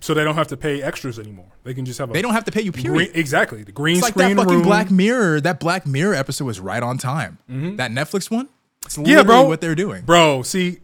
So 0.01 0.13
they 0.13 0.23
don't 0.23 0.35
have 0.35 0.47
to 0.49 0.57
pay 0.57 0.81
extras 0.83 1.17
anymore. 1.17 1.47
They 1.63 1.73
can 1.73 1.83
just 1.83 1.97
have 1.97 2.11
a 2.11 2.13
They 2.13 2.21
don't 2.21 2.33
have 2.33 2.45
to 2.45 2.51
pay 2.51 2.61
you. 2.61 2.71
Period. 2.71 2.93
green, 2.93 3.11
exactly 3.15 3.63
the 3.63 3.71
green 3.71 3.95
It's 3.95 4.03
like 4.03 4.13
screen 4.13 4.35
that 4.35 4.43
fucking 4.43 4.57
room. 4.59 4.63
Black 4.63 4.91
Mirror. 4.91 5.41
That 5.41 5.59
Black 5.59 5.87
Mirror 5.87 6.13
episode 6.13 6.45
was 6.45 6.59
right 6.59 6.83
on 6.83 6.97
time. 6.99 7.39
That 7.47 7.91
Netflix 7.91 8.29
one. 8.29 8.49
It's 8.85 8.97
yeah, 8.99 9.23
bro. 9.23 9.45
What 9.47 9.59
they're 9.59 9.75
doing. 9.75 10.03
bro. 10.03 10.43
See, 10.43 10.77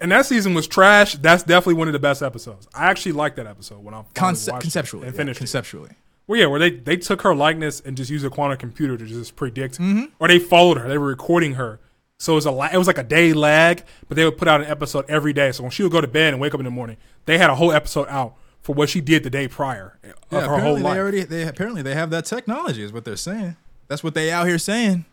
and 0.00 0.10
that 0.12 0.26
season 0.26 0.54
was 0.54 0.66
trash. 0.66 1.14
That's 1.16 1.42
definitely 1.42 1.74
one 1.74 1.88
of 1.88 1.92
the 1.92 1.98
best 1.98 2.22
episodes. 2.22 2.68
I 2.74 2.86
actually 2.90 3.12
liked 3.12 3.36
that 3.36 3.46
episode 3.46 3.82
when 3.84 3.94
I 3.94 4.02
finally 4.14 4.34
Conce- 4.34 4.50
watched 4.50 4.60
it 4.60 4.62
conceptually, 4.62 5.06
and 5.06 5.14
yeah, 5.14 5.18
finished 5.18 5.38
it. 5.38 5.40
conceptually. 5.40 5.90
Well, 6.26 6.38
yeah, 6.38 6.46
where 6.46 6.60
they 6.60 6.70
they 6.70 6.96
took 6.96 7.22
her 7.22 7.34
likeness 7.34 7.80
and 7.80 7.96
just 7.96 8.10
used 8.10 8.24
a 8.24 8.30
quantum 8.30 8.58
computer 8.58 8.96
to 8.96 9.04
just 9.04 9.36
predict, 9.36 9.78
Mm-hmm. 9.78 10.04
or 10.18 10.28
they 10.28 10.38
followed 10.38 10.78
her. 10.78 10.88
They 10.88 10.98
were 10.98 11.08
recording 11.08 11.54
her, 11.54 11.80
so 12.18 12.32
it 12.32 12.36
was 12.36 12.46
a 12.46 12.50
la- 12.52 12.68
it 12.72 12.76
was 12.78 12.86
like 12.86 12.98
a 12.98 13.02
day 13.02 13.32
lag, 13.32 13.82
but 14.08 14.14
they 14.16 14.24
would 14.24 14.38
put 14.38 14.46
out 14.48 14.60
an 14.60 14.66
episode 14.68 15.04
every 15.08 15.32
day. 15.32 15.50
So 15.52 15.62
when 15.64 15.70
she 15.72 15.82
would 15.82 15.92
go 15.92 16.00
to 16.00 16.06
bed 16.08 16.32
and 16.32 16.40
wake 16.40 16.54
up 16.54 16.60
in 16.60 16.64
the 16.64 16.70
morning, 16.70 16.96
they 17.26 17.36
had 17.38 17.50
a 17.50 17.56
whole 17.56 17.72
episode 17.72 18.06
out 18.08 18.34
for 18.62 18.74
what 18.74 18.88
she 18.90 19.00
did 19.00 19.22
the 19.24 19.30
day 19.30 19.48
prior 19.48 19.98
of 20.04 20.12
Yeah, 20.30 20.46
her 20.48 20.58
whole 20.60 20.78
life. 20.78 20.94
they 20.94 21.00
already. 21.00 21.22
They 21.24 21.48
apparently 21.48 21.82
they 21.82 21.94
have 21.94 22.10
that 22.10 22.26
technology. 22.26 22.82
Is 22.84 22.92
what 22.92 23.04
they're 23.04 23.16
saying. 23.16 23.56
That's 23.88 24.04
what 24.04 24.14
they 24.14 24.30
out 24.30 24.46
here 24.46 24.58
saying. 24.58 25.06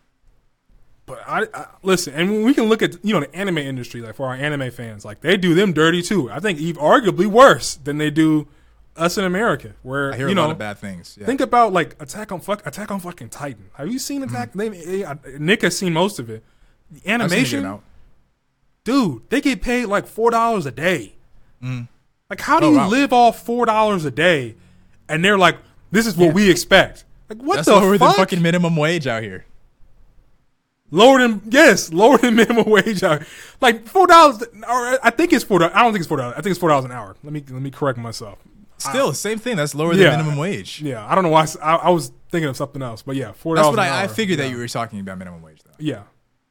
But 1.08 1.22
I, 1.26 1.48
I 1.54 1.66
listen, 1.84 2.14
and 2.14 2.44
we 2.44 2.54
can 2.54 2.66
look 2.66 2.82
at 2.84 3.04
you 3.04 3.14
know 3.14 3.22
the 3.22 3.34
anime 3.36 3.58
industry, 3.60 4.02
like 4.02 4.14
for 4.16 4.28
our 4.28 4.36
anime 4.36 4.70
fans, 4.72 5.04
like 5.06 5.22
they 5.22 5.38
do 5.38 5.56
them 5.56 5.74
dirty 5.74 6.02
too. 6.04 6.30
I 6.30 6.40
think 6.40 6.60
even 6.60 6.82
arguably 6.82 7.26
worse 7.26 7.76
than 7.76 7.98
they 7.98 8.12
do 8.12 8.48
us 8.98 9.18
in 9.18 9.24
America, 9.24 9.74
where 9.84 10.12
I 10.14 10.18
hear 10.18 10.28
you 10.28 10.34
a 10.34 10.36
know 10.36 10.42
lot 10.44 10.52
of 10.52 10.58
bad 10.58 10.78
things. 10.80 11.18
Yeah. 11.20 11.26
Think 11.26 11.40
about 11.42 11.72
like 11.72 11.96
Attack 12.02 12.32
on 12.34 12.42
fuck 12.42 12.66
Attack 12.68 12.92
on 12.92 13.00
fucking 13.00 13.30
Titan. 13.30 13.70
Have 13.76 13.90
you 13.92 14.00
seen 14.00 14.22
Attack? 14.22 14.54
Mm-hmm. 14.54 15.24
They, 15.32 15.40
Nick 15.40 15.62
has 15.62 15.78
seen 15.78 15.94
most 15.94 16.20
of 16.20 16.30
it. 16.30 16.44
The 16.92 16.98
I've 16.98 17.02
seen 17.02 17.12
it 17.12 17.14
animation, 17.14 17.80
dude, 18.84 19.30
they 19.30 19.40
get 19.42 19.62
paid 19.62 19.86
like 19.86 20.08
four 20.08 20.30
dollars 20.30 20.66
a 20.66 20.72
day. 20.72 21.16
Like, 22.30 22.42
how 22.42 22.60
do 22.60 22.66
Oh, 22.68 22.72
you 22.72 22.78
wow. 22.78 22.90
live 22.90 23.14
off 23.14 23.46
four 23.46 23.66
dollars 23.66 24.04
a 24.04 24.12
day? 24.12 24.56
And 25.08 25.24
they're 25.24 25.38
like, 25.38 25.58
"This 25.92 26.06
is 26.06 26.18
what 26.18 26.34
we 26.34 26.52
expect." 26.52 27.06
Like, 27.30 27.40
what 27.42 27.56
That's 27.56 27.68
the 27.70 27.80
fuck? 27.80 28.00
than 28.00 28.14
fucking 28.14 28.42
minimum 28.42 28.76
wage 28.76 29.08
out 29.08 29.24
here. 29.24 29.46
Lower 30.92 31.20
than 31.20 31.42
yes, 31.50 31.92
lower 31.92 32.18
than 32.18 32.36
minimum 32.42 32.70
wage. 32.70 33.04
out. 33.04 33.24
Like 33.62 33.88
four 33.88 34.08
dollars. 34.08 34.42
Or 34.44 35.00
I 35.06 35.10
think 35.12 35.34
it's 35.34 35.44
four. 35.44 35.62
I 35.64 35.84
don't 35.84 35.92
think 35.94 36.00
it's 36.02 36.08
four 36.08 36.18
dollars. 36.18 36.34
I 36.38 36.42
think 36.42 36.52
it's 36.52 36.60
four 36.60 36.70
dollars 36.70 36.86
an 36.86 36.92
hour. 36.92 37.16
Let 37.24 37.34
me 37.34 37.44
let 37.50 37.62
me 37.62 37.72
correct 37.72 37.98
myself. 38.00 38.40
Still, 38.80 39.12
same 39.14 39.40
thing. 39.40 39.56
That's 39.56 39.74
lower 39.74 39.94
Yeah. 39.96 40.12
than 40.12 40.20
minimum 40.20 40.38
wage. 40.38 40.82
Yeah, 40.82 41.06
I 41.06 41.16
don't 41.16 41.24
know 41.24 41.32
why 41.32 41.48
I 41.64 41.90
was 41.90 42.12
thinking 42.30 42.48
of 42.50 42.56
something 42.56 42.82
else, 42.84 43.02
but 43.02 43.16
yeah, 43.16 43.32
four 43.32 43.56
dollars. 43.56 43.76
That's 43.76 43.88
what 43.88 43.92
I, 44.00 44.04
I 44.04 44.08
figured 44.08 44.38
that 44.40 44.50
you 44.52 44.58
were 44.58 44.68
talking 44.68 45.00
about 45.00 45.18
minimum 45.18 45.42
wage 45.42 45.62
though. 45.64 45.72
Yeah. 45.80 46.04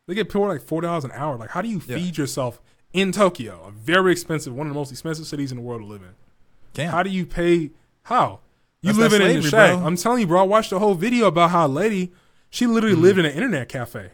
They 0.09 0.15
get 0.15 0.29
paid 0.33 0.41
like 0.41 0.63
four 0.63 0.81
dollars 0.83 1.05
an 1.05 1.13
hour. 1.13 1.37
Like, 1.37 1.51
how 1.51 1.63
do 1.63 1.69
you 1.69 1.81
Yeah. 1.87 1.97
feed 1.97 2.17
yourself 2.19 2.61
in 2.93 3.13
Tokyo, 3.13 3.63
a 3.69 3.71
very 3.71 4.11
expensive, 4.13 4.55
one 4.55 4.67
of 4.67 4.73
the 4.73 4.79
most 4.79 4.91
expensive 4.91 5.27
cities 5.27 5.51
in 5.53 5.59
the 5.59 5.63
world 5.63 5.83
to 5.83 5.87
live 5.87 6.03
in? 6.03 6.15
Can't. 6.75 6.91
How 6.91 7.03
do 7.05 7.11
you 7.11 7.27
pay? 7.27 7.71
How 8.03 8.41
you 8.83 8.93
That's 8.93 9.13
that 9.13 9.21
in 9.21 9.43
the 9.43 9.49
shack? 9.49 9.77
bro. 9.79 9.87
I'm 9.87 9.97
telling 9.97 10.21
you, 10.21 10.27
bro. 10.27 10.41
I 10.41 10.45
watched 10.45 10.71
the 10.71 10.79
whole 10.81 10.95
video 10.95 11.27
about 11.27 11.51
how 11.51 11.67
a 11.67 11.69
lady, 11.69 12.13
she 12.51 12.67
literally 12.67 12.95
Mm-hmm. 12.95 13.03
lived 13.05 13.19
in 13.21 13.27
an 13.27 13.33
internet 13.33 13.69
cafe, 13.69 14.11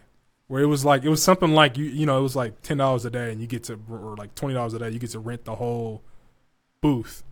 where 0.49 0.63
it 0.63 0.67
was 0.67 0.85
like 0.85 1.05
it 1.05 1.09
was 1.09 1.23
something 1.23 1.53
like 1.53 1.77
you, 1.79 1.85
you 1.85 2.07
know, 2.07 2.19
it 2.19 2.23
was 2.23 2.37
like 2.37 2.63
ten 2.63 2.77
dollars 2.77 3.05
a 3.05 3.11
day, 3.11 3.33
and 3.33 3.41
you 3.41 3.47
get 3.47 3.65
to 3.65 3.79
or 3.91 4.17
like 4.17 4.35
twenty 4.35 4.55
dollars 4.55 4.75
a 4.75 4.79
day, 4.79 4.91
you 4.91 4.99
get 4.99 5.11
to 5.11 5.19
rent 5.19 5.45
the 5.45 5.57
whole 5.57 6.03
booth. 6.81 7.23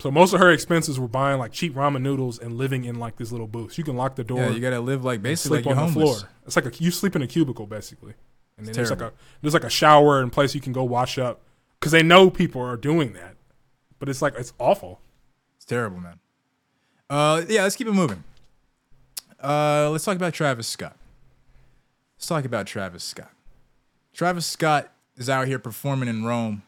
So 0.00 0.10
most 0.10 0.32
of 0.32 0.40
her 0.40 0.50
expenses 0.50 0.98
were 0.98 1.06
buying 1.06 1.38
like 1.38 1.52
cheap 1.52 1.74
ramen 1.74 2.02
noodles 2.02 2.38
and 2.38 2.58
living 2.58 2.84
in 2.84 2.98
like 2.98 3.16
this 3.16 3.30
little 3.30 3.46
booth. 3.46 3.78
You 3.78 3.84
can 3.84 3.96
lock 3.96 4.16
the 4.16 4.24
door. 4.24 4.40
yeah, 4.40 4.50
you 4.50 4.60
gotta 4.60 4.80
live 4.80 5.04
like 5.04 5.22
basically 5.22 5.58
sleep 5.58 5.66
like 5.66 5.76
on 5.76 5.86
the 5.86 5.92
homeless. 5.92 6.20
floor. 6.20 6.30
It's 6.44 6.56
like 6.56 6.66
a, 6.66 6.72
you 6.82 6.90
sleep 6.90 7.14
in 7.14 7.22
a 7.22 7.26
cubicle 7.28 7.66
basically, 7.66 8.14
and 8.56 8.66
then 8.66 8.70
It's 8.70 8.76
there's 8.76 8.90
like 8.90 9.00
a 9.00 9.12
there's 9.42 9.54
like 9.54 9.64
a 9.64 9.70
shower 9.70 10.20
and 10.20 10.32
place 10.32 10.54
you 10.54 10.60
can 10.60 10.72
go 10.72 10.82
wash 10.82 11.18
up 11.18 11.42
because 11.78 11.92
they 11.92 12.02
know 12.02 12.30
people 12.30 12.60
are 12.62 12.76
doing 12.76 13.12
that. 13.12 13.36
But 14.00 14.08
it's 14.08 14.20
like 14.22 14.34
it's 14.36 14.52
awful. 14.58 15.00
It's 15.56 15.64
terrible, 15.64 16.00
man. 16.00 16.18
Uh, 17.08 17.42
yeah, 17.48 17.62
let's 17.62 17.76
keep 17.76 17.86
it 17.86 17.92
moving. 17.92 18.24
Uh, 19.40 19.88
let's 19.90 20.04
talk 20.04 20.16
about 20.16 20.32
Travis 20.32 20.66
Scott. 20.66 20.96
Let's 22.22 22.28
talk 22.28 22.44
about 22.44 22.68
Travis 22.68 23.02
Scott. 23.02 23.32
Travis 24.14 24.46
Scott 24.46 24.92
is 25.16 25.28
out 25.28 25.48
here 25.48 25.58
performing 25.58 26.08
in 26.08 26.24
Rome. 26.24 26.62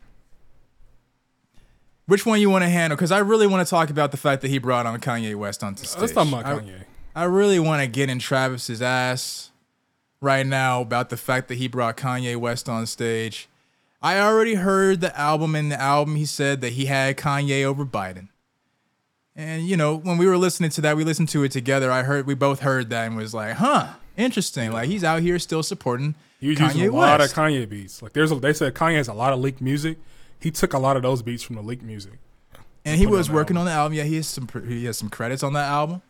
Which 2.06 2.26
one 2.26 2.40
you 2.40 2.50
want 2.50 2.64
to 2.64 2.68
handle? 2.68 2.96
Because 2.96 3.12
I 3.12 3.18
really 3.20 3.46
want 3.46 3.64
to 3.64 3.70
talk 3.70 3.88
about 3.88 4.10
the 4.10 4.16
fact 4.16 4.42
that 4.42 4.48
he 4.48 4.58
brought 4.58 4.84
on 4.84 4.98
Kanye 4.98 5.36
West 5.36 5.62
onto 5.62 5.84
stage. 5.84 6.00
Let's 6.00 6.12
talk 6.12 6.26
about 6.26 6.44
I- 6.44 6.54
Kanye. 6.58 6.82
I 7.14 7.22
really 7.22 7.60
want 7.60 7.80
to 7.82 7.86
get 7.86 8.10
in 8.10 8.18
Travis's 8.18 8.82
ass 8.82 9.52
right 10.20 10.44
now 10.44 10.80
about 10.80 11.10
the 11.10 11.16
fact 11.16 11.46
that 11.46 11.54
he 11.54 11.68
brought 11.68 11.96
Kanye 11.96 12.36
West 12.36 12.68
on 12.68 12.84
stage. 12.86 13.48
I 14.02 14.18
already 14.18 14.54
heard 14.56 15.00
the 15.02 15.16
album 15.16 15.54
and 15.54 15.70
the 15.70 15.80
album 15.80 16.16
he 16.16 16.26
said 16.26 16.62
that 16.62 16.72
he 16.72 16.86
had 16.86 17.16
Kanye 17.16 17.62
over 17.62 17.86
Biden. 17.86 18.26
And 19.36 19.68
you 19.68 19.76
know, 19.76 19.94
when 19.96 20.18
we 20.18 20.26
were 20.26 20.36
listening 20.36 20.70
to 20.70 20.80
that, 20.80 20.96
we 20.96 21.04
listened 21.04 21.28
to 21.28 21.44
it 21.44 21.52
together. 21.52 21.92
I 21.92 22.02
heard 22.02 22.26
we 22.26 22.34
both 22.34 22.58
heard 22.58 22.90
that 22.90 23.06
and 23.06 23.16
was 23.16 23.32
like, 23.32 23.54
"Huh, 23.54 23.90
interesting." 24.16 24.72
Like 24.72 24.88
he's 24.88 25.04
out 25.04 25.22
here 25.22 25.38
still 25.38 25.62
supporting 25.62 26.14
He 26.40 26.48
was 26.48 26.58
Kanye 26.58 26.74
using 26.74 26.88
a 26.88 26.92
lot 26.92 27.20
of 27.20 27.32
Kanye 27.32 27.68
beats. 27.68 28.02
Like 28.02 28.12
there's 28.12 28.30
a, 28.32 28.36
they 28.36 28.52
said 28.52 28.74
Kanye 28.74 28.96
has 28.96 29.08
a 29.08 29.14
lot 29.14 29.32
of 29.32 29.40
leaked 29.40 29.60
music. 29.60 29.98
He 30.40 30.50
took 30.50 30.72
a 30.72 30.78
lot 30.78 30.96
of 30.96 31.02
those 31.02 31.22
beats 31.22 31.42
from 31.42 31.56
the 31.56 31.62
leaked 31.62 31.82
music. 31.82 32.14
and 32.84 32.98
he 32.98 33.06
was 33.06 33.28
on 33.28 33.34
working 33.34 33.56
album. 33.56 33.68
on 33.68 33.72
the 33.74 33.78
album. 33.78 33.92
Yeah, 33.98 34.04
he 34.04 34.16
has 34.16 34.26
some 34.26 34.48
he 34.66 34.84
has 34.84 34.98
some 34.98 35.08
credits 35.08 35.42
on 35.42 35.52
that 35.54 35.68
album. 35.68 36.02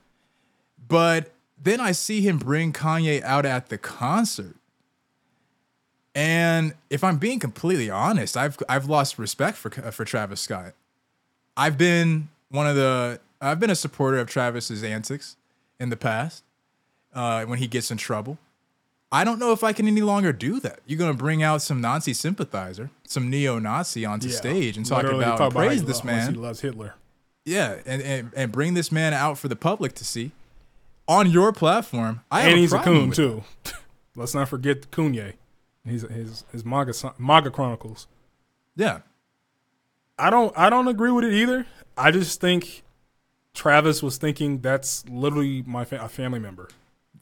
But 0.87 1.33
then 1.63 1.81
I 1.81 1.93
see 1.93 2.21
him 2.21 2.39
bring 2.39 2.73
Kanye 2.73 3.23
out 3.23 3.47
at 3.47 3.69
the 3.69 3.79
concert. 3.79 4.57
And 6.15 6.75
if 6.91 7.03
I'm 7.03 7.19
being 7.19 7.41
completely 7.41 7.91
honest, 7.91 8.37
I've 8.37 8.57
I've 8.69 8.87
lost 8.89 9.19
respect 9.19 9.57
for 9.57 9.73
uh, 9.85 9.91
for 9.91 10.05
Travis 10.05 10.41
Scott. 10.41 10.75
I've 11.57 11.77
been 11.77 12.29
one 12.51 12.67
of 12.69 12.77
the 12.77 13.21
I've 13.41 13.59
been 13.59 13.71
a 13.71 13.75
supporter 13.75 14.19
of 14.19 14.29
Travis's 14.29 14.85
antics 14.85 15.37
in 15.81 15.91
the 15.91 15.97
past 15.97 16.44
uh, 17.15 17.45
when 17.45 17.59
he 17.59 17.67
gets 17.67 17.91
in 17.91 17.97
trouble. 17.99 18.39
I 19.13 19.23
don't 19.23 19.39
know 19.39 19.53
if 19.53 19.63
I 19.63 19.73
can 19.73 19.87
any 19.87 20.01
longer 20.03 20.33
do 20.33 20.59
that. 20.61 20.81
You're 20.87 20.99
gonna 20.99 21.15
bring 21.15 21.43
out 21.43 21.63
some 21.63 21.81
Nazi 21.81 22.13
sympathizer, 22.15 22.91
some 23.07 23.31
neo-Nazi 23.31 24.05
onto 24.05 24.29
Yeah. 24.29 24.37
stage 24.37 24.77
and 24.77 24.85
talk 24.85 25.03
Literally 25.05 25.25
about 25.25 25.39
talk 25.39 25.47
and 25.49 25.55
praise 25.57 25.81
he 25.81 25.87
this 25.87 26.05
lo- 26.05 26.11
how 26.11 26.17
man. 26.17 26.35
He 26.35 26.41
loves 26.41 26.61
Hitler. 26.61 26.95
Yeah, 27.45 27.77
and, 27.87 28.03
and 28.03 28.31
and 28.35 28.51
bring 28.53 28.75
this 28.75 28.91
man 28.91 29.13
out 29.13 29.39
for 29.39 29.49
the 29.49 29.55
public 29.57 29.95
to 29.97 30.05
see 30.05 30.33
on 31.07 31.31
your 31.31 31.53
platform. 31.53 32.23
I 32.31 32.41
have 32.41 32.51
and 32.53 32.59
he's 32.59 32.73
a 32.73 32.79
problem 32.79 33.13
coon 33.13 33.13
too. 33.13 33.45
Let's 34.17 34.35
not 34.35 34.49
forget 34.49 34.91
Kanye. 34.91 35.35
He's 35.87 36.03
his 36.03 36.45
his 36.51 36.65
MAGA 36.65 36.95
son- 36.95 37.13
MAGA 37.19 37.51
Chronicles. 37.51 38.07
Yeah, 38.75 39.01
I 40.19 40.31
don't 40.31 40.57
I 40.59 40.71
don't 40.71 40.89
agree 40.89 41.11
with 41.11 41.25
it 41.25 41.33
either. 41.35 41.67
I 41.97 42.11
just 42.11 42.41
think 42.41 42.83
Travis 43.53 44.03
was 44.03 44.17
thinking 44.17 44.61
that's 44.61 45.09
literally 45.09 45.63
my 45.67 45.85
fa- 45.85 46.01
a 46.03 46.09
family 46.09 46.39
member, 46.41 46.69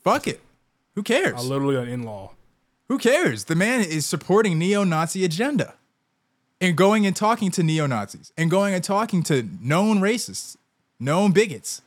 Fuck 0.05 0.27
it. 0.27 0.41
Who 0.95 1.03
cares? 1.03 1.35
uh, 1.39 1.43
literally 1.43 1.77
an 1.77 1.89
in-law. 1.89 2.33
Who 2.89 2.99
cares? 2.99 3.45
The 3.45 3.55
man 3.55 3.81
is 3.81 4.05
supporting 4.05 4.59
neo-Nazi 4.59 5.25
agenda. 5.25 5.75
And 6.61 6.77
going 6.77 7.07
and 7.07 7.17
talking 7.17 7.51
to 7.53 7.63
neo-Nazis 7.65 8.33
and 8.37 8.49
going 8.51 8.73
and 8.73 8.85
talking 8.85 9.25
to 9.25 9.49
known 9.61 9.99
racists, 9.99 10.57
known 11.01 11.33
bigots. 11.33 11.83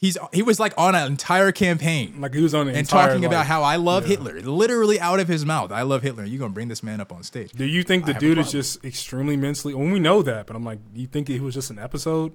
He's 0.00 0.16
he 0.32 0.42
was 0.42 0.58
like 0.60 0.72
on 0.76 0.94
an 0.94 1.06
entire 1.10 1.50
campaign 1.52 2.20
Like 2.20 2.32
he 2.34 2.40
was 2.42 2.54
on 2.54 2.66
the 2.66 2.72
and 2.74 2.88
talking 2.88 3.24
about 3.24 3.46
how 3.46 3.62
I 3.64 3.76
love 3.76 4.04
Yeah. 4.04 4.10
Hitler, 4.16 4.40
literally 4.42 4.98
out 5.00 5.18
of 5.20 5.26
his 5.28 5.44
mouth. 5.46 5.70
I 5.72 5.82
love 5.82 6.02
Hitler. 6.02 6.24
You 6.24 6.38
gonna 6.40 6.52
bring 6.52 6.68
this 6.68 6.82
man 6.84 7.00
up 7.00 7.12
on 7.12 7.22
stage? 7.24 7.52
Do 7.52 7.64
you 7.64 7.82
think 7.84 8.06
the 8.06 8.16
a 8.16 8.18
dude 8.18 8.38
is 8.38 8.50
just 8.52 8.84
extremely 8.84 9.36
mentally? 9.36 9.74
When 9.74 9.90
we 9.92 9.98
know 10.00 10.22
that, 10.22 10.46
but 10.46 10.54
I'm 10.56 10.64
like, 10.64 10.78
do 10.94 11.00
you 11.00 11.06
think 11.08 11.28
it 11.30 11.40
was 11.40 11.54
just 11.54 11.70
an 11.70 11.78
episode? 11.80 12.32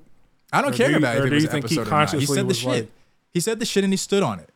I 0.53 0.61
don't 0.61 0.73
Or 0.73 0.77
care 0.77 0.87
do 0.87 0.91
you- 0.93 0.97
about 0.99 1.15
or 1.15 1.19
if 1.19 1.25
it 1.25 1.29
do 1.29 1.35
was 1.35 1.43
you 1.43 1.49
an 1.49 1.51
think 1.53 1.69
he 1.69 1.79
or 1.79 1.85
not. 1.85 2.11
He 2.13 2.25
said 2.25 2.47
the 2.47 2.53
shit. 2.53 2.67
like- 2.69 2.91
he 3.31 3.39
said 3.41 3.59
the 3.59 3.65
shit 3.65 3.83
and 3.83 3.91
he 3.91 3.97
stood 3.97 4.23
on 4.23 4.39
it. 4.39 4.49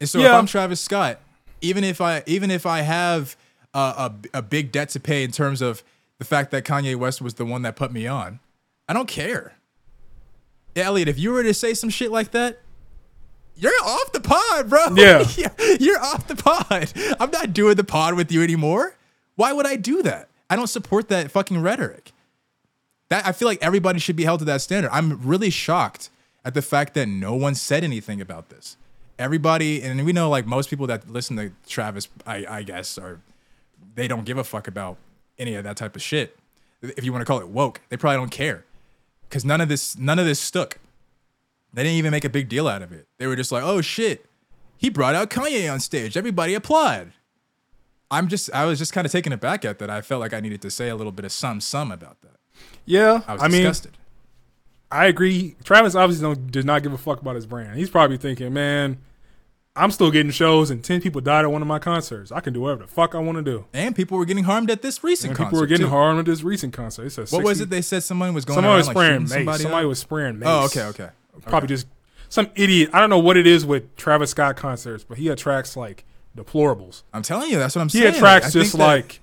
And 0.00 0.08
so 0.08 0.18
if 0.20 0.30
I'm 0.30 0.46
Travis 0.46 0.80
Scott, 0.80 1.20
even 1.60 1.84
if 1.84 2.00
I 2.00 2.22
even 2.26 2.50
if 2.50 2.66
I 2.66 2.80
have 2.80 3.36
a, 3.74 3.78
a 3.78 4.38
a 4.38 4.42
big 4.42 4.72
debt 4.72 4.90
to 4.90 5.00
pay 5.00 5.24
in 5.24 5.32
terms 5.32 5.62
of 5.62 5.82
the 6.18 6.24
fact 6.24 6.50
that 6.50 6.64
Kanye 6.64 6.96
West 6.96 7.20
was 7.20 7.34
the 7.34 7.44
one 7.44 7.62
that 7.62 7.76
put 7.76 7.92
me 7.92 8.06
on, 8.06 8.40
I 8.88 8.92
don't 8.92 9.08
care. 9.08 9.54
Elliot, 10.74 11.08
if 11.08 11.18
you 11.18 11.32
were 11.32 11.42
to 11.42 11.54
say 11.54 11.72
some 11.72 11.88
shit 11.88 12.10
like 12.10 12.32
that, 12.32 12.60
you're 13.56 13.72
off 13.82 14.12
the 14.12 14.20
pod, 14.20 14.68
bro. 14.68 14.88
Yeah. 14.96 15.24
you're 15.80 15.98
off 16.02 16.28
the 16.28 16.36
pod. 16.36 16.92
I'm 17.18 17.30
not 17.30 17.52
doing 17.54 17.76
the 17.76 17.84
pod 17.84 18.14
with 18.14 18.30
you 18.30 18.42
anymore. 18.42 18.94
Why 19.36 19.52
would 19.52 19.66
I 19.66 19.76
do 19.76 20.02
that? 20.02 20.28
I 20.50 20.56
don't 20.56 20.66
support 20.66 21.08
that 21.08 21.30
fucking 21.30 21.60
rhetoric. 21.60 22.12
That 23.08 23.26
I 23.26 23.32
feel 23.32 23.48
like 23.48 23.62
everybody 23.62 23.98
should 23.98 24.16
be 24.16 24.24
held 24.24 24.40
to 24.40 24.44
that 24.46 24.60
standard. 24.60 24.90
I'm 24.92 25.26
really 25.26 25.50
shocked 25.50 26.10
at 26.44 26.54
the 26.54 26.62
fact 26.62 26.94
that 26.94 27.06
no 27.08 27.34
one 27.34 27.54
said 27.54 27.82
anything 27.82 28.20
about 28.20 28.50
this. 28.50 28.76
Everybody, 29.18 29.82
and 29.82 30.04
we 30.04 30.12
know 30.12 30.28
like 30.28 30.46
most 30.46 30.68
people 30.68 30.86
that 30.88 31.10
listen 31.10 31.36
to 31.36 31.52
Travis, 31.66 32.08
I, 32.26 32.44
I 32.48 32.62
guess, 32.62 32.98
are 32.98 33.20
they 33.94 34.08
don't 34.08 34.24
give 34.24 34.36
a 34.36 34.44
fuck 34.44 34.68
about 34.68 34.98
any 35.38 35.54
of 35.54 35.64
that 35.64 35.76
type 35.76 35.96
of 35.96 36.02
shit. 36.02 36.38
If 36.82 37.04
you 37.04 37.12
want 37.12 37.22
to 37.22 37.26
call 37.26 37.40
it 37.40 37.48
woke, 37.48 37.80
they 37.88 37.96
probably 37.96 38.18
don't 38.18 38.30
care 38.30 38.64
because 39.28 39.44
none 39.44 39.60
of 39.60 39.68
this, 39.68 39.96
none 39.96 40.18
of 40.18 40.26
this 40.26 40.38
stuck. 40.38 40.78
They 41.72 41.82
didn't 41.82 41.96
even 41.96 42.10
make 42.10 42.24
a 42.24 42.28
big 42.30 42.48
deal 42.48 42.68
out 42.68 42.82
of 42.82 42.92
it. 42.92 43.06
They 43.18 43.26
were 43.26 43.36
just 43.36 43.52
like, 43.52 43.62
"Oh 43.62 43.80
shit, 43.80 44.26
he 44.76 44.90
brought 44.90 45.14
out 45.14 45.30
Kanye 45.30 45.70
on 45.72 45.80
stage. 45.80 46.16
Everybody 46.16 46.54
applaud." 46.54 47.12
I'm 48.10 48.28
just, 48.28 48.52
I 48.52 48.66
was 48.66 48.78
just 48.78 48.92
kind 48.92 49.04
of 49.04 49.10
taken 49.12 49.32
aback 49.32 49.64
at 49.64 49.78
that. 49.80 49.90
I 49.90 50.00
felt 50.00 50.20
like 50.20 50.32
I 50.32 50.40
needed 50.40 50.62
to 50.62 50.70
say 50.70 50.88
a 50.88 50.94
little 50.94 51.10
bit 51.10 51.24
of 51.24 51.32
some, 51.32 51.60
some 51.60 51.90
about 51.90 52.20
that. 52.22 52.36
Yeah, 52.84 53.22
I 53.26 53.32
was 53.34 53.42
I 53.42 53.48
mean, 53.48 53.62
disgusted. 53.62 53.98
I 54.90 55.06
agree. 55.06 55.56
Travis 55.64 55.94
obviously 55.94 56.22
don't, 56.22 56.50
does 56.50 56.64
not 56.64 56.82
give 56.82 56.92
a 56.92 56.98
fuck 56.98 57.20
about 57.20 57.34
his 57.34 57.46
brand. 57.46 57.76
He's 57.76 57.90
probably 57.90 58.16
thinking, 58.16 58.52
man, 58.54 58.98
I'm 59.74 59.90
still 59.90 60.10
getting 60.10 60.30
shows, 60.30 60.70
and 60.70 60.82
ten 60.82 61.00
people 61.00 61.20
died 61.20 61.44
at 61.44 61.50
one 61.50 61.60
of 61.60 61.68
my 61.68 61.78
concerts. 61.78 62.30
I 62.32 62.40
can 62.40 62.52
do 62.52 62.60
whatever 62.62 62.82
the 62.82 62.86
fuck 62.88 63.14
I 63.14 63.18
want 63.18 63.36
to 63.36 63.42
do. 63.42 63.64
and 63.74 63.94
people 63.96 64.16
were 64.16 64.24
getting 64.24 64.44
harmed 64.44 64.70
at 64.70 64.82
this 64.82 65.02
recent 65.04 65.30
And 65.30 65.36
concert. 65.36 65.48
people 65.50 65.60
were 65.60 65.66
getting 65.66 65.86
too. 65.86 65.90
harmed 65.90 66.20
at 66.20 66.24
this 66.26 66.42
recent 66.42 66.72
concert. 66.72 67.12
What 67.30 67.42
was 67.44 67.60
it? 67.60 67.68
They 67.68 67.82
said 67.82 68.02
someone 68.04 68.32
was 68.32 68.44
going. 68.44 68.56
Somebody 68.56 68.76
was 68.78 68.86
like, 68.86 68.94
spraying 68.96 69.22
mace. 69.46 69.62
somebody 69.62 69.86
was 69.86 69.98
spraying 69.98 70.38
mace. 70.38 70.48
Oh, 70.50 70.64
okay, 70.66 70.82
okay. 70.84 71.08
Probably 71.42 71.68
just 71.68 71.86
some 72.28 72.48
idiot. 72.54 72.90
I 72.92 73.00
don't 73.00 73.10
know 73.10 73.18
what 73.18 73.36
it 73.36 73.46
is 73.46 73.66
with 73.66 73.94
Travis 73.96 74.30
Scott 74.30 74.56
concerts, 74.56 75.04
but 75.04 75.18
he 75.18 75.28
attracts 75.28 75.76
like 75.76 76.04
deplorables. 76.36 77.02
I'm 77.12 77.22
telling 77.22 77.50
you, 77.50 77.58
that's 77.58 77.74
what 77.74 77.82
I'm 77.82 77.88
He 77.88 77.98
saying. 77.98 78.12
He 78.12 78.18
attracts 78.18 78.52
think 78.52 78.64
just 78.64 78.74
like 78.76 79.20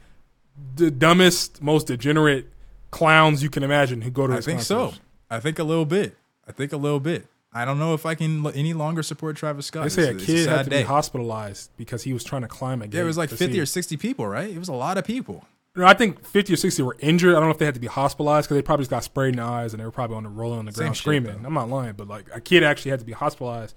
the 0.75 0.91
dumbest, 0.91 1.61
most 1.63 1.87
degenerate 1.87 2.47
clowns 2.91 3.41
you 3.41 3.49
can 3.49 3.63
imagine 3.63 4.01
who 4.03 4.11
go 4.11 4.27
to 4.27 4.33
I 4.33 4.35
his 4.37 4.45
think 4.45 4.59
concerts. 4.59 4.97
so. 4.97 5.02
I 5.35 5.39
think 5.39 5.59
a 5.59 5.63
little 5.63 5.85
bit. 5.85 6.17
I 6.47 6.51
think 6.51 6.73
a 6.73 6.77
little 6.77 6.99
bit. 6.99 7.27
I 7.55 7.65
don't 7.65 7.77
know 7.79 7.93
if 7.93 8.05
I 8.05 8.15
can 8.15 8.45
l- 8.45 8.51
any 8.55 8.73
longer 8.73 9.03
support 9.03 9.35
Travis 9.37 9.67
Scott. 9.67 9.83
They 9.83 9.89
say 9.89 10.01
a 10.03 10.05
It's- 10.11 10.17
it's 10.17 10.25
kid 10.25 10.45
sad 10.45 10.57
had 10.57 10.63
to 10.65 10.69
day. 10.71 10.81
be 10.81 10.87
hospitalized 10.87 11.69
because 11.77 12.03
he 12.03 12.11
was 12.13 12.23
trying 12.23 12.41
to 12.41 12.47
climb 12.47 12.81
a 12.81 12.85
gate. 12.87 12.91
There 12.97 13.05
was 13.05 13.17
like 13.17 13.29
50 13.29 13.53
see- 13.53 13.59
or 13.59 13.65
60 13.65 13.95
people, 13.97 14.25
right? 14.27 14.49
It 14.49 14.57
was 14.57 14.69
a 14.69 14.73
lot 14.73 14.97
of 14.97 15.05
people. 15.05 15.45
No, 15.75 15.85
I 15.85 15.93
think 15.93 16.23
50 16.25 16.53
or 16.53 16.55
60 16.57 16.81
were 16.83 16.95
injured. 16.99 17.35
I 17.35 17.39
don't 17.39 17.45
know 17.47 17.51
if 17.51 17.57
they 17.57 17.65
had 17.65 17.73
to 17.75 17.79
be 17.79 17.87
hospitalized 17.87 18.47
because 18.47 18.57
they 18.57 18.61
probably 18.61 18.83
just 18.83 18.91
got 18.91 19.03
sprayed 19.03 19.33
in 19.33 19.37
the 19.37 19.43
eyes 19.43 19.73
and 19.73 19.79
they 19.79 19.85
were 19.85 19.91
probably 19.91 20.17
on 20.17 20.23
the 20.23 20.29
rolling 20.29 20.59
on 20.59 20.65
the 20.65 20.71
Same 20.71 20.83
ground 20.85 20.95
shit, 20.97 21.01
screaming. 21.01 21.41
though. 21.41 21.47
I'm 21.47 21.53
not 21.53 21.69
lying, 21.69 21.93
but 21.93 22.07
like 22.07 22.25
a 22.33 22.39
kid 22.41 22.63
actually 22.63 22.91
had 22.91 22.99
to 22.99 23.05
be 23.05 23.11
hospitalized 23.13 23.75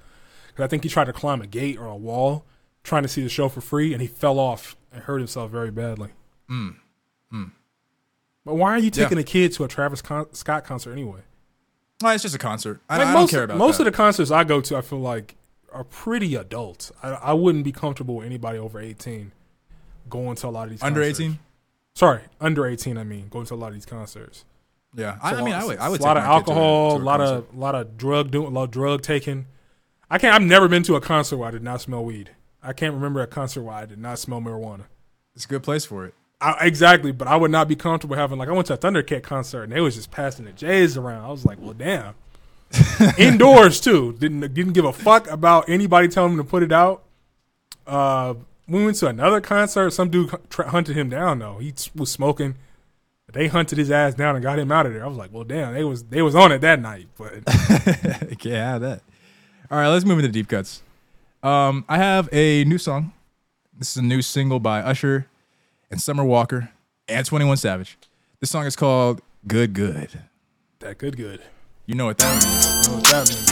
because 0.48 0.64
I 0.64 0.68
think 0.68 0.82
he 0.82 0.88
tried 0.90 1.04
to 1.06 1.12
climb 1.12 1.40
a 1.40 1.46
gate 1.46 1.78
or 1.78 1.86
a 1.86 1.96
wall 1.96 2.44
trying 2.82 3.02
to 3.02 3.08
see 3.08 3.22
the 3.22 3.28
show 3.30 3.48
for 3.48 3.60
free 3.62 3.92
and 3.94 4.00
he 4.02 4.08
fell 4.08 4.38
off 4.38 4.76
and 4.92 5.02
hurt 5.04 5.18
himself 5.18 5.50
very 5.50 5.70
badly. 5.70 6.10
Mm. 6.50 6.76
Hmm. 7.30 7.44
But 8.44 8.54
why 8.56 8.70
are 8.72 8.78
you 8.78 8.84
Yeah. 8.84 9.04
taking 9.04 9.18
a 9.18 9.24
kid 9.24 9.52
to 9.54 9.64
a 9.64 9.68
Travis 9.68 10.00
Con- 10.02 10.32
Scott 10.34 10.64
concert 10.64 10.92
anyway? 10.92 11.20
Oh, 12.04 12.10
it's 12.10 12.22
just 12.22 12.34
a 12.34 12.38
concert. 12.38 12.80
I, 12.90 12.98
Like 12.98 13.06
I 13.08 13.12
most, 13.14 13.20
don't 13.20 13.36
care 13.38 13.44
about 13.44 13.58
most 13.58 13.78
that. 13.78 13.86
of 13.86 13.92
the 13.92 13.96
concerts 13.96 14.30
I 14.30 14.44
go 14.44 14.60
to, 14.60 14.76
I 14.76 14.80
feel 14.82 15.00
like 15.00 15.36
are 15.72 15.84
pretty 15.84 16.34
adult. 16.34 16.90
I, 17.02 17.08
I 17.10 17.32
wouldn't 17.32 17.64
be 17.64 17.72
comfortable 17.72 18.16
with 18.16 18.26
anybody 18.26 18.58
over 18.58 18.78
18 18.80 19.32
going 20.08 20.36
to 20.36 20.46
a 20.46 20.50
lot 20.50 20.64
of 20.64 20.70
these 20.70 20.80
concerts. 20.80 20.96
under. 20.96 21.02
18. 21.02 21.38
Sorry, 21.94 22.20
under 22.40 22.66
18. 22.66 22.98
I 22.98 23.04
mean, 23.04 23.28
going 23.28 23.46
to 23.46 23.54
a 23.54 23.56
lot 23.56 23.68
of 23.68 23.74
these 23.74 23.86
concerts. 23.86 24.44
Yeah, 24.94 25.18
I, 25.22 25.30
It's 25.32 25.40
I 25.40 25.44
mean, 25.44 25.54
I 25.54 25.64
would. 25.64 25.78
I 25.78 25.88
would. 25.88 26.00
a 26.00 26.02
lot 26.04 26.16
of 26.16 26.22
kid 26.22 26.26
to 26.26 26.30
a- 26.30 26.34
alcohol, 26.34 26.96
to 26.98 27.02
a 27.02 27.04
lot 27.04 27.20
concert. 27.20 27.34
of 27.50 27.54
lot 27.56 27.74
of 27.74 27.96
drug 27.98 28.30
doing, 28.30 28.46
a 28.46 28.50
lot 28.50 28.64
of 28.64 28.70
drug 28.70 29.02
taking. 29.02 29.46
I 30.10 30.18
can't. 30.18 30.34
I've 30.34 30.42
never 30.42 30.68
been 30.68 30.82
to 30.84 30.94
a 30.96 31.00
concert 31.00 31.38
where 31.38 31.48
I 31.48 31.50
did 31.50 31.62
not 31.62 31.80
smell 31.80 32.04
weed. 32.04 32.30
I 32.62 32.72
can't 32.72 32.94
remember 32.94 33.20
a 33.20 33.26
concert 33.26 33.62
where 33.62 33.74
I 33.74 33.86
did 33.86 33.98
not 33.98 34.18
smell 34.18 34.40
marijuana. 34.40 34.84
It's 35.34 35.44
a 35.44 35.48
good 35.48 35.62
place 35.62 35.84
for 35.84 36.04
it. 36.06 36.14
I, 36.40 36.66
exactly, 36.66 37.12
but 37.12 37.28
I 37.28 37.36
would 37.36 37.50
not 37.50 37.66
be 37.68 37.76
comfortable 37.76 38.16
having 38.16 38.38
like 38.38 38.48
I 38.48 38.52
went 38.52 38.66
to 38.66 38.74
a 38.74 38.78
Thundercat 38.78 39.22
concert 39.22 39.62
and 39.62 39.72
they 39.72 39.80
was 39.80 39.94
just 39.94 40.10
passing 40.10 40.44
the 40.44 40.52
J's 40.52 40.96
around. 40.96 41.24
I 41.24 41.28
was 41.28 41.44
like, 41.46 41.58
well, 41.60 41.72
damn. 41.72 42.14
Indoors 43.18 43.80
too. 43.80 44.12
Didn't 44.18 44.40
didn't 44.52 44.72
give 44.72 44.84
a 44.84 44.92
fuck 44.92 45.28
about 45.30 45.68
anybody 45.68 46.08
telling 46.08 46.32
him 46.32 46.38
to 46.38 46.44
put 46.44 46.62
it 46.62 46.72
out. 46.72 47.04
Uh, 47.86 48.34
we 48.68 48.84
went 48.84 48.96
to 48.98 49.06
another 49.06 49.40
concert. 49.40 49.90
Some 49.92 50.10
dude 50.10 50.34
tra- 50.50 50.68
hunted 50.68 50.96
him 50.96 51.08
down 51.08 51.38
though. 51.38 51.58
He 51.58 51.70
s- 51.70 51.90
was 51.94 52.10
smoking. 52.10 52.56
They 53.32 53.46
hunted 53.48 53.78
his 53.78 53.90
ass 53.90 54.14
down 54.14 54.34
and 54.36 54.42
got 54.42 54.58
him 54.58 54.70
out 54.72 54.86
of 54.86 54.92
there. 54.92 55.04
I 55.04 55.08
was 55.08 55.16
like, 55.16 55.32
well, 55.32 55.44
damn. 55.44 55.74
They 55.74 55.84
was 55.84 56.04
they 56.04 56.22
was 56.22 56.34
on 56.34 56.52
it 56.52 56.60
that 56.60 56.80
night, 56.80 57.06
but 57.16 57.44
Can't 58.38 58.82
that. 58.82 59.00
All 59.70 59.78
right, 59.78 59.88
let's 59.88 60.04
move 60.04 60.18
into 60.18 60.30
deep 60.30 60.48
cuts. 60.48 60.82
Um, 61.42 61.84
I 61.88 61.98
have 61.98 62.28
a 62.32 62.64
new 62.64 62.78
song. 62.78 63.12
This 63.78 63.90
is 63.92 63.96
a 63.98 64.02
new 64.04 64.22
single 64.22 64.58
by 64.60 64.80
Usher 64.80 65.26
and 65.90 66.00
Summer 66.00 66.24
Walker 66.24 66.70
and 67.08 67.24
Twenty 67.26 67.44
One 67.44 67.56
Savage. 67.56 67.98
This 68.40 68.50
song 68.50 68.66
is 68.66 68.76
called 68.76 69.20
"Good 69.46 69.72
Good." 69.74 70.20
that 70.80 70.98
good, 70.98 71.16
good. 71.16 71.40
You 71.86 71.94
know 71.94 72.06
what 72.06 72.18
that 72.18 72.30
means. 72.34 72.44
I 72.44 72.82
know 72.86 72.96
what 72.96 73.04
that 73.10 73.24
means. 73.30 73.48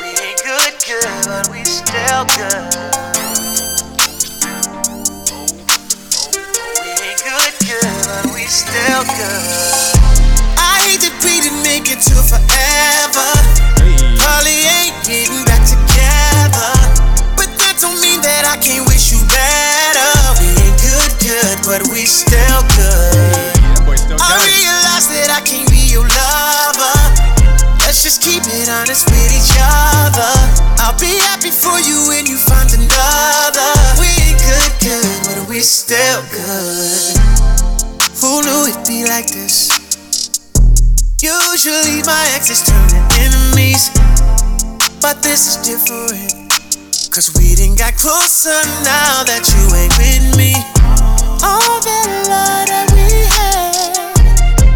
We 0.00 0.08
ain't 0.18 0.40
good, 0.42 0.74
good, 0.82 1.12
but 1.28 1.46
we 1.52 1.62
still 1.64 2.24
good. 2.36 2.68
We 6.80 6.90
ain't 6.90 7.20
good, 7.22 7.54
good, 7.64 7.92
but 8.08 8.24
we 8.34 8.44
still 8.50 9.04
good. 9.04 9.42
I 10.58 10.82
hate 10.90 11.00
that 11.06 11.14
we 11.22 11.38
didn't 11.44 11.62
make 11.62 11.86
it 11.92 12.00
to 12.10 12.16
forever. 12.18 13.28
Probably 14.18 14.58
ain't 14.66 14.96
getting 15.06 15.44
back 15.46 15.62
together. 15.64 16.72
But 17.38 17.52
that 17.62 17.78
don't 17.80 18.00
mean 18.02 18.20
that 18.26 18.42
I 18.48 18.56
can't 18.58 18.84
wish 18.88 19.12
you 19.12 19.19
better. 19.30 20.12
We 20.42 20.48
ain't 20.58 20.78
good, 20.82 21.12
good, 21.22 21.56
but 21.64 21.80
we 21.90 22.04
still 22.06 22.62
good. 22.76 23.54
I 24.20 24.36
realize 24.42 25.06
that 25.14 25.30
I 25.30 25.40
can't 25.46 25.70
be 25.70 25.90
your 25.90 26.04
lover. 26.04 26.96
Let's 27.80 28.02
just 28.02 28.22
keep 28.22 28.42
it 28.46 28.68
honest 28.68 29.06
with 29.10 29.30
each 29.34 29.54
other. 29.58 30.32
I'll 30.78 30.98
be 30.98 31.18
happy 31.30 31.50
for 31.50 31.78
you 31.80 32.06
when 32.08 32.26
you 32.26 32.36
find 32.38 32.70
another. 32.70 33.70
We 33.98 34.06
ain't 34.22 34.38
good, 34.38 34.72
good, 34.82 35.18
but 35.26 35.48
we 35.48 35.60
still 35.60 36.22
good. 36.30 37.18
Who 38.20 38.42
knew 38.42 38.70
it'd 38.70 38.86
be 38.86 39.06
like 39.06 39.26
this? 39.26 39.70
Usually 41.20 42.02
my 42.06 42.24
exes 42.34 42.62
turn 42.64 42.88
to 42.88 43.00
enemies, 43.20 43.90
but 45.02 45.22
this 45.22 45.48
is 45.48 45.56
different. 45.66 46.39
Cause 47.10 47.34
we 47.34 47.56
done 47.58 47.74
got 47.74 47.98
closer 47.98 48.54
now 48.86 49.26
that 49.26 49.42
you 49.50 49.66
ain't 49.74 49.90
with 49.98 50.30
me. 50.38 50.54
All 51.42 51.82
that 51.82 52.06
love 52.30 52.70
that 52.70 52.86
we 52.94 53.02
had. 53.26 53.98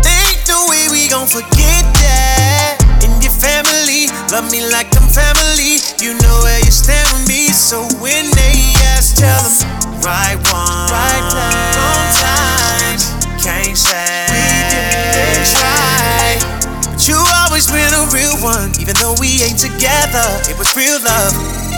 Ain't 0.03 0.43
no 0.51 0.66
way 0.66 0.91
we 0.91 1.07
gon' 1.07 1.30
forget 1.30 1.87
that. 2.03 2.82
And 3.07 3.22
your 3.22 3.30
family 3.30 4.11
love 4.35 4.51
me 4.51 4.66
like 4.66 4.91
I'm 4.99 5.07
family. 5.07 5.78
You 6.03 6.18
know 6.26 6.37
where 6.43 6.59
you 6.59 6.74
stand 6.74 7.07
with 7.14 7.30
me. 7.30 7.55
So 7.55 7.87
when 8.03 8.26
they 8.35 8.74
ask, 8.99 9.14
tell 9.14 9.39
them 9.39 10.03
right 10.03 10.35
one, 10.51 10.91
right 10.91 11.24
time, 11.30 11.70
wrong 11.78 12.09
times. 12.18 13.14
Can't 13.39 13.78
say 13.78 14.26
we 14.35 14.43
didn't 14.74 15.55
try. 15.55 16.43
But 16.82 16.99
you 17.07 17.14
always 17.47 17.70
been 17.70 17.95
a 17.95 18.11
real 18.11 18.35
one, 18.43 18.74
even 18.82 18.99
though 18.99 19.14
we 19.22 19.39
ain't 19.47 19.62
together. 19.62 20.26
It 20.51 20.59
was 20.59 20.74
real 20.74 20.99
love, 20.99 21.30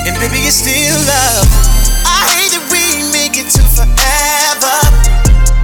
and 0.06 0.14
baby, 0.22 0.46
it's 0.46 0.62
still 0.62 0.94
love. 1.02 1.50
I 2.06 2.30
hate 2.38 2.54
that 2.54 2.62
we 2.70 3.02
make 3.10 3.34
it 3.34 3.50
to 3.58 3.62
forever. 3.74 4.78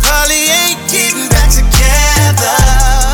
Probably 0.03 0.51
ain't 0.51 0.82
getting 0.90 1.30
back 1.30 1.47
together, 1.47 2.57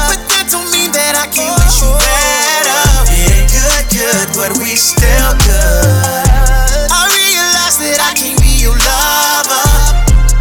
but 0.09 0.21
that 0.33 0.49
don't 0.49 0.65
mean 0.73 0.89
that 0.97 1.21
I 1.21 1.29
can't 1.29 1.53
wish 1.61 1.85
you 1.85 1.93
better. 2.01 3.13
It 3.13 3.45
ain't 3.45 3.49
good, 3.53 3.85
good, 3.93 4.27
but 4.41 4.51
we 4.57 4.73
still 4.73 5.37
good. 5.45 6.89
I 6.89 7.05
realize 7.13 7.77
that 7.77 8.01
I 8.01 8.17
can't 8.17 8.41
be 8.41 8.65
your 8.65 8.77
lover. 8.81 9.69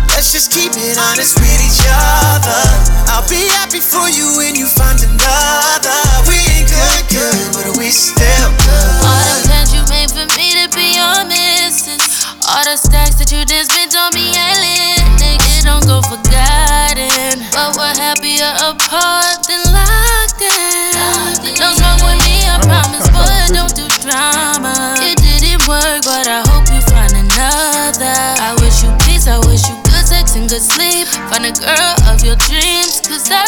Let's 0.08 0.32
just 0.32 0.56
keep 0.56 0.72
it 0.72 0.96
honest 1.12 1.36
with 1.36 1.60
each 1.68 1.84
other. 1.84 2.64
I'll 3.12 3.28
be 3.28 3.44
happy 3.60 3.84
for 3.84 4.08
you 4.08 4.40
when 4.40 4.56
you 4.56 4.72
find 4.72 5.04
another. 5.04 6.00
We 6.32 6.40
ain't 6.56 6.72
good, 6.72 7.04
good, 7.12 7.46
but 7.60 7.76
we 7.76 7.92
still 7.92 8.50
good. 8.64 9.04
All 9.04 9.20
the 9.36 9.52
plans 9.52 9.76
you 9.76 9.84
made 9.92 10.12
for 10.16 10.24
me. 10.40 10.57
All 12.48 12.64
the 12.64 12.80
stacks 12.80 13.20
that 13.20 13.28
you 13.28 13.44
did 13.44 13.68
spent 13.68 13.92
on 13.92 14.08
me 14.16 14.32
ain't 14.32 14.60
lit. 14.64 15.04
Nigga, 15.20 15.68
don't 15.68 15.84
go 15.84 16.00
forgotten. 16.00 17.44
But 17.52 17.76
we're 17.76 17.92
happier 17.92 18.48
apart 18.64 19.44
than 19.52 19.60
locked 19.68 20.40
in. 20.40 21.60
Don't 21.60 21.76
wrong 21.76 22.00
with 22.08 22.16
me, 22.24 22.48
I 22.48 22.56
promise, 22.64 23.04
but 23.12 23.52
don't 23.56 23.76
do 23.76 23.84
drama. 24.00 24.96
It 25.04 25.20
didn't 25.20 25.68
work, 25.68 26.08
but 26.08 26.24
I 26.24 26.48
hope 26.48 26.72
you 26.72 26.80
find 26.88 27.12
another. 27.20 28.16
I 28.40 28.56
wish 28.64 28.80
you 28.80 28.96
peace, 29.04 29.28
I 29.28 29.44
wish 29.44 29.68
you 29.68 29.76
good 29.84 30.08
sex 30.08 30.40
and 30.40 30.48
good 30.48 30.64
sleep. 30.64 31.08
Find 31.28 31.44
a 31.44 31.52
girl 31.52 31.94
of 32.08 32.24
your 32.24 32.40
dreams, 32.48 33.04
cause 33.04 33.28
I 33.28 33.44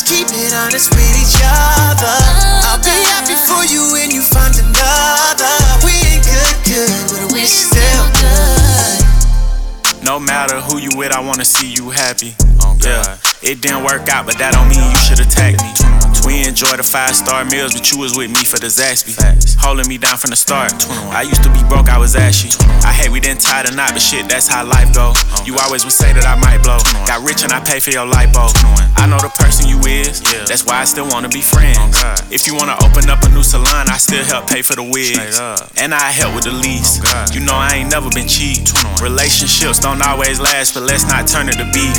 Let's 0.00 0.08
just 0.08 0.30
keep 0.32 0.40
it 0.40 0.54
honest 0.54 0.88
with 0.94 1.16
each 1.20 1.42
other. 1.44 2.16
I'll 2.64 2.80
be 2.82 2.88
happy 3.12 3.34
for 3.34 3.64
you 3.70 3.92
when 3.92 4.10
you 4.10 4.22
find 4.22 4.54
another. 4.54 5.52
We 5.84 5.92
ain't 5.92 6.24
good, 6.24 6.56
good, 6.64 6.88
but 7.10 7.32
we 7.34 7.44
still 7.44 8.06
good. 8.16 9.04
No 10.02 10.18
matter 10.18 10.58
who 10.60 10.78
you 10.78 10.88
with, 10.96 11.12
I 11.12 11.20
wanna 11.20 11.44
see 11.44 11.70
you 11.74 11.90
happy. 11.90 12.34
Oh, 12.62 12.78
yeah, 12.80 13.18
it 13.42 13.60
didn't 13.60 13.84
work 13.84 14.08
out, 14.08 14.24
but 14.24 14.38
that 14.38 14.54
don't 14.54 14.68
mean 14.70 14.90
you 14.90 14.96
should 14.96 15.20
attack 15.20 15.60
me. 15.60 15.89
We 16.30 16.46
enjoy 16.46 16.78
the 16.78 16.86
five 16.86 17.16
star 17.18 17.44
meals, 17.44 17.74
but 17.74 17.90
you 17.90 17.98
was 17.98 18.14
with 18.16 18.30
me 18.30 18.46
for 18.46 18.54
the 18.62 18.70
Zaxby. 18.70 19.18
Holding 19.58 19.88
me 19.90 19.98
down 19.98 20.14
from 20.14 20.30
the 20.30 20.38
start. 20.38 20.70
I 21.10 21.26
used 21.26 21.42
to 21.42 21.50
be 21.50 21.58
broke, 21.66 21.90
I 21.90 21.98
was 21.98 22.14
ashy. 22.14 22.54
I 22.86 22.94
hate 22.94 23.10
we 23.10 23.18
didn't 23.18 23.42
tie 23.42 23.66
the 23.66 23.74
knot, 23.74 23.98
but 23.98 24.00
shit, 24.00 24.30
that's 24.30 24.46
how 24.46 24.62
life 24.62 24.94
go. 24.94 25.10
You 25.42 25.58
always 25.58 25.82
would 25.82 25.92
say 25.92 26.14
that 26.14 26.22
I 26.22 26.38
might 26.38 26.62
blow. 26.62 26.78
Got 27.10 27.26
rich 27.26 27.42
and 27.42 27.50
I 27.50 27.58
pay 27.58 27.82
for 27.82 27.90
your 27.90 28.06
lipo. 28.06 28.46
I 28.94 29.10
know 29.10 29.18
the 29.18 29.32
person 29.42 29.66
you 29.66 29.82
is, 29.90 30.22
that's 30.46 30.62
why 30.64 30.78
I 30.78 30.86
still 30.86 31.10
wanna 31.10 31.28
be 31.28 31.42
friends. 31.42 31.98
If 32.30 32.46
you 32.46 32.54
wanna 32.54 32.78
open 32.86 33.10
up 33.10 33.26
a 33.26 33.28
new 33.34 33.42
salon, 33.42 33.90
I 33.90 33.98
still 33.98 34.22
help 34.22 34.46
pay 34.46 34.62
for 34.62 34.78
the 34.78 34.86
wigs. 34.86 35.34
And 35.82 35.90
I 35.90 36.14
help 36.14 36.38
with 36.38 36.46
the 36.46 36.54
lease. 36.54 37.02
You 37.34 37.42
know 37.42 37.58
I 37.58 37.82
ain't 37.82 37.90
never 37.90 38.06
been 38.14 38.30
cheap. 38.30 38.70
Relationships 39.02 39.82
don't 39.82 39.98
always 39.98 40.38
last, 40.38 40.78
but 40.78 40.86
let's 40.86 41.10
not 41.10 41.26
turn 41.26 41.50
it 41.50 41.58
to 41.58 41.66
beef. 41.74 41.98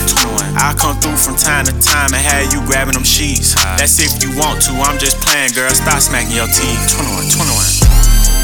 I'll 0.56 0.78
come 0.80 0.96
through 1.04 1.20
from 1.20 1.36
time 1.36 1.68
to 1.68 1.76
time 1.84 2.16
and 2.16 2.24
have 2.24 2.54
you 2.56 2.64
grabbing 2.64 2.96
them 2.96 3.04
sheets. 3.04 3.60
That's 3.76 4.00
if 4.00 4.21
you 4.22 4.30
want 4.38 4.62
to, 4.62 4.72
I'm 4.78 5.00
just 5.02 5.18
playing, 5.22 5.52
girl. 5.58 5.70
Stop 5.74 6.00
smacking 6.00 6.38
your 6.38 6.46
teeth. 6.46 6.78
21, 6.94 7.26
21. 7.26 7.58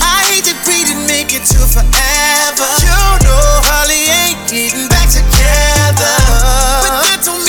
I 0.01 0.25
hate 0.25 0.49
that 0.49 0.57
we 0.65 0.81
didn't 0.81 1.05
make 1.05 1.37
it 1.37 1.45
to 1.53 1.61
forever. 1.69 2.69
You 2.81 2.97
know, 3.21 3.61
probably 3.61 4.09
ain't 4.09 4.41
getting 4.49 4.89
back 4.89 5.05
together. 5.05 6.13
But 6.81 7.05
that 7.05 7.21
don't 7.21 7.46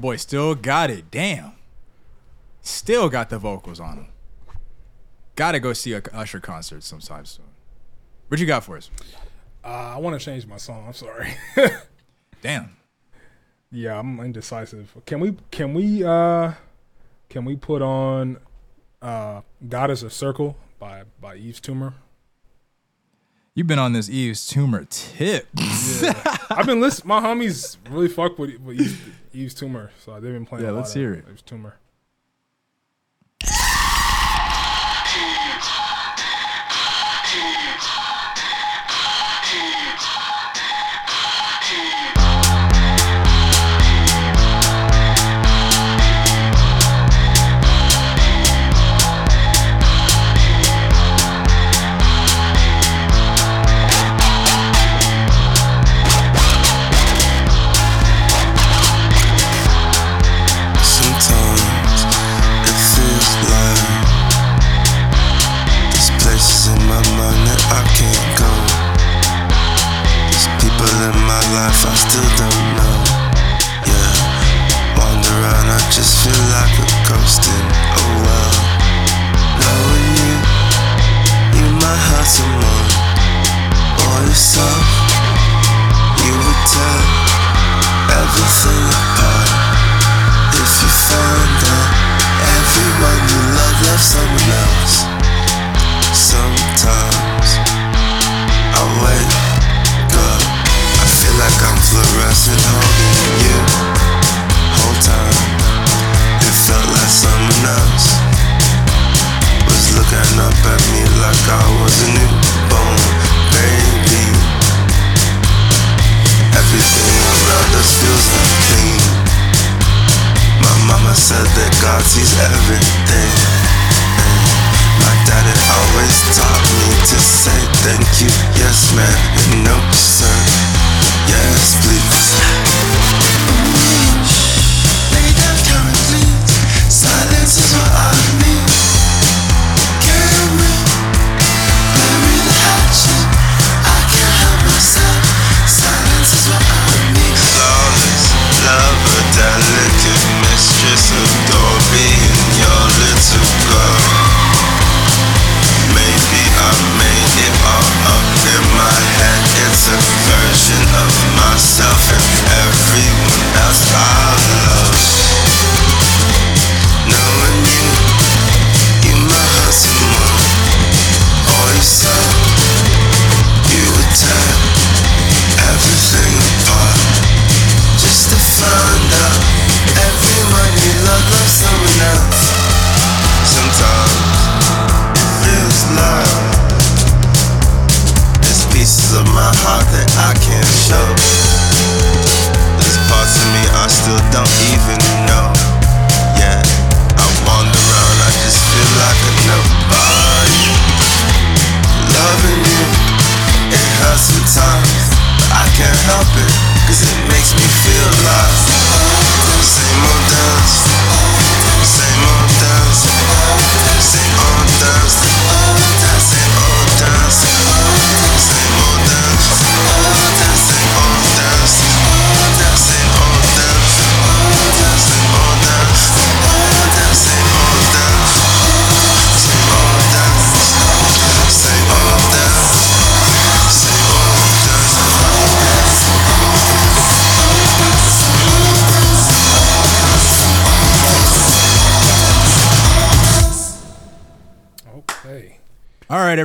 That 0.00 0.06
boy 0.06 0.16
still 0.16 0.54
got 0.54 0.88
it. 0.88 1.10
Damn. 1.10 1.52
Still 2.62 3.10
got 3.10 3.28
the 3.28 3.38
vocals 3.38 3.78
on 3.80 3.98
him. 3.98 4.06
Gotta 5.36 5.60
go 5.60 5.74
see 5.74 5.92
a 5.92 6.00
Usher 6.14 6.40
concert 6.40 6.82
sometime 6.84 7.26
soon. 7.26 7.44
What 8.28 8.40
you 8.40 8.46
got 8.46 8.64
for 8.64 8.78
us? 8.78 8.90
Uh, 9.62 9.68
I 9.68 9.98
want 9.98 10.18
to 10.18 10.24
change 10.24 10.46
my 10.46 10.56
song. 10.56 10.84
I'm 10.86 10.94
sorry. 10.94 11.34
Damn. 12.42 12.74
yeah, 13.70 13.98
I'm 13.98 14.18
indecisive. 14.20 14.96
Can 15.04 15.20
we? 15.20 15.36
Can 15.50 15.74
we? 15.74 16.02
uh 16.02 16.54
Can 17.28 17.44
we 17.44 17.56
put 17.56 17.82
on 17.82 18.38
uh 19.02 19.42
"God 19.68 19.90
Is 19.90 20.02
a 20.02 20.08
Circle" 20.08 20.56
by 20.78 21.02
by 21.20 21.34
Yves 21.34 21.60
Tumor? 21.60 21.92
You've 23.54 23.66
been 23.66 23.78
on 23.78 23.92
this 23.92 24.08
Yves 24.08 24.46
Tumor 24.46 24.86
tip. 24.88 25.46
I've 26.48 26.64
been 26.64 26.80
listening. 26.80 27.08
My 27.08 27.20
homies 27.20 27.76
really 27.90 28.08
fuck 28.08 28.38
with, 28.38 28.58
with 28.60 28.80
Yves, 28.80 28.96
Yves 29.32 29.54
Tumor, 29.54 29.90
so 29.98 30.14
they've 30.20 30.32
been 30.32 30.46
playing. 30.46 30.64
Yeah, 30.64 30.70
a 30.70 30.72
lot 30.72 30.78
let's 30.78 30.90
of 30.90 31.00
hear 31.00 31.12
it. 31.14 31.24
Yves 31.28 31.42
Tumor. 31.42 31.76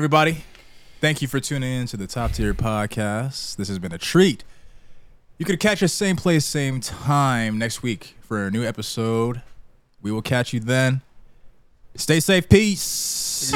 Everybody. 0.05 0.43
Thank 1.01 1.23
you 1.23 1.27
for 1.27 1.39
tuning 1.39 1.81
in 1.81 1.87
to 1.87 1.97
the 1.97 2.05
Top 2.05 2.31
Tier 2.31 2.53
Podcast. 2.53 3.55
This 3.55 3.69
has 3.69 3.79
been 3.79 3.91
a 3.91 3.97
treat. 3.97 4.43
You 5.39 5.47
could 5.47 5.59
catch 5.59 5.81
us 5.81 5.93
same 5.93 6.15
place, 6.15 6.45
same 6.45 6.79
time 6.79 7.57
next 7.57 7.81
week 7.81 8.13
for 8.21 8.45
a 8.45 8.51
new 8.51 8.63
episode. 8.63 9.41
We 10.03 10.11
will 10.11 10.21
catch 10.21 10.53
you 10.53 10.59
then. 10.59 11.01
Stay 11.95 12.19
safe. 12.19 12.47
Peace. 12.47 13.51